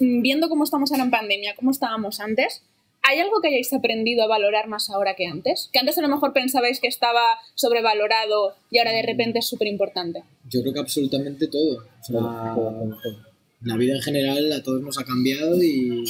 mm, 0.00 0.22
viendo 0.22 0.48
cómo 0.48 0.64
estamos 0.64 0.90
ahora 0.90 1.04
en 1.04 1.10
pandemia, 1.10 1.54
cómo 1.56 1.70
estábamos 1.70 2.20
antes, 2.20 2.62
¿Hay 3.00 3.20
algo 3.20 3.40
que 3.40 3.48
hayáis 3.48 3.72
aprendido 3.72 4.24
a 4.24 4.26
valorar 4.26 4.66
más 4.68 4.90
ahora 4.90 5.14
que 5.14 5.24
antes? 5.26 5.70
Que 5.72 5.78
antes 5.78 5.96
a 5.96 6.02
lo 6.02 6.08
mejor 6.08 6.34
pensabais 6.34 6.78
que 6.78 6.88
estaba 6.88 7.22
sobrevalorado 7.54 8.54
y 8.70 8.78
ahora 8.78 8.90
de 8.92 9.02
repente 9.02 9.38
es 9.38 9.48
súper 9.48 9.68
importante. 9.68 10.24
Yo 10.50 10.60
creo 10.60 10.74
que 10.74 10.80
absolutamente 10.80 11.46
todo. 11.46 11.78
O 12.00 12.04
sea, 12.04 12.18
la 13.62 13.76
vida 13.76 13.94
en 13.94 14.02
general 14.02 14.52
a 14.52 14.62
todos 14.62 14.80
nos 14.82 14.98
ha 14.98 15.04
cambiado 15.04 15.62
y, 15.62 16.04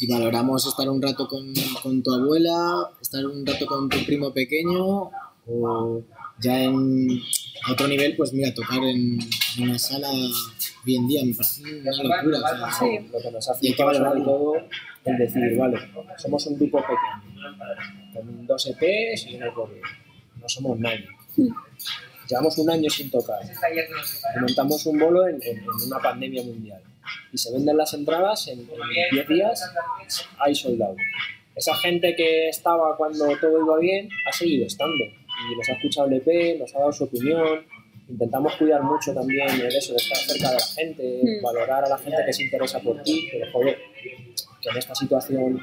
y 0.00 0.06
valoramos 0.06 0.66
estar 0.66 0.88
un 0.88 1.00
rato 1.02 1.26
con, 1.28 1.52
con 1.82 2.02
tu 2.02 2.12
abuela, 2.12 2.90
estar 3.00 3.24
un 3.26 3.44
rato 3.46 3.66
con 3.66 3.88
tu 3.88 4.04
primo 4.04 4.32
pequeño 4.32 5.10
o 5.46 6.02
ya 6.40 6.62
en 6.64 7.20
a 7.66 7.72
otro 7.72 7.88
nivel, 7.88 8.14
pues 8.16 8.32
mira, 8.32 8.52
tocar 8.52 8.78
en, 8.78 9.18
en 9.56 9.62
una 9.62 9.78
sala 9.78 10.10
hoy 10.10 10.96
en 10.96 11.08
día 11.08 11.22
me 11.24 11.34
parece 11.34 11.62
una 11.62 11.92
locura. 11.92 12.38
O 12.38 12.48
sea, 12.58 12.70
Sí. 12.72 13.08
Lo 13.12 13.20
que 13.20 13.30
nos 13.30 13.46
Y 13.46 13.48
hay 13.48 13.54
hace 13.54 13.68
que 13.70 13.76
sobre 13.76 13.98
valorarlo. 13.98 14.24
todo 14.24 14.54
el 15.06 15.18
decir, 15.18 15.56
vale, 15.56 15.78
somos 16.18 16.46
un 16.46 16.56
grupo 16.58 16.78
pequeño, 16.78 17.56
con 18.12 18.46
dos 18.46 18.66
EPs 18.66 19.26
y 19.28 19.36
una 19.36 19.52
COVID. 19.54 19.76
No 20.40 20.48
somos 20.48 20.78
nadie. 20.78 21.06
Llevamos 22.28 22.56
un 22.58 22.70
año 22.70 22.88
sin 22.90 23.10
tocar. 23.10 23.40
Montamos 24.40 24.86
un 24.86 24.98
bolo 24.98 25.28
en, 25.28 25.36
en- 25.42 25.58
en 25.58 25.86
una 25.86 25.98
pandemia 26.00 26.42
mundial. 26.42 26.80
Y 27.32 27.38
se 27.38 27.52
venden 27.52 27.76
las 27.76 27.92
entradas 27.94 28.48
en, 28.48 28.60
en 28.60 28.66
10 29.12 29.28
días, 29.28 29.62
hay 30.38 30.54
soldado. 30.54 30.96
Esa 31.54 31.74
gente 31.76 32.14
que 32.16 32.48
estaba 32.48 32.96
cuando 32.96 33.26
todo 33.38 33.58
iba 33.64 33.78
bien 33.78 34.08
ha 34.28 34.32
seguido 34.32 34.66
estando. 34.66 35.04
Y 35.04 35.56
nos 35.56 35.68
ha 35.68 35.72
escuchado 35.72 36.06
el 36.08 36.14
EP, 36.14 36.58
nos 36.58 36.74
ha 36.74 36.78
dado 36.78 36.92
su 36.92 37.04
opinión. 37.04 37.64
Intentamos 38.08 38.54
cuidar 38.56 38.82
mucho 38.82 39.12
también 39.14 39.48
el 39.48 39.74
eso 39.74 39.92
de 39.92 39.98
estar 39.98 40.16
cerca 40.18 40.48
de 40.50 40.54
la 40.56 40.60
gente, 40.74 41.20
Mm. 41.22 41.42
valorar 41.42 41.84
a 41.84 41.88
la 41.88 41.98
gente 41.98 42.18
que 42.26 42.32
se 42.32 42.44
interesa 42.44 42.80
por 42.80 43.02
ti. 43.02 43.28
Pero 43.32 43.50
joder, 43.52 43.78
que 44.60 44.68
en 44.70 44.76
esta 44.76 44.94
situación 44.94 45.58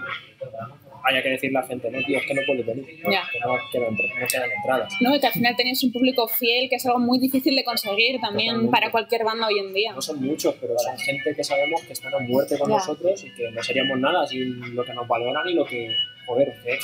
haya 1.04 1.22
que 1.24 1.30
decirle 1.30 1.58
a 1.58 1.62
la 1.62 1.68
gente, 1.68 1.90
no, 1.92 2.00
tío, 2.06 2.18
es 2.18 2.26
que 2.26 2.34
no 2.34 2.42
puedes 2.46 2.66
venir, 2.66 2.86
Ya. 3.12 3.24
que 3.32 3.40
no 3.40 3.56
quedan, 3.72 3.94
no 3.94 4.28
quedan 4.28 4.52
entradas. 4.52 4.94
¿no? 5.02 5.20
Que 5.20 5.28
al 5.28 5.34
final 5.34 5.56
tenéis 5.56 5.84
un 5.84 5.92
público 5.92 6.28
fiel, 6.28 6.70
que 6.70 6.76
es 6.76 6.86
algo 6.86 7.00
muy 7.00 7.20
difícil 7.20 7.56
de 7.56 7.64
conseguir 7.64 8.20
también 8.20 8.50
Totalmente. 8.50 8.72
para 8.72 8.92
cualquier 8.92 9.24
banda 9.24 9.48
hoy 9.48 9.60
en 9.60 9.74
día. 9.74 9.94
No 9.94 10.02
son 10.02 10.22
muchos, 10.24 10.56
pero 10.62 10.74
son 10.78 10.98
gente 11.00 11.34
que 11.36 11.44
sabemos 11.44 11.82
que 11.84 11.94
están 11.94 12.14
a 12.14 12.20
muerte 12.20 12.58
con 12.58 12.70
nosotros 12.70 13.24
y 13.24 13.34
que 13.34 13.50
no 13.52 13.62
seríamos 13.64 14.00
nada 14.00 14.26
sin 14.28 14.76
lo 14.76 14.84
que 14.86 14.94
nos 14.94 15.08
valoran 15.08 15.48
y 15.48 15.54
lo 15.54 15.66
que, 15.66 15.96
joder, 16.26 16.54
que, 16.64 16.78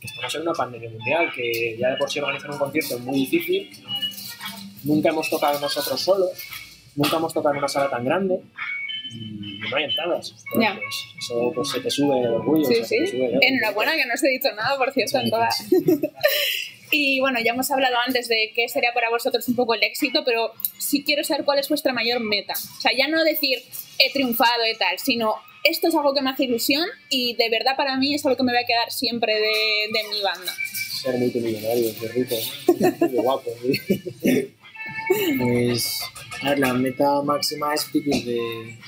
que 0.00 0.06
estamos 0.06 0.34
en 0.34 0.42
una 0.42 0.52
pandemia 0.52 0.90
mundial, 0.90 1.30
que 1.34 1.76
ya 1.78 1.90
de 1.90 1.96
por 1.96 2.10
sí 2.10 2.20
organizar 2.20 2.50
un 2.50 2.58
concierto 2.58 2.94
es 2.96 3.00
muy 3.00 3.18
difícil. 3.26 3.70
Nunca 4.84 5.10
hemos 5.10 5.28
tocado 5.28 5.60
nosotros 5.60 6.00
solos, 6.00 6.30
nunca 6.96 7.16
hemos 7.18 7.34
tocado 7.34 7.52
en 7.54 7.58
una 7.58 7.68
sala 7.68 7.90
tan 7.90 8.04
grande 8.04 8.40
y 9.10 9.58
no 9.58 9.76
hay 9.76 9.84
entradas. 9.84 10.34
Pues 10.52 10.68
eso 11.18 11.52
pues, 11.54 11.68
se 11.68 11.80
te 11.80 11.90
sube 11.90 12.20
el 12.20 12.28
orgullo. 12.28 12.64
Sí, 12.64 12.74
se 12.76 12.80
te 12.80 12.86
sí. 12.86 13.06
sube 13.12 13.26
el 13.26 13.30
ego. 13.32 13.40
Enhorabuena, 13.42 13.92
que 13.92 14.06
no 14.06 14.14
os 14.14 14.22
he 14.24 14.28
dicho 14.28 14.52
nada, 14.54 14.76
por 14.76 14.92
cierto, 14.92 15.18
en 15.18 15.30
todas. 15.30 15.64
Y 16.92 17.20
bueno, 17.20 17.38
ya 17.40 17.52
hemos 17.52 17.70
hablado 17.70 17.96
antes 18.04 18.28
de 18.28 18.52
qué 18.54 18.68
sería 18.68 18.92
para 18.92 19.10
vosotros 19.10 19.46
un 19.48 19.54
poco 19.54 19.74
el 19.74 19.82
éxito, 19.84 20.22
pero 20.24 20.52
sí 20.78 21.04
quiero 21.04 21.22
saber 21.22 21.44
cuál 21.44 21.60
es 21.60 21.68
vuestra 21.68 21.92
mayor 21.92 22.20
meta. 22.20 22.54
O 22.54 22.80
sea, 22.80 22.90
ya 22.96 23.06
no 23.06 23.22
decir 23.22 23.58
he 23.98 24.12
triunfado 24.12 24.66
y 24.66 24.76
tal, 24.76 24.98
sino 24.98 25.36
esto 25.62 25.88
es 25.88 25.94
algo 25.94 26.14
que 26.14 26.22
me 26.22 26.30
hace 26.30 26.44
ilusión 26.44 26.84
y 27.08 27.36
de 27.36 27.48
verdad 27.48 27.76
para 27.76 27.96
mí 27.96 28.14
es 28.14 28.24
algo 28.26 28.36
que 28.36 28.42
me 28.42 28.52
va 28.52 28.60
a 28.60 28.64
quedar 28.64 28.90
siempre 28.90 29.34
de, 29.34 29.92
de 29.92 30.08
mi 30.08 30.20
banda. 30.20 30.52
Ser 31.02 31.14
multimillonario, 31.16 31.92
ser 31.92 32.12
rico, 32.12 32.36
guapo. 33.22 33.50
¿sí? 33.62 34.54
Pues, 35.38 36.00
a 36.40 36.50
ver, 36.50 36.60
la 36.60 36.72
meta 36.72 37.20
máxima 37.22 37.74
es 37.74 37.90
vivir 37.92 38.24
de, 38.24 38.78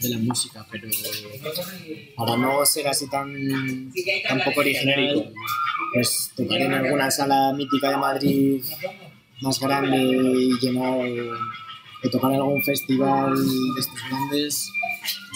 de 0.00 0.08
la 0.08 0.18
música, 0.18 0.66
pero 0.70 0.88
para 2.16 2.36
no 2.36 2.64
ser 2.64 2.88
así 2.88 3.08
tan, 3.08 3.32
tan 4.28 4.40
poco 4.44 4.60
original, 4.60 5.32
pues 5.94 6.32
tocar 6.36 6.60
en 6.60 6.72
alguna 6.72 7.10
sala 7.10 7.52
mítica 7.52 7.90
de 7.90 7.96
Madrid 7.96 8.62
más 9.42 9.58
grande 9.58 9.96
y 9.98 10.58
llenar, 10.60 10.98
o 12.02 12.10
tocar 12.10 12.30
en 12.32 12.36
algún 12.36 12.62
festival 12.62 13.34
de 13.34 13.80
estos 13.80 14.08
grandes, 14.08 14.72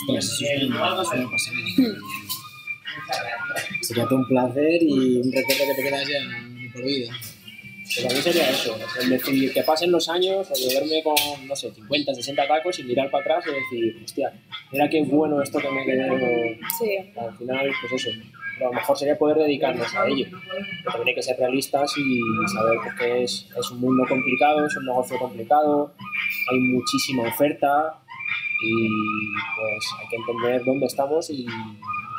ostras, 0.08 0.24
eso 0.24 0.44
es 0.44 0.62
una, 0.64 1.02
es 1.02 1.08
una 1.08 1.30
pasada. 1.30 1.58
Sería 3.80 4.04
todo 4.04 4.16
un 4.16 4.28
placer 4.28 4.82
y 4.82 5.20
un 5.20 5.32
recuerdo 5.32 5.64
que 5.66 5.74
te 5.74 5.82
quedas 5.82 6.08
ya 6.08 6.72
por 6.72 6.84
vida. 6.84 7.12
Pues 7.84 8.06
a 8.06 8.08
mí 8.08 8.22
sería 8.22 8.48
eso, 8.48 8.74
el 9.02 9.10
decir 9.10 9.52
que 9.52 9.62
pasen 9.62 9.92
los 9.92 10.08
años 10.08 10.48
o 10.50 10.54
de 10.54 10.74
verme 10.74 11.02
con, 11.02 11.14
no 11.46 11.54
sé, 11.54 11.70
50, 11.70 12.14
60 12.14 12.48
tacos 12.48 12.78
y 12.78 12.84
mirar 12.84 13.10
para 13.10 13.36
atrás 13.36 13.44
y 13.46 13.76
decir, 13.76 14.02
hostia, 14.02 14.32
mira 14.72 14.88
qué 14.88 15.02
bueno 15.02 15.42
esto 15.42 15.58
que 15.58 15.70
me 15.70 15.84
quedé. 15.84 16.58
Sí. 16.78 16.96
Al 17.14 17.36
final, 17.36 17.70
pues 17.82 17.92
eso, 17.92 18.10
a 18.60 18.64
lo 18.64 18.72
mejor 18.72 18.96
sería 18.96 19.18
poder 19.18 19.36
dedicarnos 19.36 19.94
a 19.94 20.06
ello. 20.08 20.26
Pero 20.30 20.92
también 20.92 21.08
hay 21.08 21.14
que 21.14 21.22
ser 21.22 21.36
realistas 21.38 21.92
y 21.98 22.20
saber 22.54 22.78
pues, 22.82 22.94
que 22.94 23.22
es, 23.24 23.48
es 23.54 23.70
un 23.70 23.80
mundo 23.80 24.04
complicado, 24.08 24.66
es 24.66 24.76
un 24.76 24.86
negocio 24.86 25.18
complicado, 25.18 25.92
hay 26.50 26.58
muchísima 26.58 27.24
oferta 27.24 28.00
y 28.64 28.88
pues 29.56 29.84
hay 30.00 30.08
que 30.08 30.16
entender 30.16 30.64
dónde 30.64 30.86
estamos 30.86 31.28
y 31.28 31.46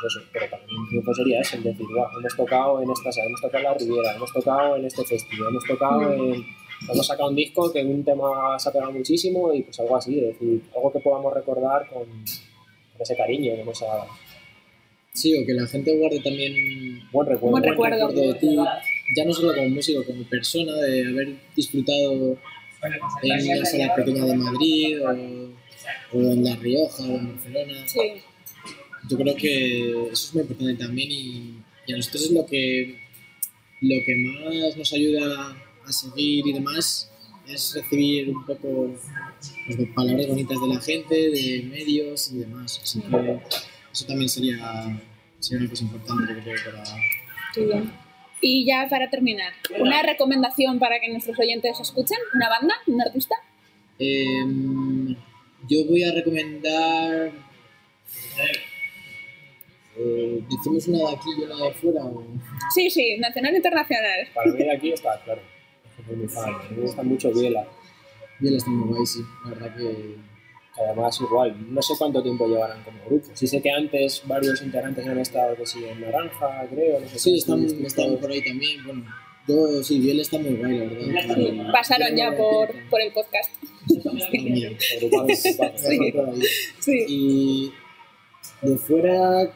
eso, 0.06 0.20
pero 0.32 0.48
también 0.48 0.78
un 0.80 0.88
triunfo 0.88 1.14
sería 1.14 1.40
eso, 1.40 1.56
el 1.56 1.62
decir, 1.64 1.86
"Guau, 1.92 2.18
hemos 2.18 2.36
tocado 2.36 2.82
en 2.82 2.90
esta 2.90 3.12
sala, 3.12 3.26
hemos 3.26 3.40
tocado 3.40 3.58
en 3.58 3.64
la 3.64 3.74
Riviera, 3.78 4.16
hemos 4.16 4.32
tocado 4.32 4.76
en 4.76 4.84
este 4.84 5.04
festival, 5.04 5.48
hemos 5.50 5.64
tocado 5.64 6.12
en... 6.12 6.44
Hemos 6.92 7.06
sacado 7.06 7.30
un 7.30 7.36
disco 7.36 7.72
que 7.72 7.82
un 7.82 8.04
tema 8.04 8.58
se 8.58 8.68
ha 8.68 8.72
pegado 8.72 8.92
muchísimo 8.92 9.50
y 9.52 9.62
pues 9.62 9.80
algo 9.80 9.96
así, 9.96 10.18
es 10.20 10.38
decir, 10.38 10.62
algo 10.76 10.92
que 10.92 11.00
podamos 11.00 11.32
recordar 11.32 11.88
con, 11.88 12.04
con 12.04 13.00
ese 13.00 13.16
cariño, 13.16 13.56
con 13.64 13.70
esa 13.70 13.86
Sí, 15.16 15.34
o 15.34 15.46
que 15.46 15.54
la 15.54 15.66
gente 15.66 15.96
guarde 15.96 16.20
también 16.20 16.52
buen 17.10 17.26
recuerdo. 17.26 17.52
Buen 17.52 17.64
recuerdo. 17.64 18.08
de 18.08 18.34
ti, 18.34 18.54
ya 19.16 19.24
no 19.24 19.32
solo 19.32 19.54
como 19.54 19.70
músico, 19.70 20.04
como 20.04 20.22
persona, 20.24 20.74
de 20.74 21.06
haber 21.06 21.28
disfrutado 21.56 22.12
en 22.12 22.36
una 23.22 23.64
sala 23.64 23.94
pequeña 23.94 24.26
de 24.26 24.36
Madrid 24.36 25.02
o, 25.02 25.08
o 26.12 26.20
en 26.20 26.44
La 26.44 26.54
Rioja 26.56 27.02
o 27.02 27.06
en 27.06 27.32
Barcelona. 27.32 27.72
Sí. 27.86 28.00
Yo 29.08 29.16
creo 29.16 29.36
que 29.36 29.90
eso 30.12 30.28
es 30.28 30.34
muy 30.34 30.42
importante 30.42 30.74
también 30.74 31.10
y, 31.10 31.54
y 31.86 31.92
a 31.92 31.96
nosotros 31.96 32.24
es 32.24 32.30
lo 32.32 32.46
que, 32.46 32.98
lo 33.80 33.96
que 34.04 34.16
más 34.16 34.76
nos 34.76 34.92
ayuda 34.92 35.56
a 35.84 35.92
seguir 35.92 36.46
y 36.46 36.52
demás 36.52 37.10
es 37.48 37.74
recibir 37.74 38.30
un 38.30 38.44
poco 38.44 38.94
pues, 39.66 39.78
de 39.78 39.86
palabras 39.86 40.26
bonitas 40.26 40.60
de 40.60 40.68
la 40.68 40.80
gente, 40.80 41.14
de 41.14 41.68
medios 41.70 42.32
y 42.32 42.38
demás. 42.38 42.80
Así 42.82 43.00
que 43.00 43.40
eso 43.92 44.06
también 44.06 44.28
sería, 44.28 45.00
sería 45.38 45.60
una 45.60 45.70
cosa 45.70 45.84
importante 45.84 46.42
creo 46.42 46.56
para. 46.64 47.86
Y 48.42 48.66
ya 48.66 48.86
para 48.90 49.08
terminar, 49.08 49.52
una 49.78 50.02
recomendación 50.02 50.78
para 50.78 51.00
que 51.00 51.08
nuestros 51.08 51.38
oyentes 51.38 51.80
escuchen, 51.80 52.18
una 52.34 52.48
banda, 52.48 52.74
un 52.86 53.00
artista. 53.00 53.34
Em, 53.98 55.16
yo 55.68 55.84
voy 55.86 56.02
a 56.02 56.12
recomendar. 56.12 57.32
¿Decimos 60.50 60.88
una 60.88 60.98
de 60.98 61.16
aquí 61.16 61.28
y 61.38 61.42
una 61.42 61.64
de 61.64 61.72
fuera? 61.74 62.04
O... 62.04 62.24
Sí, 62.74 62.90
sí, 62.90 63.16
nacional 63.18 63.54
e 63.54 63.56
internacional. 63.56 64.28
Para 64.34 64.52
mí 64.52 64.58
de 64.58 64.70
aquí 64.70 64.92
está 64.92 65.20
claro. 65.24 65.40
Soy 66.06 66.16
muy 66.16 66.28
fan. 66.28 66.54
Me 66.70 66.82
gusta 66.82 67.02
mucho 67.02 67.32
Viela. 67.32 67.66
Bien, 68.38 68.54
está 68.54 68.70
muy 68.70 68.88
guay, 68.88 69.06
sí. 69.06 69.20
La 69.44 69.50
verdad 69.50 69.76
que. 69.76 70.16
Que 70.76 70.82
además 70.82 71.18
igual, 71.22 71.56
no 71.72 71.80
sé 71.80 71.94
cuánto 71.96 72.22
tiempo 72.22 72.46
llevarán 72.46 72.84
como 72.84 73.02
grupo. 73.06 73.26
Sí 73.32 73.46
sé 73.46 73.62
que 73.62 73.70
antes 73.70 74.22
varios 74.26 74.60
integrantes 74.60 75.06
han 75.06 75.18
estado 75.18 75.56
que 75.56 75.64
sí, 75.64 75.82
en 75.82 76.02
Naranja, 76.02 76.66
creo, 76.70 77.00
no 77.00 77.08
sé 77.08 77.18
Sí, 77.18 77.38
están, 77.38 77.64
están 77.64 78.18
por 78.18 78.30
ahí 78.30 78.44
también. 78.44 78.84
Bueno, 78.84 79.04
yo 79.48 79.82
sí, 79.82 79.98
Biel 80.00 80.20
está 80.20 80.38
muy 80.38 80.54
guay, 80.54 80.78
la 80.78 80.84
verdad. 80.84 81.34
Sí, 81.34 81.62
pasaron 81.72 82.14
ya 82.14 82.36
por, 82.36 82.74
por 82.90 83.00
el 83.00 83.12
podcast. 83.12 83.50
Sí. 85.78 86.12
Sí. 86.80 87.04
Y 87.08 87.72
de 88.62 88.76
fuera, 88.76 89.50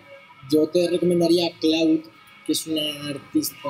yo 0.51 0.67
te 0.69 0.89
recomendaría 0.89 1.53
Cloud, 1.61 2.01
que 2.47 2.53
es 2.53 2.67
una 2.67 3.09
artista 3.09 3.69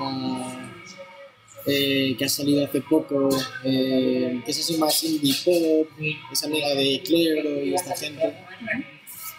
eh, 1.67 2.17
que 2.19 2.25
ha 2.25 2.29
salido 2.29 2.65
hace 2.65 2.81
poco, 2.81 3.29
eh, 3.65 4.41
que 4.45 4.51
es 4.51 4.61
así 4.61 4.79
más 4.79 5.05
indie 5.05 5.35
pop, 5.45 5.89
es 6.33 6.45
amiga 6.45 6.69
de 6.75 7.03
Clero 7.05 7.63
y 7.63 7.75
esta 7.75 7.97
gente. 7.97 8.35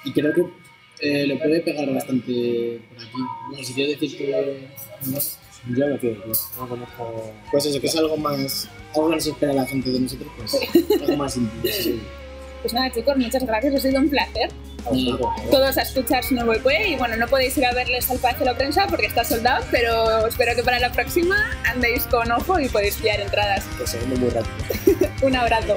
Y 0.03 0.11
creo 0.11 0.33
que 0.33 0.45
eh, 1.01 1.27
lo 1.27 1.39
puede 1.39 1.61
pegar 1.61 1.91
bastante 1.93 2.79
por 2.89 3.03
aquí. 3.03 3.17
Bueno, 3.49 3.63
si 3.63 3.73
quieres 3.73 3.99
decir 3.99 4.17
que. 4.17 4.67
¿no? 5.07 5.19
Yo 5.77 5.87
no 5.87 5.99
quiero, 5.99 6.23
no 6.57 6.69
conozco. 6.69 7.33
Pues 7.51 7.65
eso, 7.65 7.79
que 7.79 7.87
es 7.87 7.95
algo 7.95 8.17
más. 8.17 8.69
Algo 8.95 9.09
que 9.09 9.15
nos 9.15 9.27
espera 9.27 9.53
la 9.53 9.65
gente 9.65 9.89
de 9.91 9.99
nosotros, 9.99 10.31
pues 10.37 11.01
algo 11.01 11.17
más 11.17 11.37
indie. 11.37 11.73
sí. 11.73 11.99
Pues 12.61 12.73
nada, 12.73 12.91
chicos, 12.91 13.15
muchas 13.17 13.45
gracias, 13.45 13.75
ha 13.75 13.79
sido 13.79 13.99
un 13.99 14.09
placer. 14.09 14.49
¿no? 14.85 15.17
Todos 15.51 15.77
a 15.77 15.81
escuchar 15.81 16.23
su 16.23 16.33
nuevo 16.35 16.53
EP 16.53 16.65
y 16.87 16.95
bueno, 16.95 17.15
no 17.15 17.27
podéis 17.27 17.57
ir 17.57 17.65
a 17.65 17.73
verles 17.73 18.09
al 18.09 18.17
Palacio 18.17 18.45
de 18.45 18.51
la 18.51 18.57
Prensa 18.57 18.87
porque 18.87 19.05
está 19.05 19.23
soldado, 19.23 19.63
pero 19.71 20.27
espero 20.27 20.55
que 20.55 20.63
para 20.63 20.79
la 20.79 20.91
próxima 20.91 21.35
andéis 21.65 22.07
con 22.07 22.31
ojo 22.31 22.59
y 22.59 22.67
podéis 22.69 22.95
pillar 22.95 23.19
entradas. 23.19 23.63
Que 23.77 23.85
se 23.85 23.99
muy 24.05 24.29
rápido. 24.29 25.09
Un 25.21 25.35
abrazo. 25.35 25.75